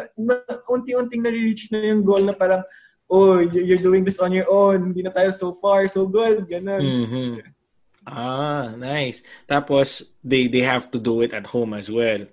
unti-unting 0.71 1.19
nare-reach 1.19 1.67
na 1.67 1.83
yung 1.91 2.07
goal 2.07 2.23
na 2.23 2.31
parang, 2.31 2.63
oh, 3.11 3.43
you're 3.43 3.83
doing 3.83 4.07
this 4.07 4.23
on 4.23 4.31
your 4.31 4.47
own. 4.47 4.95
Hindi 4.95 5.03
na 5.03 5.11
tayo 5.11 5.35
so 5.35 5.51
far. 5.51 5.83
So 5.91 6.07
good. 6.07 6.47
Ganun. 6.47 6.79
Mm-hmm. 6.79 7.31
Ah, 8.07 8.73
nice. 8.79 9.21
Tapos, 9.45 10.07
they 10.23 10.47
they 10.47 10.63
have 10.63 10.89
to 10.89 10.97
do 10.97 11.19
it 11.19 11.35
at 11.35 11.45
home 11.45 11.75
as 11.75 11.91
well. 11.91 12.23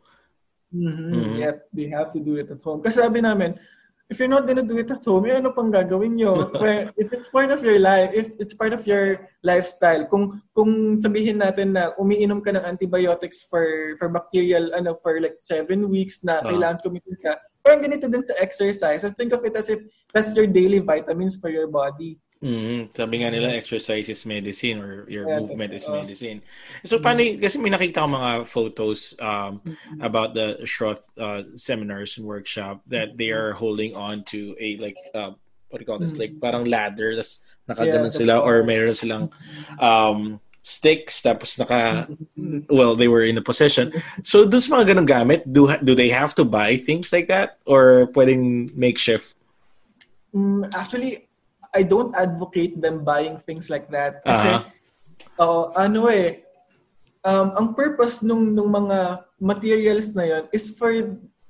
Mm-hmm. 0.73 1.13
Mm-hmm. 1.13 1.37
Yep, 1.43 1.57
they 1.73 1.89
have 1.91 2.09
to 2.13 2.21
do 2.21 2.37
it 2.37 2.49
at 2.49 2.61
home. 2.63 2.79
Kasi 2.85 3.01
sabi 3.01 3.21
namin, 3.25 3.59
if 4.09 4.19
you're 4.19 4.33
not 4.33 4.49
gonna 4.49 4.65
do 4.65 4.81
it 4.81 4.91
at 4.91 5.05
home, 5.05 5.29
ano 5.29 5.53
pang 5.53 5.69
gagawin 5.69 6.17
nyo? 6.17 6.49
if 6.97 7.13
it's 7.13 7.29
part 7.29 7.53
of 7.53 7.61
your 7.61 7.79
life, 7.79 8.09
if 8.17 8.33
it's 8.41 8.57
part 8.57 8.73
of 8.73 8.87
your 8.89 9.29
lifestyle, 9.45 10.05
kung 10.09 10.41
kung 10.57 10.97
sabihin 10.97 11.45
natin 11.45 11.77
na 11.77 11.93
umiinom 12.01 12.41
ka 12.41 12.49
ng 12.57 12.65
antibiotics 12.65 13.45
for 13.45 13.95
for 14.01 14.09
bacterial 14.09 14.73
ano 14.73 14.97
for 15.05 15.21
like 15.21 15.37
seven 15.45 15.93
weeks 15.93 16.25
na 16.25 16.41
uh-huh. 16.41 16.49
kailangan 16.49 16.81
kumitin 16.81 17.17
ka, 17.21 17.37
parang 17.61 17.85
ganito 17.85 18.09
din 18.09 18.25
sa 18.25 18.33
exercise. 18.41 19.05
So 19.05 19.13
think 19.13 19.37
of 19.37 19.45
it 19.45 19.53
as 19.53 19.69
if 19.69 19.85
that's 20.17 20.33
your 20.33 20.49
daily 20.49 20.81
vitamins 20.81 21.37
for 21.37 21.53
your 21.53 21.69
body. 21.69 22.17
Mm, 22.39 22.95
sabi 22.95 23.19
nga 23.19 23.35
nila 23.35 23.51
exercise 23.51 24.07
is 24.07 24.23
medicine 24.23 24.79
or 24.79 25.03
your 25.11 25.27
yeah, 25.27 25.43
movement 25.43 25.75
is 25.75 25.83
medicine. 25.91 26.39
So 26.87 27.03
paano 27.03 27.27
kasi 27.35 27.59
may 27.59 27.67
nakita 27.67 28.07
ko 28.07 28.15
mga 28.15 28.47
photos 28.47 29.19
um, 29.19 29.59
mm-hmm. 29.67 29.99
about 29.99 30.39
the 30.39 30.63
Shroth 30.63 31.03
uh, 31.19 31.43
seminars 31.59 32.15
and 32.15 32.23
workshop 32.23 32.79
that 32.95 33.19
they 33.19 33.35
are 33.35 33.59
holding 33.59 33.99
on 33.99 34.23
to 34.31 34.55
a 34.63 34.79
like 34.79 34.95
uh, 35.19 35.35
what 35.67 35.79
do 35.79 35.83
you 35.83 35.91
call 35.91 35.99
this 35.99 36.15
like 36.15 36.31
mm-hmm. 36.31 36.47
parang 36.47 36.63
ladder 36.63 37.19
tas 37.19 37.43
nakaganon 37.67 38.07
yeah, 38.07 38.19
sila 38.23 38.39
or 38.39 38.63
mayroon 38.63 38.95
silang 38.95 39.35
um, 39.83 40.39
sticks 40.63 41.19
tapos 41.27 41.59
naka 41.59 42.07
well 42.71 42.95
they 42.95 43.11
were 43.11 43.27
in 43.27 43.35
a 43.35 43.43
possession. 43.43 43.91
So 44.23 44.47
dun 44.47 44.63
sa 44.63 44.79
mga 44.79 45.03
gamit 45.11 45.43
do 45.43 45.75
do 45.83 45.99
they 45.99 46.15
have 46.15 46.39
to 46.39 46.47
buy 46.47 46.79
things 46.79 47.11
like 47.11 47.27
that 47.35 47.59
or 47.67 48.15
pwedeng 48.15 48.71
makeshift? 48.79 49.35
Mm, 50.31 50.71
actually 50.71 51.28
I 51.75 51.83
don't 51.85 52.15
advocate 52.17 52.81
them 52.81 53.05
buying 53.05 53.39
things 53.45 53.69
like 53.69 53.89
that. 53.93 54.25
Kasi, 54.25 54.49
uh-huh. 54.49 54.65
uh, 55.41 55.65
ano 55.77 56.09
eh, 56.09 56.45
um, 57.25 57.49
ang 57.57 57.69
purpose 57.75 58.25
nung, 58.25 58.55
nung 58.55 58.73
mga 58.73 59.25
materials 59.39 60.15
na 60.15 60.25
yon 60.27 60.45
is 60.51 60.75
for 60.75 60.91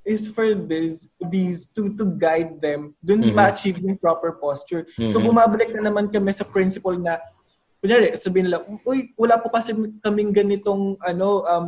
is 0.08 0.24
for 0.32 0.56
this 0.56 1.12
these 1.28 1.68
to 1.68 1.92
to 1.92 2.08
guide 2.16 2.56
them 2.64 2.96
dun 3.04 3.20
mm-hmm. 3.20 3.36
ma-achieve 3.36 3.76
yung 3.84 4.00
proper 4.00 4.40
posture. 4.40 4.88
Mm-hmm. 4.96 5.12
So 5.12 5.20
bumabalik 5.20 5.68
na 5.76 5.84
naman 5.84 6.08
kami 6.08 6.32
sa 6.32 6.48
principle 6.48 6.96
na 6.96 7.20
kunyari 7.84 8.16
sabihin 8.16 8.48
nila, 8.48 8.64
uy, 8.88 9.12
wala 9.20 9.36
po 9.36 9.52
kasi 9.52 9.76
kaming 10.00 10.32
ganitong 10.32 10.96
ano 11.04 11.44
um 11.44 11.66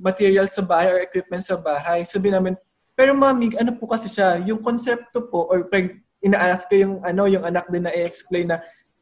material 0.00 0.48
sa 0.48 0.64
bahay 0.64 0.88
or 0.96 1.00
equipment 1.04 1.44
sa 1.44 1.60
bahay. 1.60 2.02
Sabi 2.08 2.32
namin, 2.32 2.56
pero 2.96 3.12
mami, 3.12 3.52
ano 3.60 3.76
po 3.76 3.84
kasi 3.84 4.08
siya, 4.08 4.40
yung 4.48 4.64
konsepto 4.64 5.28
po 5.28 5.44
or 5.52 5.68
ina-ask 6.20 6.68
ko 6.68 6.76
yung 6.76 6.94
ano 7.04 7.24
yung 7.26 7.44
anak 7.44 7.66
din 7.72 7.84
na 7.88 7.92
i-explain 7.92 8.52
na 8.52 8.60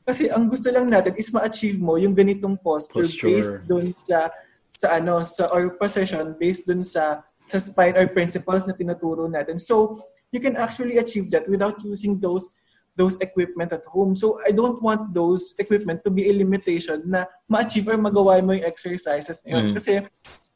kasi 0.08 0.32
ang 0.32 0.48
gusto 0.48 0.72
lang 0.72 0.88
natin 0.88 1.12
is 1.20 1.28
ma-achieve 1.28 1.76
mo 1.76 2.00
yung 2.00 2.16
ganitong 2.16 2.56
posture, 2.56 3.04
posture. 3.04 3.28
based 3.28 3.56
dun 3.68 3.86
sa 3.92 4.32
sa 4.72 4.86
ano 4.96 5.20
sa 5.26 5.50
or 5.52 5.76
position 5.76 6.32
based 6.38 6.64
dun 6.64 6.80
sa 6.80 7.20
sa 7.48 7.58
spine 7.60 7.96
or 7.96 8.06
principles 8.12 8.68
na 8.68 8.76
tinuturo 8.76 9.24
natin. 9.26 9.56
So, 9.56 10.04
you 10.30 10.40
can 10.40 10.56
actually 10.56 11.00
achieve 11.00 11.32
that 11.32 11.48
without 11.48 11.80
using 11.80 12.20
those 12.20 12.48
those 12.98 13.16
equipment 13.24 13.72
at 13.72 13.86
home. 13.88 14.12
So, 14.16 14.36
I 14.44 14.52
don't 14.52 14.82
want 14.84 15.14
those 15.16 15.54
equipment 15.56 16.04
to 16.04 16.10
be 16.10 16.28
a 16.28 16.34
limitation 16.34 17.08
na 17.08 17.24
ma-achieve 17.48 17.88
or 17.88 17.96
magawa 17.96 18.42
mo 18.44 18.52
yung 18.52 18.68
exercises 18.68 19.40
na 19.44 19.48
yun. 19.56 19.64
Mm. 19.70 19.74
Kasi 19.78 19.92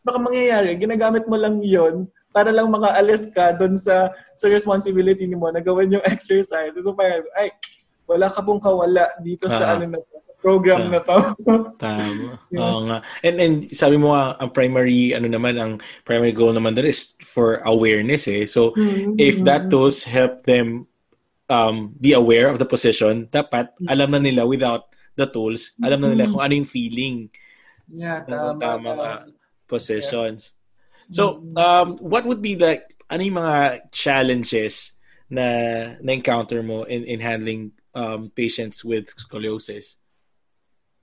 baka 0.05 0.19
mangyayari, 0.21 0.77
ginagamit 0.77 1.25
mo 1.31 1.39
lang 1.39 1.63
yon 1.65 2.11
para 2.33 2.49
lang 2.51 2.73
makaalis 2.73 3.29
ka 3.31 3.53
doon 3.55 3.77
sa 3.77 4.11
sa 4.35 4.47
responsibility 4.49 5.29
ni 5.29 5.37
mo 5.37 5.53
na 5.53 5.63
gawin 5.63 5.95
yung 5.95 6.07
exercise. 6.15 6.75
So 6.75 6.97
parang, 6.97 7.23
ay, 7.39 7.53
wala 8.09 8.27
ka 8.27 8.43
pong 8.43 8.59
kawala 8.59 9.07
dito 9.23 9.47
uh, 9.47 9.55
sa 9.55 9.65
ah. 9.71 9.73
ano 9.79 9.95
na 9.95 10.01
to, 10.01 10.17
program 10.43 10.91
na 10.91 10.99
to. 10.99 11.19
tama. 11.83 12.41
yeah. 12.51 12.59
Oo 12.59 12.81
nga. 12.91 12.99
And, 13.23 13.37
and 13.39 13.55
sabi 13.71 13.95
mo 13.95 14.17
ang 14.17 14.51
primary, 14.51 15.15
ano 15.15 15.31
naman, 15.31 15.55
ang 15.61 15.73
primary 16.03 16.35
goal 16.35 16.51
naman 16.51 16.75
doon 16.75 16.91
is 16.91 17.15
for 17.23 17.63
awareness 17.63 18.27
eh. 18.27 18.45
So, 18.51 18.75
mm-hmm. 18.75 19.23
if 19.23 19.39
that 19.47 19.71
tools 19.71 20.03
help 20.03 20.43
them 20.43 20.91
um, 21.47 21.95
be 22.03 22.13
aware 22.13 22.51
of 22.51 22.59
the 22.59 22.67
position, 22.67 23.31
dapat 23.31 23.71
alam 23.87 24.11
na 24.11 24.21
nila 24.21 24.43
without 24.43 24.91
the 25.15 25.31
tools, 25.31 25.79
alam 25.79 26.03
na 26.03 26.11
nila 26.11 26.27
mm-hmm. 26.27 26.35
kung 26.35 26.43
ano 26.43 26.53
yung 26.59 26.69
feeling. 26.69 27.17
Yeah, 27.87 28.27
tama. 28.27 28.59
Tama, 28.59 28.91
tama. 28.99 29.11
positions. 29.71 30.51
Yeah. 30.51 30.62
So, 31.13 31.45
um, 31.61 32.01
what 32.01 32.25
would 32.25 32.41
be 32.41 32.57
like, 32.57 32.89
ano 33.13 33.23
yung 33.23 33.39
mga 33.39 33.93
challenges 33.93 34.97
na 35.29 35.45
na-encounter 36.01 36.65
mo 36.65 36.89
in, 36.89 37.05
in 37.05 37.21
handling 37.21 37.73
um, 37.93 38.33
patients 38.33 38.81
with 38.85 39.13
scoliosis? 39.15 40.01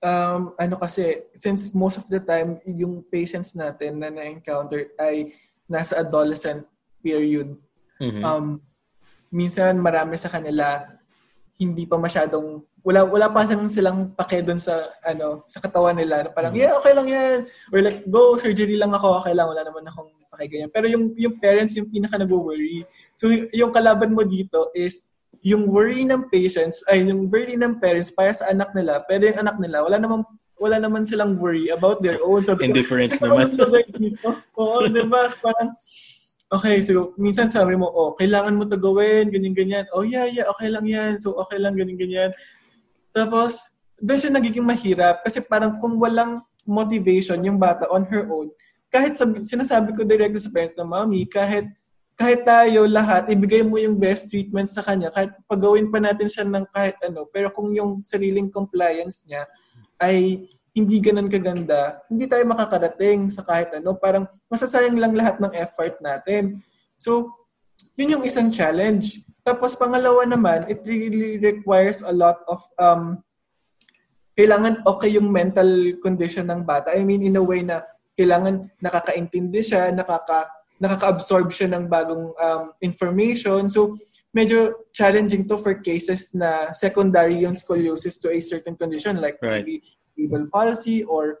Um, 0.02 0.58
ano 0.58 0.76
kasi, 0.76 1.30
since 1.38 1.70
most 1.70 2.02
of 2.02 2.10
the 2.10 2.18
time, 2.18 2.58
yung 2.66 3.06
patients 3.06 3.54
natin 3.54 4.02
na 4.02 4.10
na-encounter 4.10 4.90
ay 4.98 5.30
nasa 5.70 6.02
adolescent 6.02 6.66
period. 6.98 7.54
Mm-hmm. 8.02 8.24
Um, 8.26 8.58
minsan 9.30 9.78
marami 9.78 10.18
sa 10.18 10.26
kanila 10.26 10.98
hindi 11.60 11.84
pa 11.84 12.00
masyadong 12.00 12.64
wala 12.80 13.04
wala 13.04 13.28
pa 13.28 13.44
silang, 13.44 13.68
silang 13.68 13.98
pake 14.16 14.40
doon 14.40 14.56
sa 14.56 14.88
ano 15.04 15.44
sa 15.44 15.60
katawan 15.60 15.92
nila. 15.92 16.32
Parang 16.32 16.56
mm. 16.56 16.58
yeah 16.58 16.72
okay 16.80 16.96
lang 16.96 17.04
yan. 17.04 17.44
Or 17.68 17.84
like 17.84 18.08
go 18.08 18.40
surgery 18.40 18.80
lang 18.80 18.96
ako 18.96 19.20
okay 19.20 19.36
lang. 19.36 19.44
Wala 19.52 19.68
naman 19.68 19.84
akong 19.84 20.08
pake 20.32 20.48
ganyan. 20.48 20.72
Pero 20.72 20.88
yung 20.88 21.12
yung 21.20 21.36
parents 21.36 21.76
yung 21.76 21.92
pinaka 21.92 22.16
nagwo-worry. 22.16 22.88
So 23.12 23.28
yung 23.52 23.76
kalaban 23.76 24.16
mo 24.16 24.24
dito 24.24 24.72
is 24.72 25.12
yung 25.44 25.68
worry 25.68 26.08
ng 26.08 26.32
patients 26.32 26.80
ay 26.88 27.04
yung 27.04 27.28
worry 27.28 27.60
ng 27.60 27.76
parents 27.76 28.08
para 28.08 28.32
sa 28.32 28.48
anak 28.48 28.72
nila. 28.72 29.04
Pero 29.04 29.28
yung 29.28 29.44
anak 29.44 29.60
nila 29.60 29.84
wala 29.84 30.00
naman 30.00 30.24
wala 30.56 30.76
naman 30.80 31.04
silang 31.04 31.36
worry 31.36 31.68
about 31.68 32.00
their 32.00 32.16
own. 32.24 32.40
So 32.40 32.56
indifference 32.56 33.20
naman. 33.24 33.52
oo 34.56 34.88
diba 34.88 35.28
parang 35.44 35.76
Okay, 36.50 36.82
so 36.82 37.14
minsan 37.14 37.46
sabi 37.46 37.78
mo, 37.78 37.86
oh, 37.86 38.10
kailangan 38.18 38.58
mo 38.58 38.66
to 38.66 38.74
gawin, 38.74 39.30
ganyan-ganyan. 39.30 39.86
Oh, 39.94 40.02
yeah, 40.02 40.26
yeah, 40.26 40.50
okay 40.50 40.66
lang 40.66 40.82
yan. 40.82 41.22
So, 41.22 41.38
okay 41.38 41.62
lang, 41.62 41.78
ganyan-ganyan. 41.78 42.34
Tapos, 43.14 43.78
doon 44.02 44.18
siya 44.18 44.34
nagiging 44.34 44.66
mahirap 44.66 45.22
kasi 45.22 45.44
parang 45.46 45.78
kung 45.78 45.94
walang 46.02 46.42
motivation 46.66 47.38
yung 47.46 47.54
bata 47.54 47.86
on 47.86 48.02
her 48.10 48.26
own, 48.26 48.50
kahit 48.90 49.14
sabi, 49.14 49.46
sinasabi 49.46 49.94
ko 49.94 50.02
direct 50.02 50.34
sa 50.42 50.50
parents 50.50 50.74
na, 50.74 50.82
Mami, 50.82 51.22
kahit 51.30 51.70
kahit 52.20 52.44
tayo 52.44 52.84
lahat, 52.84 53.32
ibigay 53.32 53.64
mo 53.64 53.80
yung 53.80 53.96
best 53.96 54.28
treatment 54.28 54.68
sa 54.68 54.84
kanya, 54.84 55.08
kahit 55.08 55.32
pagawin 55.48 55.88
pa 55.88 56.04
natin 56.04 56.28
siya 56.28 56.44
ng 56.44 56.68
kahit 56.68 56.98
ano, 57.00 57.24
pero 57.32 57.48
kung 57.48 57.72
yung 57.72 58.04
sariling 58.04 58.52
compliance 58.52 59.24
niya 59.24 59.48
ay 59.96 60.44
hindi 60.80 60.96
ganun 61.04 61.28
kaganda, 61.28 62.00
hindi 62.08 62.24
tayo 62.24 62.42
makakarating 62.48 63.28
sa 63.28 63.44
kahit 63.44 63.76
ano. 63.76 63.94
Parang 64.00 64.24
masasayang 64.48 64.96
lang 64.96 65.12
lahat 65.12 65.36
ng 65.36 65.52
effort 65.60 66.00
natin. 66.00 66.64
So, 66.96 67.28
yun 68.00 68.18
yung 68.18 68.24
isang 68.24 68.48
challenge. 68.48 69.20
Tapos 69.44 69.76
pangalawa 69.76 70.24
naman, 70.24 70.68
it 70.72 70.80
really 70.88 71.36
requires 71.36 72.00
a 72.00 72.12
lot 72.12 72.40
of 72.48 72.60
um, 72.80 73.20
kailangan 74.36 74.80
okay 74.88 75.12
yung 75.12 75.28
mental 75.28 75.68
condition 76.00 76.48
ng 76.48 76.64
bata. 76.64 76.96
I 76.96 77.04
mean, 77.04 77.20
in 77.20 77.36
a 77.36 77.44
way 77.44 77.60
na 77.60 77.84
kailangan 78.16 78.72
nakakaintindi 78.80 79.60
siya, 79.60 79.92
nakaka, 79.92 80.48
nakaka-absorb 80.80 81.52
siya 81.52 81.68
ng 81.76 81.84
bagong 81.88 82.32
um, 82.36 82.64
information. 82.80 83.68
So, 83.68 84.00
medyo 84.30 84.86
challenging 84.94 85.44
to 85.50 85.58
for 85.58 85.74
cases 85.82 86.32
na 86.32 86.70
secondary 86.72 87.42
yung 87.42 87.58
scoliosis 87.58 88.16
to 88.22 88.30
a 88.30 88.38
certain 88.38 88.78
condition 88.78 89.18
like 89.18 89.42
right. 89.42 89.66
maybe 89.66 89.82
cerebral 90.20 90.52
palsy 90.52 91.04
or 91.04 91.40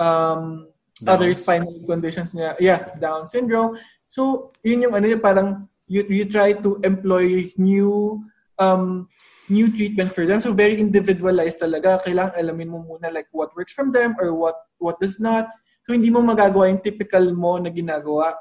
um, 0.00 0.72
other 1.04 1.28
spinal 1.36 1.76
conditions 1.84 2.32
niya. 2.32 2.56
Yeah, 2.56 2.96
Down 2.96 3.28
syndrome. 3.28 3.76
So, 4.08 4.52
yun 4.64 4.88
yung 4.88 4.94
ano 4.96 5.06
yung 5.12 5.20
parang 5.20 5.68
you, 5.84 6.08
you 6.08 6.24
try 6.24 6.56
to 6.56 6.80
employ 6.80 7.52
new 7.60 8.24
um, 8.56 9.08
new 9.52 9.68
treatment 9.68 10.16
for 10.16 10.24
them. 10.24 10.40
So, 10.40 10.56
very 10.56 10.80
individualized 10.80 11.60
talaga. 11.60 12.00
Kailangan 12.00 12.40
alamin 12.40 12.72
mo 12.72 12.80
muna 12.80 13.12
like 13.12 13.28
what 13.36 13.52
works 13.52 13.76
from 13.76 13.92
them 13.92 14.16
or 14.16 14.32
what 14.32 14.56
what 14.80 14.96
does 14.96 15.20
not. 15.20 15.52
So 15.86 15.94
hindi 15.94 16.10
mo 16.10 16.18
magagawa 16.18 16.66
yung 16.74 16.82
typical 16.82 17.30
mo 17.30 17.62
na 17.62 17.70
ginagawa. 17.70 18.34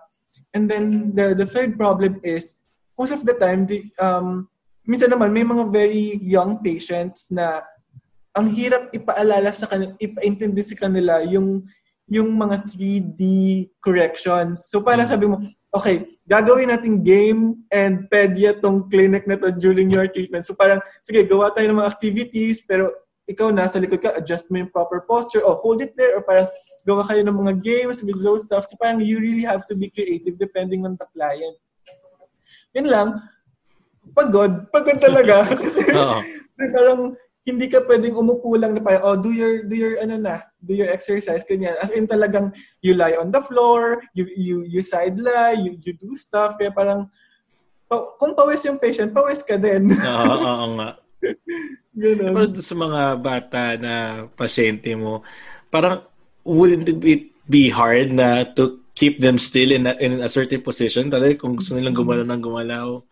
And 0.50 0.66
then 0.66 1.14
the 1.14 1.38
the 1.38 1.46
third 1.46 1.78
problem 1.78 2.18
is 2.26 2.66
most 2.98 3.14
of 3.14 3.22
the 3.22 3.38
time 3.38 3.70
the 3.70 3.86
um 4.02 4.50
minsan 4.82 5.14
naman 5.14 5.30
may 5.30 5.46
mga 5.46 5.70
very 5.70 6.18
young 6.26 6.58
patients 6.66 7.30
na 7.30 7.62
ang 8.36 8.52
hirap 8.52 8.92
ipaalala 8.92 9.50
sa 9.56 9.66
kanila, 9.66 9.96
ipaintindi 9.98 10.62
sa 10.62 10.76
kanila 10.76 11.24
yung 11.24 11.64
yung 12.06 12.30
mga 12.38 12.70
3D 12.70 13.22
corrections. 13.82 14.70
So 14.70 14.86
parang 14.86 15.10
sabi 15.10 15.26
mo, 15.26 15.42
okay, 15.74 16.06
gagawin 16.30 16.70
natin 16.70 17.02
game 17.02 17.66
and 17.74 18.06
pedya 18.14 18.54
tong 18.62 18.86
clinic 18.94 19.26
na 19.26 19.36
to 19.36 19.50
during 19.52 19.90
your 19.90 20.06
treatment. 20.06 20.46
So 20.46 20.54
parang, 20.54 20.80
sige, 21.02 21.26
gawa 21.26 21.50
tayo 21.50 21.66
ng 21.68 21.82
mga 21.82 21.92
activities, 21.92 22.62
pero 22.62 22.94
ikaw 23.26 23.50
nasa 23.50 23.82
likod 23.82 24.06
ka, 24.06 24.14
adjust 24.16 24.48
mo 24.54 24.62
yung 24.62 24.70
proper 24.70 25.02
posture, 25.10 25.42
or 25.42 25.58
hold 25.58 25.82
it 25.82 25.98
there, 25.98 26.14
or 26.14 26.22
parang 26.22 26.46
gawa 26.86 27.02
kayo 27.10 27.26
ng 27.26 27.34
mga 27.34 27.54
games 27.66 28.06
with 28.06 28.22
those 28.22 28.46
stuff. 28.46 28.70
So 28.70 28.78
parang 28.78 29.02
you 29.02 29.18
really 29.18 29.44
have 29.44 29.66
to 29.66 29.74
be 29.74 29.90
creative 29.90 30.38
depending 30.38 30.86
on 30.86 30.94
the 30.96 31.10
client. 31.10 31.58
Yun 32.78 32.86
lang, 32.86 33.08
pagod, 34.14 34.70
pagod 34.70 35.02
talaga. 35.02 35.42
Kasi 35.62 35.82
parang 36.78 37.18
hindi 37.46 37.70
ka 37.70 37.86
pwedeng 37.86 38.18
umupo 38.18 38.58
lang 38.58 38.74
na 38.74 38.82
parang, 38.82 39.06
oh, 39.06 39.18
do 39.22 39.30
your, 39.30 39.70
do 39.70 39.78
your, 39.78 40.02
ano 40.02 40.18
na, 40.18 40.42
do 40.58 40.74
your 40.74 40.90
exercise, 40.90 41.46
kanyan. 41.46 41.78
As 41.78 41.94
in 41.94 42.10
talagang, 42.10 42.50
you 42.82 42.98
lie 42.98 43.14
on 43.14 43.30
the 43.30 43.40
floor, 43.46 44.02
you, 44.18 44.26
you, 44.34 44.66
you 44.66 44.82
side 44.82 45.22
lie, 45.22 45.54
you, 45.54 45.78
you 45.78 45.94
do 45.94 46.18
stuff, 46.18 46.58
kaya 46.58 46.74
parang, 46.74 47.06
pa, 47.86 48.02
kung 48.18 48.34
pawis 48.34 48.66
yung 48.66 48.82
patient, 48.82 49.14
pawis 49.14 49.46
ka 49.46 49.62
din. 49.62 49.94
Oo, 50.10 50.36
oo 50.42 50.68
nga. 50.82 50.90
Ganun. 52.02 52.34
Pero 52.34 52.66
sa 52.66 52.76
mga 52.76 53.02
bata 53.22 53.62
na 53.78 53.94
pasyente 54.34 54.98
mo, 54.98 55.22
parang, 55.70 56.02
wouldn't 56.42 56.90
it 57.06 57.30
be 57.46 57.70
hard 57.70 58.10
na 58.10 58.42
to 58.58 58.82
keep 58.98 59.22
them 59.22 59.38
still 59.38 59.70
in 59.70 59.86
a, 59.86 59.94
in 60.02 60.18
a 60.18 60.30
certain 60.34 60.66
position? 60.66 61.14
Talaga 61.14 61.38
kung 61.38 61.54
gusto 61.54 61.78
nilang 61.78 61.94
gumalaw 61.94 62.26
ng 62.26 62.42
gumalaw. 62.42 63.06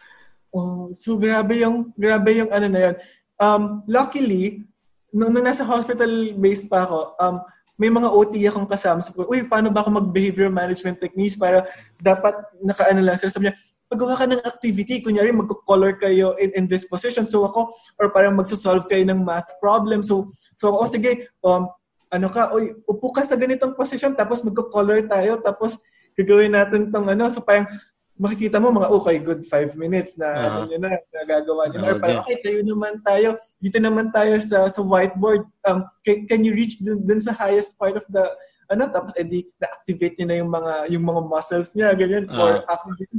Oh, 0.54 0.94
so 0.94 1.18
grabe 1.18 1.66
yung 1.66 1.90
grabe 1.98 2.38
yung 2.38 2.54
ano 2.54 2.70
na 2.70 2.82
yun. 2.90 2.96
Um, 3.40 3.82
luckily, 3.88 4.66
nung, 5.14 5.34
nung 5.34 5.46
nasa 5.46 5.66
hospital-based 5.66 6.68
pa 6.70 6.86
ako, 6.86 7.00
um, 7.18 7.36
may 7.78 7.90
mga 7.90 8.10
OT 8.10 8.34
akong 8.46 8.70
kasama. 8.70 9.02
So, 9.02 9.18
uy, 9.26 9.50
paano 9.50 9.74
ba 9.74 9.82
ako 9.82 9.98
mag-behavioral 10.02 10.54
management 10.54 11.02
techniques 11.02 11.38
para 11.38 11.66
dapat 11.98 12.38
nakaano 12.62 13.02
lang. 13.02 13.18
So, 13.18 13.30
sabi 13.30 13.50
niya, 13.50 13.58
paggawa 13.94 14.18
ka 14.18 14.26
ng 14.26 14.42
activity, 14.42 15.06
kunyari 15.06 15.30
mag-color 15.30 15.94
kayo 16.02 16.34
in, 16.42 16.50
in 16.58 16.66
this 16.66 16.90
position. 16.90 17.30
So 17.30 17.46
ako, 17.46 17.70
or 18.02 18.10
parang 18.10 18.34
magsasolve 18.34 18.90
kayo 18.90 19.06
ng 19.06 19.22
math 19.22 19.54
problem. 19.62 20.02
So, 20.02 20.34
so 20.58 20.74
ako, 20.74 20.98
sige, 20.98 21.30
um, 21.46 21.70
ano 22.10 22.28
ka, 22.34 22.50
uy, 22.58 22.74
upo 22.90 23.14
ka 23.14 23.22
sa 23.22 23.38
ganitong 23.38 23.78
position, 23.78 24.18
tapos 24.18 24.42
magko-color 24.42 25.06
tayo, 25.06 25.38
tapos 25.46 25.78
gagawin 26.18 26.58
natin 26.58 26.90
tong 26.90 27.06
ano. 27.06 27.30
So 27.30 27.46
parang, 27.46 27.70
makikita 28.14 28.62
mo 28.62 28.70
mga 28.70 28.90
okay, 28.94 29.18
good 29.18 29.42
five 29.50 29.74
minutes 29.74 30.22
na 30.22 30.30
uh-huh. 30.30 30.70
ano 30.70 30.76
na, 30.78 31.02
nagagawa 31.10 31.70
niyo. 31.70 31.80
Or 31.82 31.96
parang, 31.98 32.22
okay, 32.22 32.38
tayo 32.46 32.62
naman 32.62 33.02
tayo. 33.02 33.30
Dito 33.58 33.78
naman 33.82 34.14
tayo 34.14 34.38
sa 34.38 34.70
sa 34.70 34.82
whiteboard. 34.86 35.50
Um, 35.66 35.86
can, 36.06 36.30
can 36.30 36.42
you 36.46 36.54
reach 36.54 36.78
dun, 36.78 37.02
dun 37.02 37.22
sa 37.22 37.34
highest 37.34 37.74
part 37.78 37.98
of 37.98 38.06
the 38.14 38.24
ano 38.72 38.88
tapos 38.90 39.14
edi 39.20 39.50
na-activate 39.60 40.16
niya 40.18 40.28
na 40.30 40.38
yung 40.40 40.52
mga 40.54 40.74
yung 40.94 41.06
mga 41.06 41.22
muscles 41.26 41.74
niya 41.74 41.94
ganyan 41.98 42.30
uh-huh. 42.30 42.42
or 42.42 42.54
activate. 42.70 43.14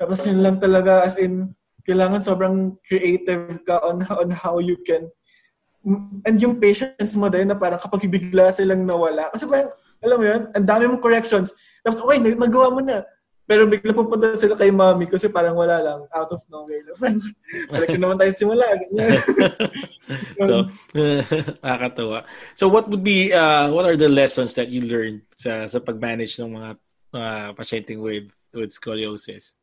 Tapos 0.00 0.18
yun 0.24 0.40
lang 0.40 0.56
talaga 0.56 1.04
as 1.04 1.16
in 1.20 1.52
kailangan 1.84 2.24
sobrang 2.24 2.76
creative 2.84 3.60
ka 3.64 3.80
on 3.84 4.04
on 4.08 4.28
how 4.32 4.60
you 4.60 4.76
can 4.84 5.08
and 6.28 6.36
yung 6.36 6.60
patience 6.60 7.16
mo 7.16 7.32
din 7.32 7.48
na 7.48 7.56
parang 7.56 7.80
kapag 7.80 8.04
bigla 8.08 8.52
silang 8.52 8.84
nawala 8.84 9.32
kasi 9.32 9.48
parang 9.48 9.72
alam 9.98 10.16
mo 10.18 10.26
yun, 10.26 10.42
ang 10.54 10.66
dami 10.66 10.84
mong 10.86 11.02
corrections. 11.02 11.50
Tapos, 11.82 11.98
okay, 11.98 12.22
nagawa 12.22 12.70
mo 12.70 12.80
na 12.82 13.02
pero 13.48 13.64
bigla 13.64 13.96
pupunta 13.96 14.36
sila 14.36 14.52
kay 14.52 14.68
mommy 14.68 15.08
kasi 15.08 15.32
parang 15.32 15.56
wala 15.56 15.80
lang, 15.80 16.00
out 16.12 16.28
of 16.28 16.44
nowhere. 16.52 16.84
Balik 17.72 17.96
naman 18.00 18.20
tayo 18.20 18.32
simula. 18.36 18.68
so, 20.44 20.68
nakakatawa. 21.64 22.28
So 22.60 22.68
what 22.68 22.92
would 22.92 23.00
be, 23.00 23.32
uh, 23.32 23.72
what 23.72 23.88
are 23.88 23.96
the 23.96 24.12
lessons 24.12 24.52
that 24.60 24.68
you 24.68 24.84
learned 24.84 25.24
sa, 25.40 25.64
sa 25.64 25.80
pag-manage 25.80 26.36
ng 26.36 26.60
mga 26.60 26.70
uh, 27.16 27.48
pasyente 27.56 27.96
with, 27.96 28.28
with 28.52 28.68
scoliosis? 28.68 29.56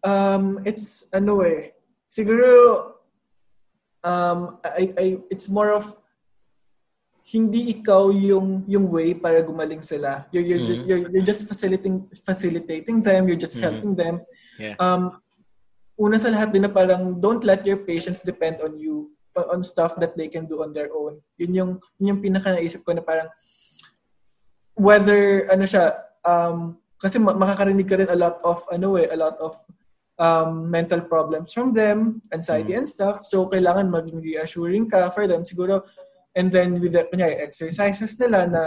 Um, 0.00 0.64
it's, 0.64 1.12
ano 1.12 1.44
eh, 1.44 1.76
siguro, 2.08 2.96
um, 4.08 4.56
I, 4.64 4.88
I, 4.96 5.06
it's 5.28 5.52
more 5.52 5.76
of 5.76 5.92
hindi 7.22 7.70
ikaw 7.78 8.10
yung 8.10 8.66
yung 8.66 8.90
way 8.90 9.14
para 9.14 9.38
gumaling 9.42 9.82
sila. 9.82 10.26
You're 10.34 10.42
you're, 10.42 10.62
mm-hmm. 10.62 10.86
you're, 10.88 11.02
you're 11.14 11.28
just 11.28 11.46
facilitating 11.46 12.10
facilitating 12.10 12.98
them, 13.00 13.30
you're 13.30 13.38
just 13.38 13.54
mm-hmm. 13.54 13.66
helping 13.70 13.94
them. 13.94 14.26
Yeah. 14.58 14.74
Um 14.82 15.22
una 15.94 16.18
sa 16.18 16.34
lahat 16.34 16.50
din 16.50 16.66
na 16.66 16.72
parang 16.72 17.22
don't 17.22 17.46
let 17.46 17.62
your 17.62 17.86
patients 17.86 18.26
depend 18.26 18.58
on 18.58 18.74
you 18.74 19.14
on 19.32 19.62
stuff 19.62 19.96
that 19.96 20.18
they 20.18 20.26
can 20.26 20.50
do 20.50 20.66
on 20.66 20.74
their 20.74 20.90
own. 20.90 21.22
Yun 21.38 21.52
yung 21.54 21.70
yun 22.02 22.16
yung 22.16 22.22
pinaka 22.22 22.52
naisip 22.58 22.82
ko 22.82 22.90
na 22.92 23.04
parang 23.06 23.30
whether 24.74 25.46
ano 25.46 25.62
siya 25.62 25.94
um 26.26 26.74
kasi 26.98 27.18
makakarinig 27.18 27.86
ka 27.86 27.98
rin 27.98 28.10
a 28.10 28.18
lot 28.18 28.38
of 28.42 28.66
ano 28.70 28.98
eh 28.98 29.06
a 29.10 29.18
lot 29.18 29.38
of 29.38 29.58
um, 30.18 30.70
mental 30.70 31.02
problems 31.02 31.52
from 31.52 31.74
them, 31.74 32.22
anxiety 32.32 32.72
mm-hmm. 32.72 32.86
and 32.86 32.88
stuff. 32.88 33.26
So 33.26 33.50
kailangan 33.50 33.90
maging 33.90 34.22
reassuring 34.22 34.86
ka 34.90 35.10
for 35.10 35.26
them. 35.26 35.42
Siguro 35.42 35.82
And 36.32 36.48
then 36.48 36.80
with 36.80 36.96
the 36.96 37.04
kunyari, 37.08 37.40
exercises 37.40 38.16
nila 38.20 38.48
na 38.48 38.62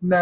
na 0.00 0.20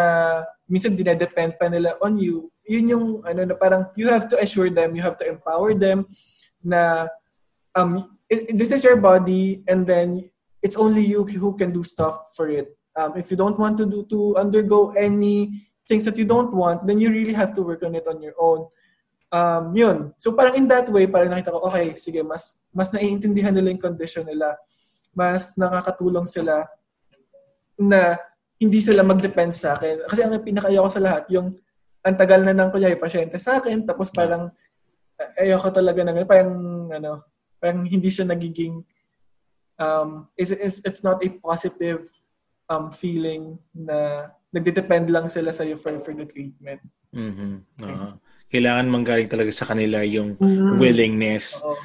minsan 0.67 0.99
dinedepend 0.99 1.55
pa 1.55 1.71
nila 1.71 1.95
on 2.03 2.19
you, 2.19 2.51
yun 2.67 2.91
yung 2.91 3.07
ano 3.23 3.47
na 3.47 3.55
parang 3.55 3.87
you 3.95 4.11
have 4.11 4.27
to 4.27 4.37
assure 4.43 4.69
them, 4.69 4.99
you 4.99 5.03
have 5.03 5.17
to 5.17 5.27
empower 5.27 5.73
them 5.73 6.05
na 6.61 7.07
um 7.79 8.19
it, 8.27 8.51
this 8.59 8.75
is 8.75 8.83
your 8.83 8.99
body 8.99 9.63
and 9.71 9.87
then 9.87 10.27
it's 10.61 10.77
only 10.77 11.07
you 11.07 11.23
who 11.25 11.55
can 11.55 11.71
do 11.71 11.87
stuff 11.87 12.35
for 12.35 12.51
it. 12.51 12.75
Um, 12.99 13.15
if 13.15 13.31
you 13.31 13.39
don't 13.39 13.59
want 13.59 13.79
to 13.79 13.87
do 13.87 14.03
to 14.11 14.35
undergo 14.37 14.91
any 14.99 15.71
things 15.87 16.05
that 16.05 16.19
you 16.19 16.27
don't 16.27 16.53
want, 16.53 16.85
then 16.87 16.99
you 16.99 17.09
really 17.15 17.33
have 17.33 17.55
to 17.55 17.63
work 17.63 17.87
on 17.87 17.95
it 17.95 18.05
on 18.11 18.21
your 18.21 18.35
own. 18.37 18.67
Um, 19.31 19.77
yun. 19.77 20.13
So 20.19 20.33
parang 20.33 20.57
in 20.59 20.67
that 20.69 20.91
way, 20.91 21.07
parang 21.07 21.31
nakita 21.31 21.55
ko, 21.55 21.63
okay, 21.71 21.95
sige, 21.95 22.27
mas 22.27 22.59
mas 22.75 22.91
naiintindihan 22.91 23.55
nila 23.55 23.71
yung 23.71 23.81
condition 23.81 24.27
nila. 24.27 24.59
Mas 25.15 25.55
nakakatulong 25.55 26.27
sila 26.27 26.67
na 27.79 28.19
hindi 28.59 28.83
sila 28.83 29.07
mag-depend 29.07 29.55
sa 29.55 29.79
akin. 29.79 30.11
Kasi 30.11 30.21
ang 30.27 30.35
pinakayoko 30.43 30.91
sa 30.91 31.03
lahat, 31.03 31.31
yung 31.31 31.55
ang 32.03 32.17
tagal 32.19 32.43
na 32.43 32.55
ng 32.55 32.71
kuya 32.75 32.95
pasyente 32.99 33.39
sa 33.39 33.63
akin, 33.63 33.87
tapos 33.87 34.11
parang 34.11 34.51
ayoko 35.39 35.71
talaga 35.71 36.03
na 36.03 36.27
parang 36.27 36.53
ano, 36.91 37.23
parang 37.59 37.87
hindi 37.87 38.11
siya 38.11 38.27
nagiging 38.27 38.83
um 39.79 40.27
it's, 40.35 40.51
it's, 40.51 40.79
it's 40.83 41.03
not 41.07 41.23
a 41.23 41.31
positive 41.39 42.07
um 42.67 42.91
feeling 42.91 43.59
na 43.75 44.31
nagde-depend 44.51 45.11
lang 45.11 45.31
sila 45.31 45.55
sa 45.55 45.63
for 45.79 45.95
for 46.03 46.15
the 46.15 46.27
treatment. 46.27 46.83
Mhm. 47.15 47.63
Uh-huh. 47.83 48.13
Kailangan 48.49 48.89
manggaling 48.89 49.29
talaga 49.29 49.53
sa 49.53 49.69
kanila 49.69 50.01
yung 50.03 50.35
mm-hmm. 50.41 50.81
willingness 50.81 51.61
uh-huh. 51.61 51.77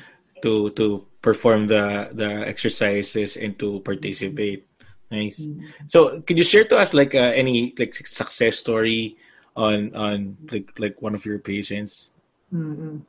to 0.42 0.72
to 0.74 1.04
perform 1.20 1.68
the 1.68 2.12
the 2.16 2.48
exercises 2.48 3.36
and 3.36 3.60
to 3.60 3.84
participate. 3.84 4.68
Nice. 5.14 5.46
Mm-hmm. 5.46 5.86
So, 5.86 6.26
could 6.26 6.42
you 6.42 6.44
share 6.44 6.66
to 6.74 6.82
us 6.82 6.98
like 6.98 7.14
uh, 7.14 7.30
any 7.38 7.78
like 7.78 7.94
success 7.94 8.58
story 8.58 9.22
on 9.54 9.94
on 9.94 10.34
like 10.50 10.74
like 10.82 10.98
one 10.98 11.14
of 11.14 11.22
your 11.22 11.38
patients? 11.38 12.10
Mm-hmm. 12.50 13.06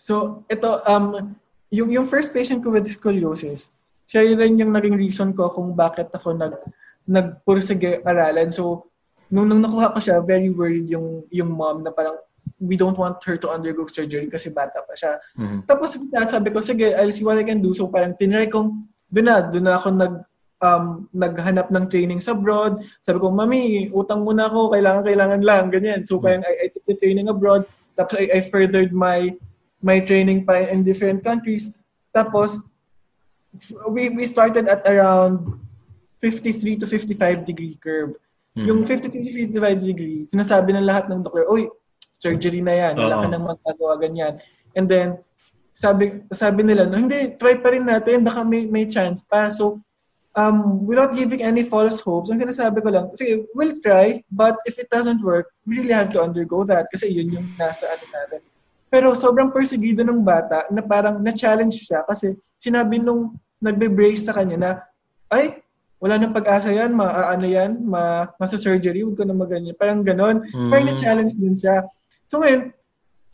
So, 0.00 0.40
ito 0.48 0.80
um 0.88 1.36
yung 1.68 1.92
yung 1.92 2.08
first 2.08 2.32
patient 2.32 2.64
ko 2.64 2.72
with 2.72 2.88
scoliosis, 2.88 3.68
siya 4.08 4.24
rin 4.32 4.56
yung 4.56 4.72
naging 4.72 4.96
reason 4.96 5.36
ko 5.36 5.52
kung 5.52 5.76
bakit 5.76 6.08
ako 6.16 6.32
nag 6.32 6.56
nagpursige 7.04 8.00
aralan. 8.08 8.48
So, 8.48 8.88
nung 9.28 9.52
nung 9.52 9.60
nakuha 9.60 9.92
ko 9.92 10.00
siya, 10.00 10.24
very 10.24 10.48
worried 10.48 10.88
yung 10.88 11.28
yung 11.28 11.52
mom 11.52 11.84
na 11.84 11.92
parang 11.92 12.16
we 12.62 12.78
don't 12.78 12.96
want 12.96 13.18
her 13.26 13.36
to 13.36 13.50
undergo 13.50 13.86
surgery 13.90 14.30
kasi 14.30 14.54
bata 14.54 14.86
pa 14.86 14.94
siya. 14.94 15.18
Mm-hmm. 15.34 15.60
Tapos 15.66 15.98
sabi 16.30 16.48
ko, 16.54 16.62
sige, 16.62 16.94
I'll 16.94 17.10
see 17.10 17.26
what 17.26 17.38
I 17.38 17.46
can 17.46 17.58
do. 17.58 17.74
So 17.74 17.90
parang 17.90 18.14
tinry 18.14 18.46
kong, 18.46 18.86
doon 19.10 19.26
na, 19.26 19.42
doon 19.50 19.66
na 19.66 19.74
ako 19.82 19.88
nag, 19.90 20.14
um, 20.62 21.10
naghanap 21.12 21.68
ng 21.68 21.90
training 21.90 22.22
sa 22.22 22.32
abroad. 22.32 22.80
Sabi 23.02 23.18
ko, 23.18 23.28
Mami, 23.34 23.90
utang 23.90 24.22
muna 24.22 24.46
ako, 24.48 24.72
kailangan, 24.72 25.02
kailangan 25.04 25.42
lang, 25.42 25.64
ganyan. 25.68 26.06
So, 26.06 26.22
parang 26.22 26.46
I, 26.46 26.66
I 26.66 26.66
took 26.70 26.86
the 26.86 26.96
training 26.96 27.28
abroad. 27.28 27.66
Tapos, 27.98 28.16
I, 28.16 28.38
I 28.38 28.40
furthered 28.40 28.94
my 28.94 29.34
my 29.82 29.98
training 29.98 30.46
pa 30.46 30.62
in 30.62 30.86
different 30.86 31.26
countries. 31.26 31.74
Tapos, 32.14 32.62
we, 33.90 34.08
we 34.14 34.24
started 34.24 34.70
at 34.70 34.86
around 34.86 35.58
53 36.22 36.78
to 36.78 36.86
55 36.86 37.44
degree 37.44 37.76
curve. 37.82 38.14
Hmm. 38.54 38.70
Yung 38.70 38.80
53 38.86 39.10
to 39.26 39.58
55 39.58 39.82
degree, 39.82 40.18
sinasabi 40.30 40.70
ng 40.78 40.86
lahat 40.86 41.10
ng 41.10 41.26
doktor, 41.26 41.50
Uy, 41.50 41.66
surgery 42.14 42.62
na 42.62 42.78
yan. 42.78 42.94
Wala 42.94 43.26
ka 43.26 43.26
nang 43.26 43.44
magagawa, 43.44 43.98
ganyan. 43.98 44.38
And 44.78 44.86
then, 44.86 45.18
sabi 45.74 46.22
sabi 46.30 46.62
nila, 46.62 46.86
no, 46.86 47.00
hindi, 47.00 47.34
try 47.40 47.58
pa 47.58 47.74
rin 47.74 47.88
natin, 47.88 48.22
baka 48.22 48.46
may, 48.46 48.70
may 48.70 48.86
chance 48.86 49.26
pa. 49.26 49.50
So, 49.50 49.82
um, 50.36 50.86
without 50.86 51.12
giving 51.14 51.42
any 51.42 51.62
false 51.64 52.00
hopes, 52.00 52.30
ang 52.32 52.40
sinasabi 52.40 52.80
ko 52.80 52.88
lang, 52.88 53.06
sige, 53.16 53.44
we'll 53.56 53.80
try, 53.84 54.20
but 54.32 54.56
if 54.64 54.78
it 54.78 54.88
doesn't 54.88 55.20
work, 55.24 55.52
we 55.68 55.80
really 55.80 55.94
have 55.96 56.12
to 56.12 56.20
undergo 56.20 56.64
that 56.64 56.88
kasi 56.92 57.12
yun 57.12 57.32
yung 57.32 57.46
nasa 57.56 57.88
ano 57.92 58.04
natin. 58.08 58.40
Pero 58.92 59.16
sobrang 59.16 59.48
persegido 59.48 60.04
ng 60.04 60.20
bata 60.20 60.68
na 60.68 60.84
parang 60.84 61.16
na-challenge 61.20 61.88
siya 61.88 62.04
kasi 62.04 62.36
sinabi 62.60 63.00
nung 63.00 63.36
nagbe-brace 63.56 64.28
sa 64.28 64.36
kanya 64.36 64.56
na, 64.58 64.70
ay, 65.32 65.64
wala 66.02 66.18
nang 66.18 66.34
pag-asa 66.34 66.74
yan, 66.74 66.92
maaano 66.92 67.46
yan, 67.46 67.78
ma, 67.78 68.26
masa-surgery, 68.36 69.06
huwag 69.06 69.16
ko 69.16 69.24
na 69.24 69.32
maganyan. 69.32 69.72
Parang 69.78 70.02
ganon. 70.02 70.42
So 70.60 70.68
parang 70.68 70.90
Mm. 70.90 70.92
na-challenge 70.92 71.34
din 71.38 71.54
siya. 71.54 71.86
So 72.26 72.42
ngayon, 72.42 72.74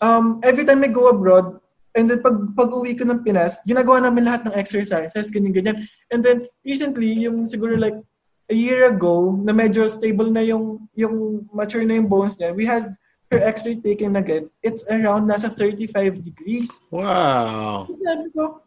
um, 0.04 0.38
every 0.44 0.68
time 0.68 0.84
I 0.84 0.92
go 0.92 1.08
abroad, 1.08 1.58
and 1.98 2.06
then 2.06 2.22
pag, 2.22 2.38
pag 2.54 2.70
uwi 2.70 2.94
ko 2.94 3.02
ng 3.02 3.26
Pinas, 3.26 3.58
ginagawa 3.66 4.06
namin 4.06 4.22
lahat 4.22 4.46
ng 4.46 4.54
exercises, 4.54 5.34
ganyan, 5.34 5.50
ganyan. 5.50 5.76
And 6.14 6.22
then 6.22 6.46
recently, 6.62 7.10
yung 7.26 7.50
siguro 7.50 7.74
like 7.74 7.98
a 8.46 8.54
year 8.54 8.86
ago, 8.86 9.34
na 9.42 9.50
medyo 9.50 9.82
stable 9.90 10.30
na 10.30 10.46
yung, 10.46 10.86
yung 10.94 11.44
mature 11.50 11.82
na 11.82 11.98
yung 11.98 12.06
bones 12.06 12.38
niya, 12.38 12.54
we 12.54 12.62
had 12.62 12.94
her 13.34 13.42
x-ray 13.42 13.82
taken 13.82 14.14
again. 14.14 14.46
It's 14.62 14.86
around 14.86 15.26
nasa 15.26 15.50
35 15.50 16.22
degrees. 16.22 16.86
Wow. 16.94 17.90
Sabi 17.90 18.30
ko, 18.32 18.62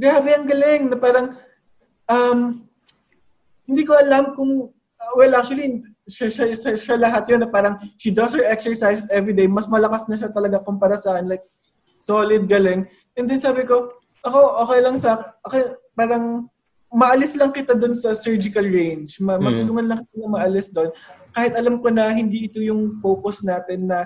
grabe 0.00 0.32
ang 0.32 0.48
galing 0.48 0.90
na 0.90 0.96
parang, 0.96 1.36
um, 2.08 2.64
hindi 3.68 3.84
ko 3.84 3.94
alam 3.94 4.34
kung, 4.34 4.72
uh, 4.74 5.12
well 5.14 5.36
actually, 5.36 5.84
siya, 6.08 6.26
siya, 6.26 6.56
siya, 6.56 6.72
siya 6.74 6.96
lahat 6.98 7.22
yun 7.30 7.44
na 7.44 7.46
parang 7.46 7.78
she 7.94 8.10
does 8.10 8.34
her 8.34 8.42
exercises 8.48 9.06
every 9.14 9.36
day. 9.36 9.46
Mas 9.46 9.70
malakas 9.70 10.10
na 10.10 10.18
siya 10.18 10.32
talaga 10.32 10.58
kumpara 10.58 10.98
sa 10.98 11.14
akin. 11.14 11.30
Like, 11.30 11.46
solid, 12.00 12.48
galing. 12.48 12.88
And 13.12 13.28
then 13.28 13.38
sabi 13.38 13.68
ko, 13.68 13.92
ako, 14.24 14.64
okay 14.64 14.80
lang 14.80 14.96
sa, 14.96 15.36
okay, 15.44 15.76
parang, 15.92 16.48
maalis 16.90 17.38
lang 17.38 17.54
kita 17.54 17.78
doon 17.78 17.94
sa 17.94 18.18
surgical 18.18 18.66
range. 18.66 19.22
Ma- 19.22 19.38
Mm. 19.38 19.46
Matulungan 19.46 19.86
lang 19.86 19.98
kita 20.02 20.16
na 20.26 20.28
maalis 20.34 20.68
doon. 20.74 20.90
Kahit 21.30 21.54
alam 21.54 21.78
ko 21.78 21.86
na 21.86 22.10
hindi 22.10 22.50
ito 22.50 22.58
yung 22.58 22.98
focus 22.98 23.46
natin 23.46 23.86
na 23.86 24.02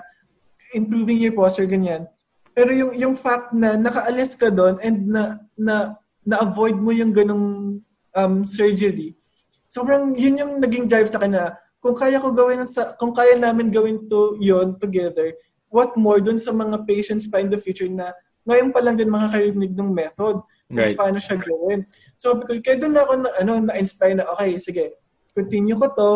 improving 0.77 1.17
your 1.17 1.33
posture, 1.33 1.65
ganyan. 1.65 2.05
Pero 2.53 2.69
yung 2.71 2.93
yung 2.93 3.15
fact 3.17 3.51
na 3.57 3.73
nakaalis 3.73 4.37
ka 4.37 4.53
doon 4.53 4.77
and 4.85 5.09
na 5.09 5.41
na 5.57 5.75
na-avoid 6.21 6.77
mo 6.77 6.93
yung 6.93 7.09
ganong 7.09 7.77
um, 8.13 8.35
surgery, 8.45 9.17
sobrang 9.65 10.13
yun 10.13 10.39
yung 10.39 10.53
naging 10.61 10.85
drive 10.85 11.09
sa 11.09 11.17
kanya. 11.17 11.57
Kung 11.81 11.97
kaya 11.97 12.21
ko 12.21 12.29
gawin 12.31 12.69
sa 12.69 12.93
kung 12.95 13.11
kaya 13.11 13.33
namin 13.35 13.73
gawin 13.73 14.05
to 14.05 14.37
yon 14.37 14.77
together, 14.77 15.33
what 15.75 15.91
more 15.99 16.23
dun 16.23 16.39
sa 16.39 16.55
mga 16.55 16.87
patients 16.87 17.27
pa 17.27 17.43
in 17.43 17.51
the 17.51 17.59
future 17.59 17.91
na 17.91 18.15
ngayon 18.47 18.71
pa 18.71 18.79
lang 18.79 18.95
din 18.95 19.11
makakarinig 19.11 19.75
ng 19.75 19.91
method 19.91 20.39
kung 20.65 20.79
Right. 20.81 20.97
paano 20.97 21.21
siya 21.21 21.37
gawin. 21.37 21.85
So, 22.17 22.41
kaya 22.41 22.79
doon 22.81 22.95
ako 22.97 23.11
na, 23.21 23.29
ano, 23.37 23.51
na-inspire 23.69 24.17
na, 24.17 24.25
okay, 24.33 24.57
sige, 24.57 24.97
continue 25.35 25.77
ko 25.77 25.87
to. 25.93 26.11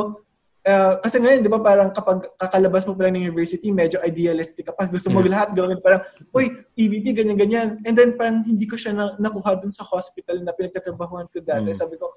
Uh, 0.66 0.98
kasi 1.06 1.22
ngayon, 1.22 1.46
di 1.46 1.50
ba, 1.54 1.62
parang 1.62 1.94
kapag 1.94 2.26
kakalabas 2.34 2.86
mo 2.90 2.98
pa 2.98 3.06
lang 3.06 3.18
ng 3.18 3.30
university, 3.30 3.70
medyo 3.70 4.02
idealistic 4.02 4.66
ka 4.66 4.74
pa. 4.74 4.90
Gusto 4.90 5.14
mo 5.14 5.22
Mm. 5.22 5.30
lahat 5.30 5.50
gawin, 5.54 5.78
parang, 5.86 6.02
uy, 6.34 6.50
EBP, 6.74 7.14
ganyan-ganyan. 7.14 7.78
And 7.86 7.94
then, 7.94 8.18
parang 8.18 8.42
hindi 8.42 8.66
ko 8.66 8.74
siya 8.74 8.94
na, 8.94 9.14
nakuha 9.22 9.62
dun 9.62 9.70
sa 9.70 9.86
hospital 9.86 10.42
na 10.42 10.50
pinagtatrabahuan 10.50 11.30
ko 11.30 11.46
dati. 11.46 11.70
Mm. 11.70 11.78
Sabi 11.78 12.02
ko, 12.02 12.10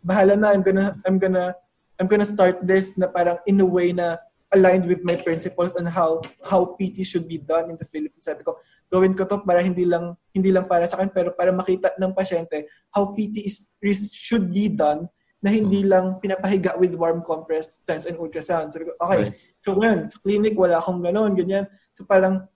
bahala 0.00 0.40
na, 0.40 0.56
I'm 0.56 0.64
gonna, 0.64 0.96
I'm 1.04 1.20
gonna, 1.20 1.52
I'm 2.00 2.08
gonna 2.08 2.26
start 2.28 2.64
this 2.64 2.96
na 2.96 3.12
parang 3.12 3.38
in 3.44 3.60
a 3.60 3.68
way 3.68 3.92
na 3.92 4.16
aligned 4.54 4.86
with 4.86 5.02
my 5.02 5.18
principles 5.18 5.74
on 5.74 5.90
how 5.90 6.22
how 6.46 6.78
PT 6.78 7.02
should 7.02 7.26
be 7.26 7.36
done 7.42 7.68
in 7.68 7.76
the 7.76 7.84
Philippines. 7.84 8.24
Sabi 8.24 8.46
ko, 8.46 8.56
gawin 8.88 9.18
ko 9.18 9.26
to 9.26 9.42
para 9.42 9.60
hindi 9.60 9.82
lang 9.84 10.14
hindi 10.30 10.54
lang 10.54 10.70
para 10.70 10.86
sa 10.86 10.96
akin 10.96 11.10
pero 11.10 11.34
para 11.34 11.50
makita 11.50 11.92
ng 11.98 12.14
pasyente 12.14 12.70
how 12.94 13.10
PT 13.10 13.42
is, 13.42 13.74
is 13.82 14.14
should 14.14 14.54
be 14.54 14.70
done 14.70 15.10
na 15.44 15.52
hindi 15.52 15.84
lang 15.84 16.16
pinapahiga 16.24 16.72
with 16.80 16.96
warm 16.96 17.20
compress, 17.20 17.84
stents, 17.84 18.08
and 18.08 18.16
ultrasound. 18.16 18.72
Ko, 18.72 18.96
okay, 18.96 19.28
Right. 19.28 19.36
so 19.60 19.76
ngayon, 19.76 20.08
sa 20.08 20.16
clinic, 20.24 20.56
wala 20.56 20.80
akong 20.80 21.04
ganon, 21.04 21.36
ganyan. 21.36 21.68
So 21.92 22.08
parang, 22.08 22.48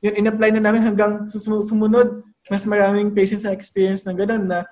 yun, 0.00 0.16
in-apply 0.16 0.56
na 0.56 0.64
namin 0.64 0.80
hanggang 0.80 1.28
sumunod, 1.28 2.24
mas 2.48 2.64
maraming 2.64 3.12
patients 3.12 3.44
na 3.44 3.52
experience 3.52 4.08
ng 4.08 4.16
ganon 4.16 4.48
na, 4.48 4.64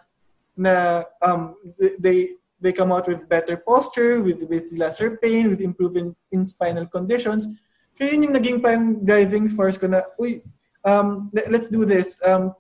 na 0.57 1.05
um, 1.21 1.53
they, 2.01 2.40
they 2.61 2.73
come 2.73 2.93
out 2.93 3.09
with 3.09 3.29
better 3.29 3.57
posture, 3.57 4.21
with, 4.21 4.45
with 4.49 4.71
lesser 4.77 5.17
pain, 5.17 5.49
with 5.51 5.61
improving 5.61 6.15
in 6.31 6.45
spinal 6.45 6.87
conditions. 6.87 7.49
Kaya 7.97 8.13
yun 8.13 8.29
yung 8.29 8.37
naging 8.37 8.59
parang 8.63 9.01
driving 9.05 9.49
force 9.49 9.81
ko 9.81 9.89
na, 9.89 10.05
uy, 10.21 10.45
um, 10.85 11.33
le- 11.33 11.49
let's 11.49 11.69
do 11.69 11.85
this. 11.85 12.21
Um, 12.25 12.55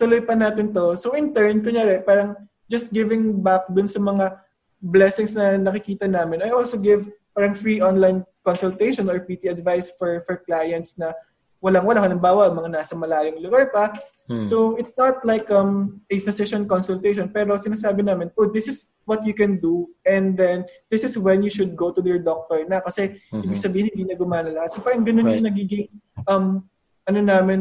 tuloy 0.00 0.24
pa 0.24 0.32
natin 0.34 0.72
to. 0.72 0.96
So 0.96 1.12
in 1.12 1.32
turn, 1.32 1.60
kunyari, 1.60 2.04
parang 2.04 2.36
just 2.68 2.92
giving 2.92 3.40
back 3.44 3.68
dun 3.70 3.86
sa 3.86 4.00
mga 4.00 4.40
blessings 4.80 5.36
na 5.36 5.56
nakikita 5.56 6.08
namin. 6.08 6.44
I 6.44 6.52
also 6.52 6.76
give 6.76 7.08
parang 7.32 7.56
free 7.56 7.80
online 7.80 8.24
consultation 8.44 9.08
or 9.08 9.24
PT 9.24 9.48
advice 9.48 9.92
for 9.96 10.20
for 10.28 10.40
clients 10.44 11.00
na 11.00 11.16
walang-wala. 11.64 12.04
Halimbawa, 12.04 12.52
mga 12.52 12.70
nasa 12.80 12.92
malayong 12.92 13.40
lugar 13.40 13.72
pa. 13.72 13.92
Hmm. 14.24 14.44
So 14.48 14.76
it's 14.80 14.96
not 14.96 15.20
like 15.20 15.50
um, 15.52 16.00
a 16.08 16.16
physician 16.16 16.64
consultation, 16.64 17.28
pero 17.28 17.60
sinasabi 17.60 18.00
namin, 18.08 18.32
oh, 18.40 18.48
this 18.48 18.64
is 18.68 18.88
what 19.04 19.20
you 19.28 19.36
can 19.36 19.60
do 19.60 19.92
and 20.08 20.32
then 20.32 20.64
this 20.88 21.04
is 21.04 21.20
when 21.20 21.44
you 21.44 21.52
should 21.52 21.76
go 21.76 21.92
to 21.92 22.00
your 22.00 22.16
doctor 22.24 22.64
na 22.64 22.80
kasi 22.80 23.20
Mhm. 23.28 23.44
ibig 23.44 23.60
sabihin 23.60 23.88
hindi 23.92 24.08
na 24.08 24.16
gumana 24.16 24.48
lahat. 24.48 24.72
So 24.72 24.80
parang 24.80 25.04
ganun 25.04 25.28
yung 25.28 25.44
Right. 25.44 25.48
nagiging 25.52 25.86
um, 26.24 26.64
ano 27.04 27.20
namin 27.20 27.60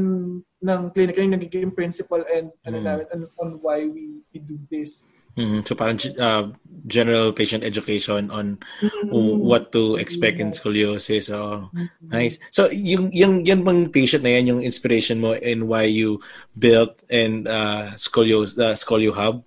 ng 0.64 0.82
clinic, 0.96 1.20
yung 1.20 1.36
nagiging 1.36 1.76
principle 1.76 2.24
and 2.32 2.48
ano 2.64 2.78
Mm. 2.80 2.86
namin 2.88 3.06
on, 3.12 3.22
on 3.36 3.50
why 3.60 3.84
we, 3.84 4.24
we 4.32 4.40
do 4.40 4.56
this. 4.72 5.04
Mhm. 5.34 5.66
So 5.66 5.74
parang 5.74 5.98
uh, 6.22 6.54
general 6.86 7.34
patient 7.34 7.64
education 7.66 8.30
on 8.30 8.62
Mm. 8.84 9.42
what 9.42 9.72
to 9.74 9.98
expect 9.98 10.38
in 10.38 10.54
scoliosis. 10.54 11.32
So 11.34 11.70
nice. 12.06 12.38
So 12.54 12.70
yung 12.70 13.10
yung 13.10 13.42
yan 13.42 13.66
bang 13.66 13.90
patient 13.90 14.22
na 14.22 14.38
yan 14.38 14.50
yung 14.54 14.62
inspiration 14.62 15.18
mo 15.18 15.34
and 15.34 15.66
why 15.66 15.90
you 15.90 16.22
built 16.54 17.02
and 17.10 17.48
uh 17.50 17.98
scolio 17.98 18.46
uh, 18.46 18.78
scolio 18.78 19.10
hub? 19.10 19.42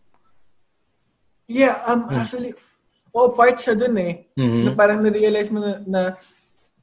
Yeah, 1.47 1.79
um, 1.87 2.11
actually, 2.11 2.59
oh, 3.15 3.31
part 3.31 3.55
siya 3.55 3.79
dun 3.79 3.95
eh. 4.03 4.27
Mhm. 4.35 4.67
Na 4.67 4.71
parang 4.75 4.99
na-realize 4.99 5.47
mo 5.55 5.63
na, 5.63 5.73
na 5.87 6.01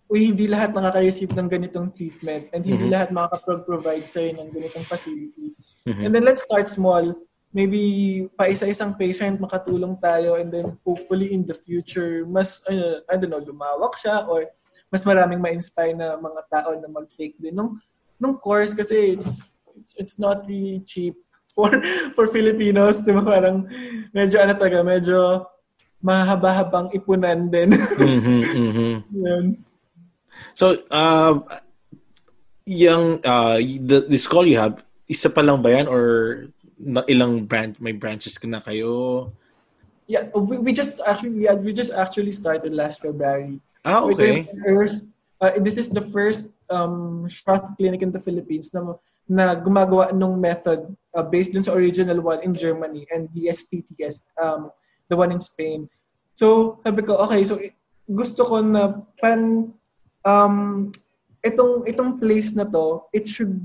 uy, 0.08 0.32
hindi 0.32 0.48
lahat 0.48 0.72
nakaka-receive 0.72 1.36
ng 1.36 1.50
ganitong 1.52 1.92
treatment 1.92 2.48
and 2.56 2.64
hindi 2.64 2.88
Mhm. 2.88 2.94
lahat 2.94 3.10
makaka-provide 3.12 4.08
sa'yo 4.08 4.32
ng 4.40 4.50
ganitong 4.56 4.88
facility. 4.88 5.52
Mhm. 5.84 6.08
And 6.08 6.12
then 6.16 6.24
let's 6.24 6.48
start 6.48 6.72
small. 6.72 7.12
Maybe 7.54 8.26
pa 8.34 8.50
isa-isang 8.50 8.98
patient 8.98 9.38
makatulong 9.38 10.02
tayo 10.02 10.42
and 10.42 10.50
then 10.50 10.74
hopefully 10.82 11.32
in 11.32 11.46
the 11.46 11.54
future, 11.54 12.26
mas, 12.26 12.66
uh, 12.66 13.06
I 13.06 13.16
don't 13.16 13.30
know, 13.30 13.40
lumawak 13.40 13.94
siya 14.02 14.26
or 14.26 14.50
mas 14.90 15.06
maraming 15.06 15.38
ma-inspire 15.38 15.94
na 15.94 16.18
mga 16.18 16.42
tao 16.50 16.74
na 16.74 16.90
mag-take 16.90 17.38
din 17.38 17.54
nung, 17.54 17.78
nung 18.18 18.42
course 18.42 18.74
kasi 18.74 19.14
it's, 19.14 19.46
it's, 19.78 19.94
it's 20.02 20.18
not 20.18 20.50
really 20.50 20.82
cheap 20.90 21.14
for 21.54 21.70
for 22.18 22.26
Filipinos. 22.28 23.06
Di 23.06 23.14
ba? 23.14 23.22
Parang 23.22 23.70
medyo 24.10 24.42
ano 24.42 24.58
talaga, 24.58 24.82
medyo 24.82 25.46
mahaba-habang 26.04 26.92
ipunan 26.92 27.48
din. 27.48 27.72
Mhm, 28.02 28.42
mhm. 28.44 28.94
Yun. 29.14 29.46
So 30.58 30.76
uh 30.92 31.40
yung 32.68 33.24
uh 33.24 33.58
the, 33.62 34.10
the 34.10 34.20
Scolio 34.20 34.60
hub 34.60 34.76
isa 35.08 35.32
pa 35.32 35.40
lang 35.46 35.62
ba 35.64 35.72
yan 35.72 35.88
or 35.88 36.04
na, 36.84 37.02
ilang 37.08 37.48
branch 37.48 37.80
may 37.80 37.96
branches 37.96 38.38
ka 38.38 38.48
na 38.48 38.60
kayo? 38.60 39.32
Yeah, 40.08 40.28
we, 40.36 40.60
we 40.60 40.72
just 40.76 41.00
actually 41.08 41.48
yeah, 41.48 41.56
we 41.56 41.72
just 41.72 41.96
actually 41.96 42.36
started 42.36 42.76
last 42.76 43.00
February. 43.00 43.64
Ah, 43.88 44.04
okay. 44.04 44.48
first, 44.64 45.08
uh, 45.44 45.60
this 45.60 45.76
is 45.76 45.92
the 45.92 46.04
first 46.04 46.52
um, 46.72 47.28
shock 47.28 47.76
clinic 47.76 48.02
in 48.02 48.12
the 48.12 48.20
Philippines 48.20 48.72
na, 48.72 48.96
na 49.28 49.56
gumagawa 49.56 50.12
ng 50.12 50.40
method 50.40 50.88
uh, 51.16 51.24
based 51.24 51.52
dun 51.52 51.64
sa 51.64 51.76
original 51.76 52.20
one 52.20 52.40
in 52.44 52.56
Germany 52.56 53.08
and 53.12 53.28
the 53.36 53.52
SPTS, 53.52 54.28
um, 54.40 54.72
the 55.08 55.16
one 55.16 55.32
in 55.32 55.40
Spain. 55.40 55.88
So, 56.34 56.80
sabi 56.84 57.04
ko, 57.04 57.20
okay, 57.28 57.44
so 57.44 57.60
gusto 58.08 58.44
ko 58.44 58.60
na 58.64 59.04
parang 59.20 59.76
um, 60.24 60.92
itong 61.44 61.88
itong 61.88 62.20
place 62.20 62.56
na 62.56 62.64
to, 62.68 63.04
it 63.12 63.28
should 63.28 63.60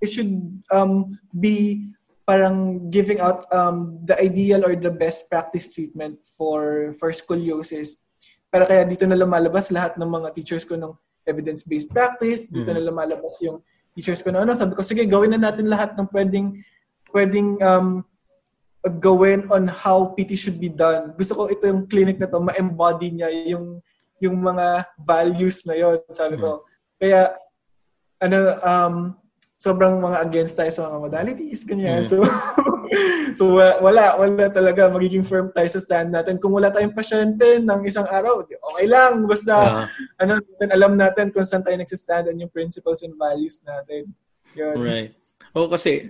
it 0.00 0.08
should 0.08 0.32
um, 0.72 1.20
be 1.36 1.88
parang 2.30 2.86
giving 2.94 3.18
out 3.18 3.42
um, 3.50 3.98
the 4.06 4.14
ideal 4.22 4.62
or 4.62 4.78
the 4.78 4.94
best 4.94 5.26
practice 5.26 5.66
treatment 5.66 6.22
for 6.38 6.94
for 6.94 7.10
scoliosis. 7.10 8.06
Para 8.54 8.70
kaya 8.70 8.86
dito 8.86 9.02
na 9.02 9.18
lumalabas 9.18 9.74
lahat 9.74 9.98
ng 9.98 10.06
mga 10.06 10.28
teachers 10.38 10.62
ko 10.62 10.78
ng 10.78 10.94
evidence-based 11.26 11.90
practice, 11.90 12.46
dito 12.46 12.70
Mhm. 12.70 12.76
na 12.78 12.86
lumalabas 12.86 13.34
yung 13.42 13.58
teachers 13.98 14.22
ko 14.22 14.30
na 14.30 14.46
ano, 14.46 14.54
sabi 14.54 14.78
ko, 14.78 14.82
sige, 14.86 15.02
gawin 15.10 15.34
na 15.34 15.50
natin 15.50 15.66
lahat 15.66 15.98
ng 15.98 16.06
pwedeng, 16.14 16.54
pwedeng 17.10 17.58
um, 17.58 17.88
gawin 19.02 19.50
on 19.50 19.66
how 19.66 20.14
PT 20.14 20.38
should 20.38 20.62
be 20.62 20.70
done. 20.70 21.10
Gusto 21.18 21.34
ko 21.34 21.42
ito 21.50 21.66
yung 21.66 21.90
clinic 21.90 22.16
na 22.22 22.30
to, 22.30 22.38
ma-embody 22.38 23.10
niya 23.10 23.28
yung, 23.50 23.82
yung 24.22 24.38
mga 24.38 24.86
values 25.02 25.66
na 25.66 25.74
yon 25.74 25.98
sabi 26.14 26.38
ko. 26.38 26.62
Kaya, 26.96 27.34
ano, 28.22 28.38
um, 28.62 28.94
sobrang 29.60 30.00
mga 30.00 30.24
against 30.24 30.56
tayo 30.56 30.72
sa 30.72 30.88
mga 30.88 30.98
modalities, 31.04 31.68
ganyan. 31.68 32.08
Mhm. 32.08 32.10
So, 32.10 32.16
so 33.38 33.44
wala, 33.60 34.16
wala 34.16 34.48
talaga 34.48 34.88
magiging 34.88 35.20
firm 35.20 35.52
tayo 35.52 35.68
sa 35.68 35.84
stand 35.84 36.16
natin. 36.16 36.40
Kung 36.40 36.56
wala 36.56 36.72
tayong 36.72 36.96
pasyente 36.96 37.60
ng 37.60 37.80
isang 37.84 38.08
araw, 38.08 38.40
okay 38.48 38.86
lang. 38.88 39.28
Basta 39.28 39.84
uh-huh. 39.84 39.86
ano, 40.24 40.40
alam 40.64 40.96
natin 40.96 41.28
kung 41.28 41.44
saan 41.44 41.60
tayo 41.60 41.76
nagsistand 41.76 42.32
yung 42.40 42.48
principles 42.48 43.04
and 43.04 43.12
values 43.20 43.60
natin. 43.68 44.08
Yun. 44.56 44.80
Right. 44.80 45.12
O 45.52 45.68
kasi 45.68 46.08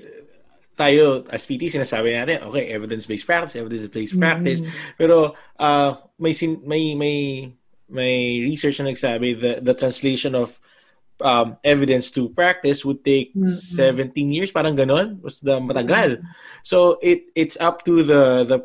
tayo 0.79 1.27
as 1.29 1.43
PT 1.43 1.75
sinasabi 1.75 2.15
natin, 2.15 2.47
okay, 2.47 2.71
evidence-based 2.71 3.27
practice, 3.27 3.59
evidence-based 3.59 4.15
practice. 4.17 4.63
Mm-hmm. 4.63 4.95
Pero 4.95 5.35
uh, 5.59 5.91
may 6.23 6.33
sin- 6.39 6.63
may 6.63 6.95
may 6.95 7.51
may 7.91 8.47
research 8.47 8.79
na 8.79 8.95
nagsabi 8.95 9.35
the 9.35 9.59
the 9.59 9.75
translation 9.75 10.39
of 10.39 10.57
um, 11.23 11.57
evidence 11.64 12.11
to 12.12 12.29
practice 12.29 12.85
would 12.85 13.05
take 13.05 13.35
mm-hmm. 13.35 13.47
17 13.47 14.12
years, 14.33 14.51
parang 14.51 14.77
ganon. 14.77 15.21
Basta 15.21 15.61
matagal. 15.61 16.18
Mm-hmm. 16.21 16.33
So 16.62 16.99
it 17.01 17.31
it's 17.37 17.57
up 17.61 17.85
to 17.89 18.03
the 18.03 18.45
the 18.45 18.59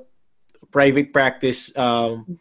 private 0.72 1.16
practice 1.16 1.72
um, 1.80 2.40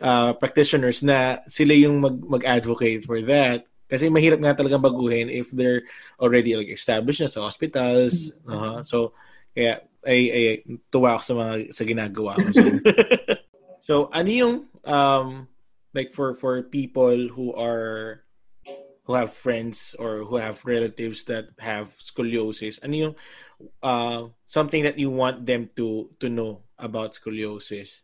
uh, 0.00 0.32
practitioners 0.40 1.02
na 1.04 1.44
sila 1.48 1.74
yung 1.76 2.00
mag 2.00 2.16
mag-advocate 2.20 3.04
for 3.04 3.20
that. 3.28 3.68
Kasi 3.84 4.08
mahirap 4.08 4.40
nga 4.40 4.56
talaga 4.56 4.80
baguhin 4.80 5.28
if 5.28 5.52
they're 5.52 5.84
already 6.16 6.56
like 6.56 6.72
established 6.72 7.20
na 7.20 7.28
sa 7.28 7.44
hospitals. 7.44 8.32
Mm-hmm. 8.32 8.50
Uh-huh. 8.50 8.78
So 8.82 9.12
kaya 9.52 9.84
ay, 10.04 10.20
ay 10.32 10.44
tuwa 10.92 11.16
ako 11.16 11.22
sa 11.24 11.34
mga 11.36 11.54
sa 11.72 11.84
ginagawa 11.84 12.32
ko. 12.36 12.48
So, 12.52 12.64
so 13.86 13.94
ano 14.12 14.30
yung 14.32 14.54
um 14.84 15.48
like 15.94 16.10
for 16.10 16.34
for 16.34 16.64
people 16.66 17.28
who 17.30 17.54
are 17.54 18.23
who 19.04 19.14
have 19.14 19.32
friends 19.32 19.94
or 19.98 20.24
who 20.24 20.36
have 20.36 20.64
relatives 20.64 21.24
that 21.24 21.52
have 21.60 21.92
scoliosis 22.00 22.80
ano 22.82 23.08
yung 23.10 23.14
uh, 23.84 24.28
something 24.48 24.82
that 24.82 24.98
you 24.98 25.12
want 25.12 25.44
them 25.44 25.68
to 25.76 26.08
to 26.18 26.28
know 26.28 26.64
about 26.80 27.12
scoliosis 27.12 28.02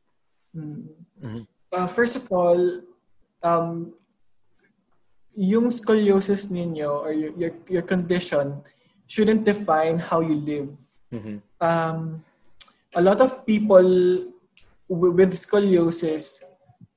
mm-hmm. 0.53 1.44
uh, 1.72 1.88
first 1.88 2.16
of 2.16 2.24
all 2.28 2.61
um 3.42 3.92
yung 5.32 5.72
scoliosis 5.72 6.53
ninyo 6.53 6.90
or 6.90 7.12
your, 7.16 7.32
your, 7.38 7.53
your 7.80 7.84
condition 7.86 8.61
shouldn't 9.09 9.48
define 9.48 9.96
how 9.96 10.20
you 10.20 10.36
live 10.36 10.70
mm-hmm. 11.09 11.40
um 11.64 12.20
a 12.94 13.01
lot 13.01 13.20
of 13.24 13.46
people 13.46 13.88
with 14.90 15.32
scoliosis 15.32 16.44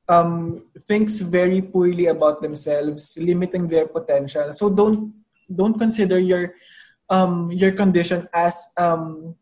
um, 0.08 0.64
thinks 0.88 1.20
very 1.20 1.62
poorly 1.62 2.08
about 2.08 2.42
themselves, 2.42 3.18
limiting 3.20 3.68
their 3.68 3.88
potential. 3.88 4.54
So 4.54 4.70
don't 4.70 5.14
don't 5.48 5.78
consider 5.78 6.20
your 6.20 6.56
um, 7.10 7.52
your 7.52 7.72
condition 7.72 8.28
as 8.34 8.56
um, 8.78 9.36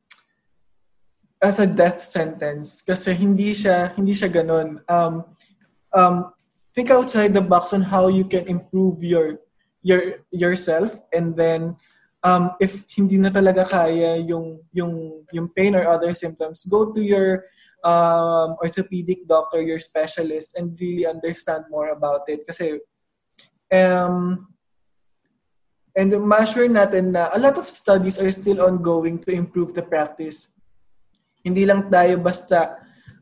as 1.41 1.59
a 1.59 1.67
death 1.67 2.05
sentence 2.05 2.81
kasi 2.81 3.13
hindi 3.13 3.53
siya 3.53 3.95
hindi 3.97 4.13
siya 4.13 4.29
ganun. 4.29 4.81
Um, 4.85 5.25
um, 5.93 6.15
think 6.73 6.91
outside 6.91 7.33
the 7.33 7.41
box 7.41 7.73
on 7.73 7.81
how 7.81 8.07
you 8.07 8.25
can 8.25 8.47
improve 8.47 9.03
your 9.03 9.41
your 9.81 10.21
yourself 10.29 10.93
and 11.11 11.33
then 11.33 11.75
um, 12.21 12.53
if 12.61 12.85
hindi 12.93 13.17
na 13.17 13.33
talaga 13.33 13.65
kaya 13.65 14.21
yung 14.21 14.61
yung 14.69 15.25
yung 15.33 15.47
pain 15.49 15.73
or 15.73 15.89
other 15.89 16.13
symptoms 16.13 16.63
go 16.69 16.93
to 16.93 17.01
your 17.01 17.49
um, 17.83 18.57
orthopedic 18.61 19.27
doctor, 19.27 19.61
your 19.61 19.79
specialist, 19.79 20.57
and 20.57 20.77
really 20.79 21.05
understand 21.05 21.65
more 21.69 21.89
about 21.89 22.25
it. 22.29 22.45
Kasi, 22.45 22.79
um, 23.73 24.47
and 25.97 26.09
ma-sure 26.23 26.69
natin 26.69 27.11
na 27.11 27.29
a 27.33 27.39
lot 27.39 27.57
of 27.57 27.67
studies 27.67 28.17
are 28.21 28.31
still 28.31 28.63
ongoing 28.63 29.19
to 29.19 29.29
improve 29.33 29.73
the 29.73 29.83
practice. 29.83 30.55
Hindi 31.41 31.65
lang 31.65 31.89
tayo 31.89 32.21
basta 32.21 32.77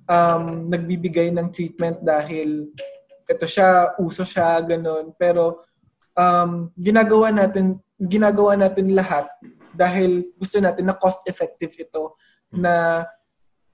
um, 0.05 0.67
nagbibigay 0.67 1.31
ng 1.33 1.49
treatment 1.55 2.03
dahil 2.03 2.69
ito 3.29 3.45
siya, 3.45 3.95
uso 4.01 4.25
siya, 4.25 4.59
ganun. 4.65 5.15
Pero 5.15 5.63
um, 6.17 6.73
ginagawa 6.75 7.31
natin 7.31 7.79
ginagawa 7.99 8.55
natin 8.55 8.95
lahat 8.95 9.27
dahil 9.75 10.31
gusto 10.39 10.57
natin 10.59 10.87
na 10.87 10.95
cost 10.95 11.23
effective 11.27 11.75
ito 11.75 12.15
na 12.51 13.05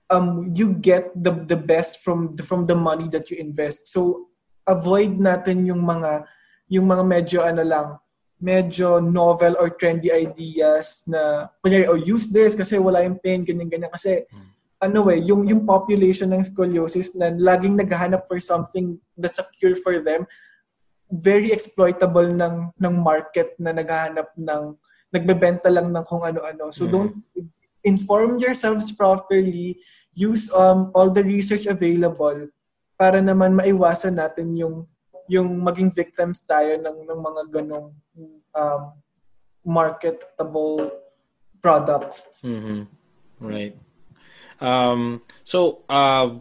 um, 0.10 0.54
you 0.56 0.74
get 0.74 1.12
the 1.16 1.32
the 1.32 1.58
best 1.58 2.02
from 2.02 2.36
the, 2.36 2.44
from 2.44 2.66
the 2.66 2.76
money 2.76 3.10
that 3.10 3.32
you 3.32 3.38
invest. 3.38 3.90
So 3.90 4.30
avoid 4.66 5.18
natin 5.18 5.66
yung 5.66 5.86
mga 5.86 6.26
yung 6.70 6.86
mga 6.90 7.04
medyo 7.06 7.40
ano 7.46 7.62
lang 7.62 7.88
medyo 8.42 9.00
novel 9.00 9.56
or 9.56 9.72
trendy 9.72 10.12
ideas 10.12 11.08
na 11.08 11.48
kunyari 11.64 11.88
oh 11.88 11.96
use 11.96 12.28
this 12.28 12.52
kasi 12.52 12.76
wala 12.76 13.00
yung 13.06 13.16
pain 13.22 13.48
ganyan 13.48 13.72
ganyan 13.72 13.90
kasi 13.94 14.28
hmm. 14.28 14.50
ano 14.84 15.08
eh 15.08 15.24
yung 15.24 15.48
yung 15.48 15.64
population 15.64 16.28
ng 16.36 16.44
scoliosis 16.44 17.16
na 17.16 17.32
laging 17.32 17.80
naghahanap 17.80 18.28
for 18.28 18.36
something 18.44 19.00
that's 19.16 19.40
a 19.40 19.46
cure 19.56 19.78
for 19.80 20.04
them 20.04 20.28
very 21.08 21.54
exploitable 21.56 22.28
ng 22.28 22.76
ng 22.76 22.96
market 23.00 23.56
na 23.56 23.72
naghahanap 23.72 24.28
ng 24.36 24.76
nagbebenta 25.16 25.72
lang 25.72 25.88
ng 25.96 26.04
kung 26.04 26.28
ano-ano 26.28 26.76
so 26.76 26.84
hmm. 26.84 26.92
don't 26.92 27.16
inform 27.86 28.42
yourselves 28.42 28.92
properly, 28.92 29.80
use 30.18 30.52
um, 30.52 30.92
all 30.98 31.14
the 31.14 31.24
research 31.24 31.70
available 31.70 32.50
para 32.98 33.22
naman 33.22 33.54
maiwasan 33.54 34.18
natin 34.18 34.58
yung 34.58 34.90
yung 35.30 35.58
maging 35.62 35.90
victims 35.94 36.46
tayo 36.46 36.78
ng 36.82 36.98
ng 37.06 37.20
mga 37.22 37.42
ganong 37.62 37.94
um, 38.54 38.84
marketable 39.66 40.92
products. 41.62 42.42
Mm-hmm. 42.46 42.86
Right. 43.42 43.74
Um, 44.62 45.22
so 45.44 45.84
uh, 45.90 46.40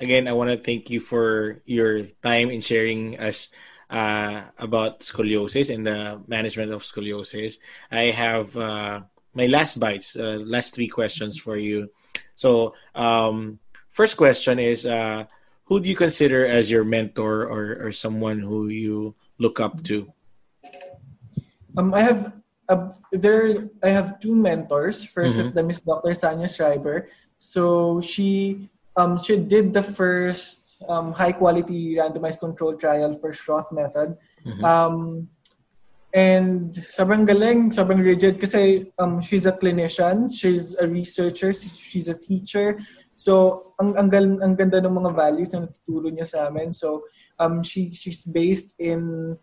again, 0.00 0.26
I 0.26 0.32
want 0.32 0.50
to 0.50 0.58
thank 0.58 0.90
you 0.90 0.98
for 0.98 1.60
your 1.66 2.10
time 2.22 2.50
in 2.50 2.62
sharing 2.62 3.18
us 3.18 3.50
uh, 3.90 4.48
about 4.58 5.00
scoliosis 5.00 5.68
and 5.68 5.86
the 5.86 6.22
management 6.26 6.72
of 6.72 6.82
scoliosis. 6.82 7.58
I 7.90 8.14
have 8.14 8.56
uh, 8.56 9.00
my 9.34 9.46
last 9.46 9.80
bites, 9.80 10.16
uh, 10.16 10.38
last 10.44 10.74
three 10.74 10.88
questions 10.88 11.38
for 11.38 11.56
you. 11.56 11.90
So, 12.36 12.74
um, 12.94 13.58
first 13.90 14.16
question 14.16 14.58
is, 14.58 14.86
uh, 14.86 15.24
who 15.64 15.80
do 15.80 15.88
you 15.88 15.96
consider 15.96 16.44
as 16.46 16.70
your 16.70 16.84
mentor 16.84 17.46
or, 17.46 17.86
or 17.86 17.92
someone 17.92 18.40
who 18.40 18.68
you 18.68 19.14
look 19.38 19.60
up 19.60 19.82
to? 19.84 20.12
Um, 21.76 21.94
I 21.94 22.02
have 22.02 22.42
uh, 22.68 22.92
there. 23.12 23.68
I 23.82 23.88
have 23.88 24.20
two 24.20 24.36
mentors. 24.36 25.04
1st 25.04 25.14
mm-hmm. 25.14 25.40
of 25.48 25.54
them 25.54 25.70
is 25.70 25.80
Dr. 25.80 26.12
Sanya 26.12 26.48
Schreiber. 26.48 27.08
So 27.38 28.00
she 28.00 28.68
um, 28.96 29.18
she 29.22 29.40
did 29.40 29.72
the 29.72 29.82
first 29.82 30.82
um, 30.88 31.12
high 31.12 31.32
quality 31.32 31.96
randomized 31.96 32.40
control 32.40 32.76
trial 32.76 33.14
for 33.14 33.32
Schroth 33.32 33.72
method. 33.72 34.16
Mm-hmm. 34.44 34.64
Um, 34.64 35.28
And 36.12 36.76
sobrang 36.76 37.24
galing, 37.24 37.72
sobrang 37.72 38.04
rigid 38.04 38.36
kasi 38.36 38.92
um, 39.00 39.24
she's 39.24 39.48
a 39.48 39.56
clinician, 39.56 40.28
she's 40.28 40.76
a 40.76 40.84
researcher, 40.84 41.56
she's 41.56 42.12
a 42.12 42.16
teacher. 42.16 42.76
So, 43.16 43.72
ang, 43.80 43.96
ang, 43.96 44.12
ang 44.12 44.52
ganda 44.52 44.84
ng 44.84 44.92
mga 44.92 45.12
values 45.16 45.48
na 45.56 45.64
natuturo 45.64 46.12
niya 46.12 46.28
sa 46.28 46.38
amin. 46.52 46.76
So, 46.76 47.08
um, 47.40 47.64
she, 47.64 47.96
she's 47.96 48.28
based 48.28 48.76
in 48.76 49.34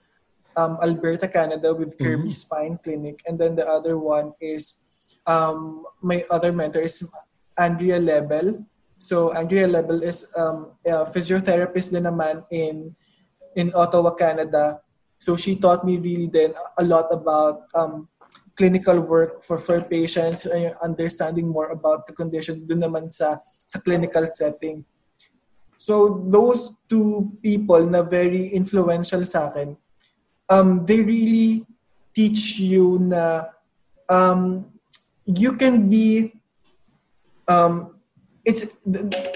um, 0.53 0.77
Alberta, 0.77 1.25
Canada 1.25 1.73
with 1.73 1.97
mm-hmm. 1.97 2.05
Kirby 2.05 2.29
mm-hmm. 2.29 2.37
Spine 2.37 2.77
Clinic. 2.85 3.17
And 3.25 3.41
then 3.41 3.57
the 3.57 3.65
other 3.65 3.97
one 3.97 4.37
is, 4.37 4.85
um, 5.25 5.89
my 6.05 6.21
other 6.29 6.53
mentor 6.53 6.85
is 6.85 7.01
Andrea 7.57 7.97
Lebel. 7.97 8.61
So, 9.01 9.33
Andrea 9.33 9.65
Lebel 9.65 10.03
is 10.03 10.29
um, 10.37 10.77
a 10.85 11.01
physiotherapist 11.01 11.89
din 11.89 12.05
naman 12.05 12.45
in, 12.53 12.93
in 13.57 13.73
Ottawa, 13.73 14.13
Canada 14.13 14.85
So 15.19 15.35
she 15.35 15.59
taught 15.59 15.83
me 15.83 15.99
really 15.99 16.27
then 16.31 16.55
a 16.79 16.83
lot 16.83 17.11
about 17.11 17.67
um, 17.75 18.07
clinical 18.55 18.99
work 18.99 19.43
for, 19.43 19.57
for 19.57 19.83
patients, 19.83 20.47
understanding 20.81 21.47
more 21.47 21.71
about 21.71 22.07
the 22.07 22.13
condition 22.13 22.65
dun 22.65 22.79
naman 22.87 23.11
sa, 23.11 23.39
sa 23.67 23.79
clinical 23.79 24.25
setting. 24.31 24.83
So 25.79 26.23
those 26.27 26.75
two 26.87 27.35
people 27.43 27.83
na 27.87 28.03
very 28.03 28.47
influential 28.51 29.23
sa 29.27 29.51
akin, 29.51 29.75
um, 30.47 30.83
they 30.87 31.03
really 31.03 31.67
teach 32.15 32.59
you 32.59 32.99
na 32.99 33.47
um, 34.07 34.71
you 35.23 35.55
can 35.55 35.87
be 35.87 36.35
um, 37.47 37.98
it's 38.49 38.73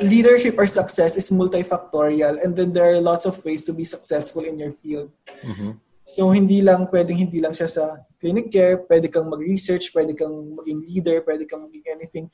leadership 0.01 0.57
or 0.57 0.65
success 0.65 1.13
is 1.13 1.29
multifactorial 1.29 2.41
and 2.41 2.57
then 2.57 2.73
there 2.73 2.89
are 2.89 2.97
lots 2.97 3.29
of 3.29 3.37
ways 3.45 3.61
to 3.69 3.73
be 3.73 3.85
successful 3.85 4.41
in 4.41 4.57
your 4.57 4.73
field. 4.73 5.13
Mm-hmm. 5.45 5.77
So 6.03 6.33
hindi 6.33 6.59
lang 6.59 6.91
pwedeng 6.91 7.15
hindi 7.15 7.39
lang 7.39 7.55
siya 7.55 7.69
sa 7.69 7.95
clinic 8.19 8.51
care, 8.51 8.81
pwede 8.89 9.07
kang 9.07 9.29
mag-research, 9.29 9.93
pwede 9.95 10.17
kang 10.17 10.57
maging 10.57 10.83
leader, 10.83 11.23
pwede 11.23 11.47
kang 11.47 11.63
maging 11.69 11.85
anything. 11.87 12.25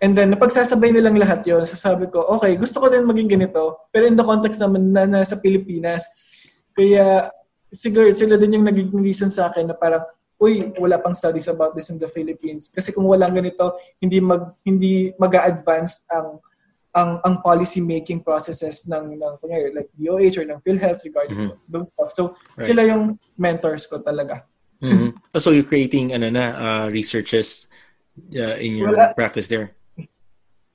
And 0.00 0.16
then 0.16 0.32
napagsasabay 0.32 0.94
nilang 0.94 1.20
lahat 1.20 1.44
'yon, 1.44 1.66
sasabi 1.68 2.08
ko, 2.08 2.24
okay, 2.38 2.56
gusto 2.56 2.80
ko 2.80 2.88
din 2.88 3.04
maging 3.04 3.36
ganito, 3.36 3.90
pero 3.92 4.08
in 4.08 4.16
the 4.16 4.24
context 4.24 4.62
naman 4.62 4.94
na 4.94 5.04
nasa 5.04 5.36
Pilipinas. 5.36 6.08
Kaya 6.72 7.28
siguro 7.74 8.08
sila 8.14 8.38
din 8.38 8.56
yung 8.56 8.66
naging 8.66 8.94
reason 9.02 9.28
sa 9.28 9.50
akin 9.50 9.68
na 9.68 9.76
parang 9.76 10.06
uy, 10.40 10.74
wala 10.78 10.98
pang 10.98 11.14
studies 11.14 11.48
about 11.48 11.74
this 11.74 11.90
in 11.90 11.98
the 11.98 12.10
Philippines. 12.10 12.68
Kasi 12.68 12.90
kung 12.90 13.06
walang 13.06 13.34
ganito, 13.34 13.78
hindi 14.02 14.18
mag 14.18 14.58
hindi 14.66 15.14
mag-advance 15.16 16.04
ang 16.10 16.42
ang 16.94 17.18
ang 17.26 17.34
policy 17.42 17.82
making 17.82 18.22
processes 18.22 18.86
ng 18.86 19.18
ng 19.18 19.34
kunyari 19.42 19.74
like 19.74 19.90
DOH 19.98 20.36
or 20.38 20.46
ng 20.46 20.60
PhilHealth 20.62 21.02
regarding 21.02 21.38
mm-hmm. 21.50 21.58
those 21.66 21.90
stuff. 21.90 22.14
So 22.14 22.38
right. 22.54 22.66
sila 22.66 22.86
yung 22.86 23.18
mentors 23.34 23.90
ko 23.90 23.98
talaga. 23.98 24.46
Mm-hmm. 24.78 25.38
So 25.38 25.50
you're 25.50 25.66
creating 25.66 26.14
ano 26.14 26.30
na 26.30 26.44
uh, 26.54 26.86
researches 26.94 27.66
uh, 28.30 28.56
in 28.62 28.78
your 28.78 28.94
well, 28.94 29.10
practice 29.18 29.50
there. 29.50 29.74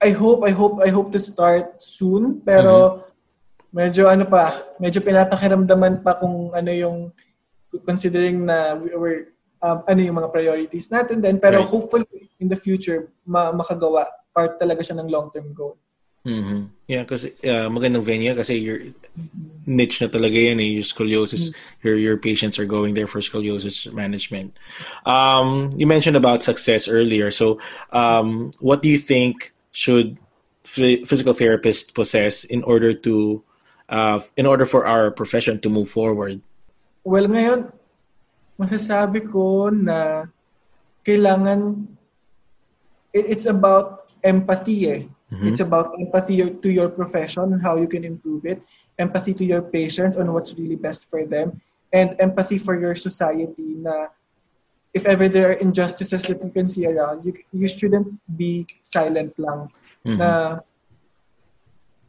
I 0.04 0.12
hope 0.12 0.44
I 0.44 0.52
hope 0.52 0.84
I 0.84 0.92
hope 0.92 1.16
to 1.16 1.22
start 1.24 1.80
soon 1.80 2.44
pero 2.44 2.74
mm-hmm. 2.76 3.72
medyo 3.72 4.12
ano 4.12 4.28
pa, 4.28 4.76
medyo 4.76 5.00
pinapakiramdaman 5.00 6.04
pa 6.04 6.20
kung 6.20 6.52
ano 6.52 6.72
yung 6.72 6.98
considering 7.88 8.44
na 8.44 8.76
we 8.76 8.92
were 8.92 9.32
um, 9.62 9.84
ano 9.88 10.00
yung 10.02 10.18
mga 10.18 10.32
priorities 10.32 10.92
natin 10.92 11.22
then 11.22 11.40
pero 11.40 11.64
right. 11.64 11.72
hopefully 11.72 12.30
in 12.40 12.48
the 12.48 12.56
future 12.56 13.12
ma- 13.26 13.52
makagawa 13.52 14.08
part 14.34 14.60
talaga 14.60 14.82
siya 14.86 15.00
ng 15.02 15.10
long-term 15.10 15.52
goal. 15.54 15.76
Mm-hmm. 16.28 16.62
Yeah, 16.92 17.08
kasi 17.08 17.32
uh, 17.48 17.72
magandang 17.72 18.04
venue 18.04 18.36
kasi 18.36 18.60
your 18.60 18.92
niche 19.64 20.04
na 20.04 20.12
talaga 20.12 20.36
yan 20.36 20.60
eh, 20.60 20.76
your 20.76 20.84
scoliosis, 20.84 21.48
mm-hmm. 21.48 21.88
your 21.88 21.96
your 21.96 22.18
patients 22.20 22.60
are 22.60 22.68
going 22.68 22.92
there 22.92 23.08
for 23.08 23.24
scoliosis 23.24 23.88
management. 23.96 24.52
Um, 25.08 25.72
you 25.80 25.88
mentioned 25.88 26.20
about 26.20 26.44
success 26.44 26.92
earlier. 26.92 27.32
So, 27.32 27.64
um, 27.96 28.52
what 28.60 28.84
do 28.84 28.92
you 28.92 29.00
think 29.00 29.56
should 29.72 30.20
f- 30.68 31.08
physical 31.08 31.32
therapists 31.32 31.88
possess 31.88 32.44
in 32.44 32.68
order 32.68 32.92
to 33.08 33.42
uh, 33.88 34.20
in 34.36 34.44
order 34.46 34.68
for 34.68 34.84
our 34.84 35.16
profession 35.16 35.64
to 35.64 35.70
move 35.72 35.88
forward? 35.88 36.44
Well, 37.08 37.32
ngayon 37.32 37.72
masasabi 38.60 39.24
ko 39.24 39.72
na 39.72 40.28
kailangan 41.08 41.88
it, 43.16 43.26
it's 43.40 43.48
about 43.48 44.12
empathy 44.22 44.78
eh 44.92 45.02
Mm-hmm. 45.32 45.48
It's 45.48 45.60
about 45.62 45.94
empathy 46.00 46.42
to 46.42 46.70
your 46.70 46.90
profession 46.90 47.54
and 47.54 47.62
how 47.62 47.78
you 47.78 47.88
can 47.88 48.04
improve 48.04 48.46
it, 48.46 48.62
empathy 48.98 49.34
to 49.36 49.46
your 49.46 49.62
patients 49.62 50.18
on 50.18 50.34
what's 50.34 50.58
really 50.58 50.76
best 50.76 51.06
for 51.10 51.26
them, 51.26 51.62
and 51.94 52.16
empathy 52.20 52.58
for 52.58 52.74
your 52.80 52.96
society. 52.96 53.78
Na 53.78 54.10
if 54.94 55.06
ever 55.06 55.30
there 55.30 55.54
are 55.54 55.62
injustices 55.62 56.26
that 56.26 56.42
you 56.42 56.50
can 56.50 56.66
see 56.68 56.90
around, 56.90 57.22
you 57.22 57.38
you 57.54 57.70
shouldn't 57.70 58.10
be 58.26 58.66
silent 58.82 59.38
lang. 59.38 59.70
Mm-hmm. 60.02 60.18
Na 60.18 60.66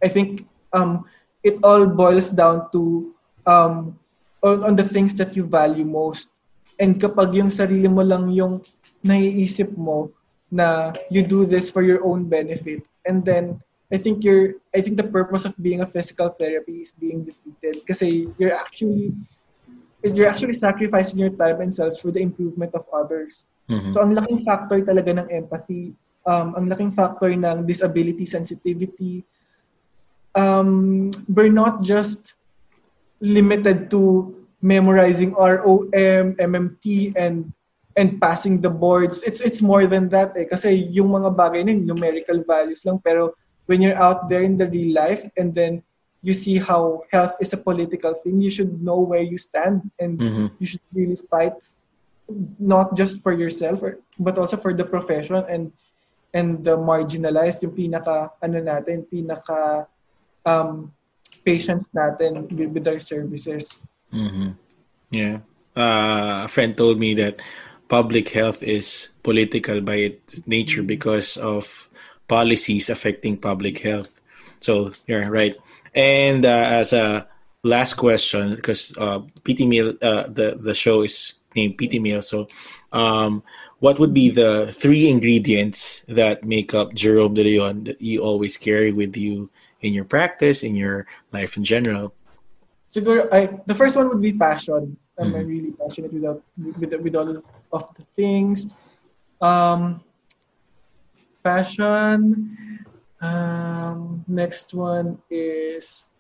I 0.01 0.09
think 0.09 0.49
um, 0.73 1.05
it 1.45 1.61
all 1.61 1.85
boils 1.85 2.33
down 2.33 2.73
to 2.73 3.13
um, 3.45 4.01
on, 4.41 4.65
on 4.65 4.75
the 4.81 4.87
things 4.89 5.13
that 5.21 5.37
you 5.37 5.45
value 5.45 5.85
most. 5.85 6.33
And 6.81 6.97
kapag 6.97 7.37
yung 7.37 7.53
sarili 7.53 7.87
mo 7.87 8.01
lang 8.01 8.33
yung 8.33 8.65
naiisip 9.05 9.77
mo 9.77 10.09
na 10.49 10.97
you 11.13 11.21
do 11.21 11.45
this 11.45 11.69
for 11.69 11.85
your 11.85 12.01
own 12.03 12.25
benefit, 12.25 12.81
and 13.05 13.21
then 13.21 13.61
I 13.93 14.01
think 14.01 14.25
you're 14.25 14.57
I 14.73 14.81
think 14.81 14.97
the 14.97 15.07
purpose 15.07 15.45
of 15.45 15.53
being 15.61 15.85
a 15.85 15.89
physical 15.89 16.33
therapy 16.33 16.81
is 16.81 16.97
being 16.97 17.29
defeated 17.29 17.85
kasi 17.85 18.33
you're 18.41 18.57
actually 18.57 19.13
you're 20.01 20.31
actually 20.31 20.57
sacrificing 20.57 21.21
your 21.21 21.35
time 21.37 21.61
and 21.61 21.75
self 21.75 22.01
for 22.01 22.09
the 22.09 22.25
improvement 22.25 22.73
of 22.73 22.89
others. 22.89 23.53
Mm-hmm. 23.69 23.93
So 23.93 24.01
ang 24.01 24.17
laking 24.17 24.49
factor 24.49 24.81
talaga 24.81 25.21
ng 25.21 25.29
empathy, 25.29 25.93
um, 26.25 26.57
ang 26.57 26.67
laking 26.73 26.97
factor 26.97 27.29
ng 27.29 27.69
disability 27.69 28.25
sensitivity. 28.25 29.21
Um, 30.33 31.11
we're 31.29 31.53
not 31.53 31.83
just 31.85 32.41
limited 33.21 33.91
to 33.93 34.33
memorizing 34.63 35.33
ROM, 35.35 35.91
MMT, 36.37 37.17
and 37.17 37.53
and 37.97 38.21
passing 38.21 38.61
the 38.61 38.71
boards. 38.71 39.23
It's 39.23 39.41
it's 39.41 39.61
more 39.61 39.87
than 39.87 40.09
that 40.15 40.37
eh. 40.37 40.47
Kasi 40.47 40.89
yung 40.93 41.11
mga 41.11 41.35
bagay 41.35 41.67
na 41.67 41.75
numerical 41.75 42.45
values 42.47 42.85
lang. 42.85 43.01
Pero 43.03 43.35
when 43.67 43.83
you're 43.83 43.99
out 43.99 44.29
there 44.29 44.43
in 44.43 44.57
the 44.57 44.69
real 44.69 44.95
life 44.95 45.27
and 45.37 45.55
then 45.55 45.83
you 46.23 46.37
see 46.37 46.61
how 46.61 47.03
health 47.11 47.35
is 47.41 47.53
a 47.53 47.61
political 47.61 48.13
thing, 48.15 48.41
you 48.41 48.53
should 48.53 48.83
know 48.85 49.01
where 49.01 49.25
you 49.25 49.39
stand 49.41 49.89
and 49.99 50.21
mm-hmm. 50.21 50.47
you 50.61 50.67
should 50.67 50.85
really 50.93 51.17
fight 51.17 51.57
not 52.59 52.95
just 52.95 53.21
for 53.23 53.33
yourself 53.33 53.83
but 54.19 54.39
also 54.39 54.57
for 54.57 54.73
the 54.75 54.85
profession 54.85 55.43
and 55.51 55.73
and 56.31 56.63
the 56.63 56.77
marginalized 56.79 57.63
yung 57.63 57.75
pinaka 57.75 58.31
ano 58.39 58.63
natin 58.63 59.03
pinaka 59.11 59.87
um 60.47 60.95
patients 61.43 61.91
natin 61.91 62.47
with, 62.55 62.71
with 62.71 62.87
our 62.87 63.03
services 63.03 63.83
mm-hmm. 64.13 64.51
yeah 65.11 65.39
uh, 65.77 66.43
a 66.45 66.49
friend 66.49 66.77
told 66.77 66.99
me 66.99 67.15
that 67.15 67.41
public 67.89 68.29
health 68.31 68.63
is 68.63 69.09
political 69.23 69.81
by 69.81 69.97
its 69.97 70.47
nature 70.47 70.81
mm-hmm. 70.81 70.95
because 70.95 71.37
of 71.37 71.89
policies 72.29 72.89
affecting 72.89 73.37
public 73.37 73.81
health. 73.81 74.21
So 74.61 74.91
you're 75.07 75.29
right. 75.29 75.57
And 75.95 76.47
uh, 76.47 76.79
as 76.81 76.93
a 76.93 77.27
last 77.65 77.95
question, 77.95 78.55
because 78.55 78.97
uh, 78.97 79.21
PT 79.45 79.67
Meal, 79.67 79.95
uh, 80.01 80.31
the 80.31 80.57
the 80.61 80.75
show 80.75 81.03
is 81.03 81.35
named 81.57 81.77
PT 81.77 81.99
Meal. 82.01 82.23
So, 82.23 82.47
um, 82.93 83.43
what 83.81 83.99
would 83.99 84.15
be 84.15 84.31
the 84.31 84.71
three 84.73 85.09
ingredients 85.09 86.05
that 86.07 86.45
make 86.45 86.75
up 86.75 86.95
Jerome 86.95 87.35
de 87.35 87.43
Leon 87.43 87.85
that 87.85 88.01
you 88.01 88.23
always 88.23 88.57
carry 88.57 88.93
with 88.93 89.17
you 89.17 89.51
in 89.81 89.93
your 89.93 90.05
practice, 90.05 90.63
in 90.63 90.77
your 90.77 91.07
life 91.33 91.57
in 91.57 91.65
general? 91.65 92.15
Siguro, 92.91 93.31
I, 93.31 93.47
the 93.67 93.75
first 93.75 93.95
one 93.95 94.11
would 94.11 94.21
be 94.21 94.35
passion. 94.35 94.99
I'm 95.15 95.31
mm-hmm. 95.31 95.47
really 95.47 95.73
passionate 95.79 96.13
with, 96.13 96.43
with, 96.75 96.93
with 97.01 97.15
all 97.15 97.43
of 97.73 97.95
the 97.95 98.03
things. 98.17 98.75
Um, 99.41 100.03
passion. 101.45 102.59
Um, 103.21 104.25
next 104.27 104.75
one 104.75 105.23
is 105.31 106.11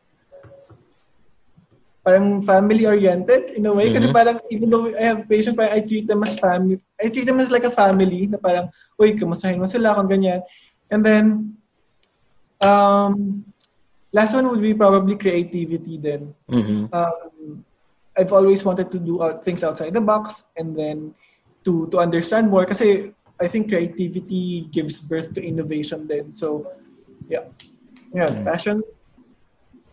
parang 2.05 2.41
family 2.41 2.87
oriented 2.87 3.53
in 3.57 3.66
a 3.66 3.73
way 3.73 3.89
mm-hmm. 3.89 3.97
kasi 3.97 4.09
parang 4.12 4.41
even 4.49 4.68
though 4.73 4.89
I 4.93 5.05
have 5.05 5.29
patients 5.29 5.57
parang 5.57 5.77
I 5.77 5.81
treat 5.85 6.09
them 6.09 6.25
as 6.25 6.37
family 6.41 6.81
I 6.97 7.12
treat 7.12 7.29
them 7.29 7.41
as 7.41 7.53
like 7.53 7.64
a 7.68 7.73
family 7.73 8.25
na 8.29 8.41
parang 8.41 8.73
uy 8.97 9.16
kamustahin 9.21 9.61
mo 9.61 9.68
sila 9.68 9.93
kung 9.93 10.09
ganyan 10.09 10.41
and 10.89 11.05
then 11.05 11.25
um 12.64 13.45
last 14.12 14.34
one 14.34 14.48
would 14.48 14.62
be 14.62 14.74
probably 14.74 15.16
creativity 15.16 15.96
then 15.98 16.34
mm-hmm. 16.50 16.92
um, 16.94 17.64
I've 18.16 18.32
always 18.32 18.64
wanted 18.64 18.90
to 18.92 18.98
do 18.98 19.20
uh, 19.20 19.38
things 19.40 19.62
outside 19.62 19.94
the 19.94 20.00
box 20.00 20.52
and 20.56 20.76
then 20.76 21.14
to 21.64 21.86
to 21.88 21.98
understand 21.98 22.50
more 22.50 22.66
because 22.66 22.82
I 22.82 23.46
think 23.48 23.68
creativity 23.68 24.68
gives 24.72 25.00
birth 25.00 25.32
to 25.34 25.40
innovation 25.40 26.06
then. 26.06 26.32
So 26.34 26.68
yeah. 27.28 27.48
Yeah, 28.12 28.26
mm. 28.26 28.44
passion, 28.44 28.82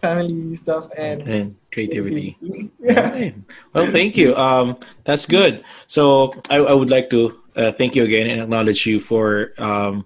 family 0.02 0.56
stuff 0.56 0.90
and, 0.98 1.22
and 1.22 1.56
creativity. 1.72 2.36
yeah. 2.82 3.08
Okay. 3.08 3.36
Well, 3.74 3.92
thank 3.92 4.18
you. 4.18 4.36
Um 4.36 4.76
that's 5.06 5.26
good. 5.26 5.64
So 5.86 6.34
I, 6.50 6.58
I 6.58 6.74
would 6.74 6.90
like 6.90 7.10
to 7.12 7.40
uh, 7.56 7.72
thank 7.72 7.96
you 7.96 8.04
again 8.04 8.28
and 8.28 8.42
acknowledge 8.42 8.86
you 8.86 9.00
for 9.00 9.54
um 9.58 10.06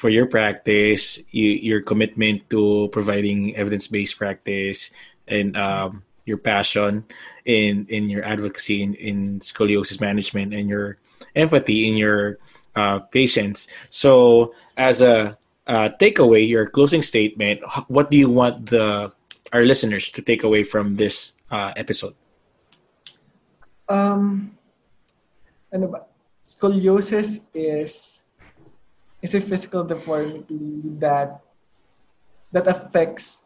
for 0.00 0.08
your 0.08 0.24
practice, 0.24 1.20
you, 1.28 1.60
your 1.60 1.84
commitment 1.84 2.48
to 2.48 2.88
providing 2.88 3.52
evidence-based 3.52 4.16
practice 4.16 4.88
and 5.28 5.52
um 5.60 6.02
your 6.24 6.40
passion 6.40 7.04
in 7.44 7.84
in 7.92 8.08
your 8.08 8.24
advocacy 8.24 8.80
in, 8.80 8.96
in 8.96 9.40
scoliosis 9.44 10.00
management 10.00 10.56
and 10.56 10.72
your 10.72 10.96
empathy 11.36 11.84
in 11.84 12.00
your 12.00 12.40
uh, 12.76 13.00
patients. 13.12 13.68
So, 13.90 14.54
as 14.76 15.02
a 15.02 15.36
uh, 15.66 15.90
takeaway, 16.00 16.48
your 16.48 16.70
closing 16.70 17.02
statement, 17.02 17.60
what 17.88 18.10
do 18.10 18.16
you 18.16 18.30
want 18.30 18.70
the 18.72 19.12
our 19.52 19.68
listeners 19.68 20.08
to 20.16 20.22
take 20.22 20.44
away 20.48 20.64
from 20.64 20.94
this 20.94 21.34
uh, 21.50 21.74
episode? 21.76 22.14
Um, 23.90 24.56
ano 25.74 25.92
ba? 25.92 26.06
Scoliosis 26.46 27.50
is 27.52 28.24
is 29.22 29.34
a 29.34 29.40
physical 29.40 29.84
deformity 29.84 30.80
that 30.98 31.40
that 32.52 32.66
affects 32.66 33.44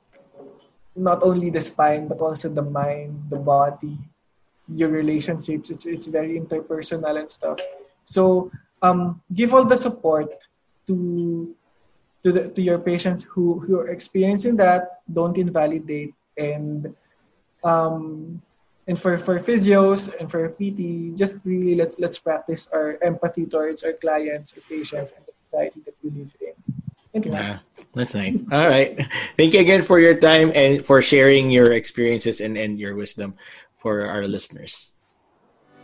not 0.96 1.22
only 1.22 1.50
the 1.50 1.60
spine 1.60 2.08
but 2.08 2.20
also 2.20 2.48
the 2.48 2.62
mind, 2.62 3.18
the 3.28 3.36
body, 3.36 3.98
your 4.68 4.88
relationships. 4.88 5.70
It's 5.70 5.86
it's 5.86 6.06
very 6.06 6.38
interpersonal 6.38 7.18
and 7.18 7.30
stuff. 7.30 7.58
So 8.04 8.50
um, 8.82 9.20
give 9.34 9.52
all 9.52 9.64
the 9.64 9.76
support 9.76 10.30
to 10.86 11.54
to 12.22 12.32
the, 12.32 12.48
to 12.48 12.62
your 12.62 12.78
patients 12.78 13.24
who 13.24 13.60
who 13.60 13.78
are 13.78 13.88
experiencing 13.88 14.56
that. 14.56 15.02
Don't 15.12 15.36
invalidate 15.36 16.14
and 16.38 16.94
um, 17.64 18.40
and 18.86 19.00
for 19.00 19.18
for 19.18 19.38
physios 19.40 20.12
and 20.20 20.30
for 20.30 20.48
PT, 20.56 21.16
just 21.16 21.36
really 21.44 21.74
let's 21.74 21.98
let's 21.98 22.18
practice 22.18 22.68
our 22.72 22.98
empathy 23.02 23.46
towards 23.46 23.82
our 23.82 23.92
clients, 23.92 24.56
our 24.56 24.62
patients, 24.68 25.12
and 25.16 25.24
the 25.26 25.33
society 25.54 25.80
that 25.86 25.94
we 26.02 26.10
live 26.10 26.34
in. 26.40 26.54
Thank 27.12 27.26
you. 27.26 27.32
Yeah, 27.32 27.58
that's 27.94 28.14
nice. 28.14 28.34
All 28.50 28.68
right. 28.68 28.98
Thank 29.36 29.54
you 29.54 29.60
again 29.60 29.82
for 29.82 30.00
your 30.00 30.18
time 30.18 30.50
and 30.54 30.84
for 30.84 31.00
sharing 31.00 31.50
your 31.50 31.72
experiences 31.72 32.40
and, 32.40 32.58
and 32.58 32.78
your 32.78 32.94
wisdom 32.96 33.34
for 33.76 34.06
our 34.06 34.26
listeners. 34.26 34.90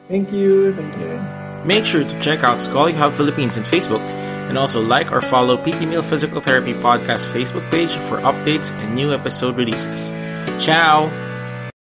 Thank 0.09 0.33
you. 0.33 0.75
Thank 0.75 0.97
you. 0.99 1.23
Make 1.65 1.87
sure 1.87 2.03
to 2.03 2.21
check 2.21 2.43
out 2.43 2.59
Scully 2.59 2.93
Hub 2.93 3.15
Philippines 3.15 3.57
on 3.57 3.65
Facebook 3.65 4.01
and 4.01 4.59
also 4.59 4.83
like 4.83 5.13
or 5.13 5.21
follow 5.21 5.57
PT 5.57 5.87
Meal 5.87 6.03
Physical 6.03 6.41
Therapy 6.41 6.75
Podcast 6.75 7.31
Facebook 7.31 7.71
page 7.71 7.95
for 8.11 8.19
updates 8.19 8.73
and 8.83 8.95
new 8.95 9.13
episode 9.13 9.57
releases. 9.57 10.09
Ciao! 10.59 11.30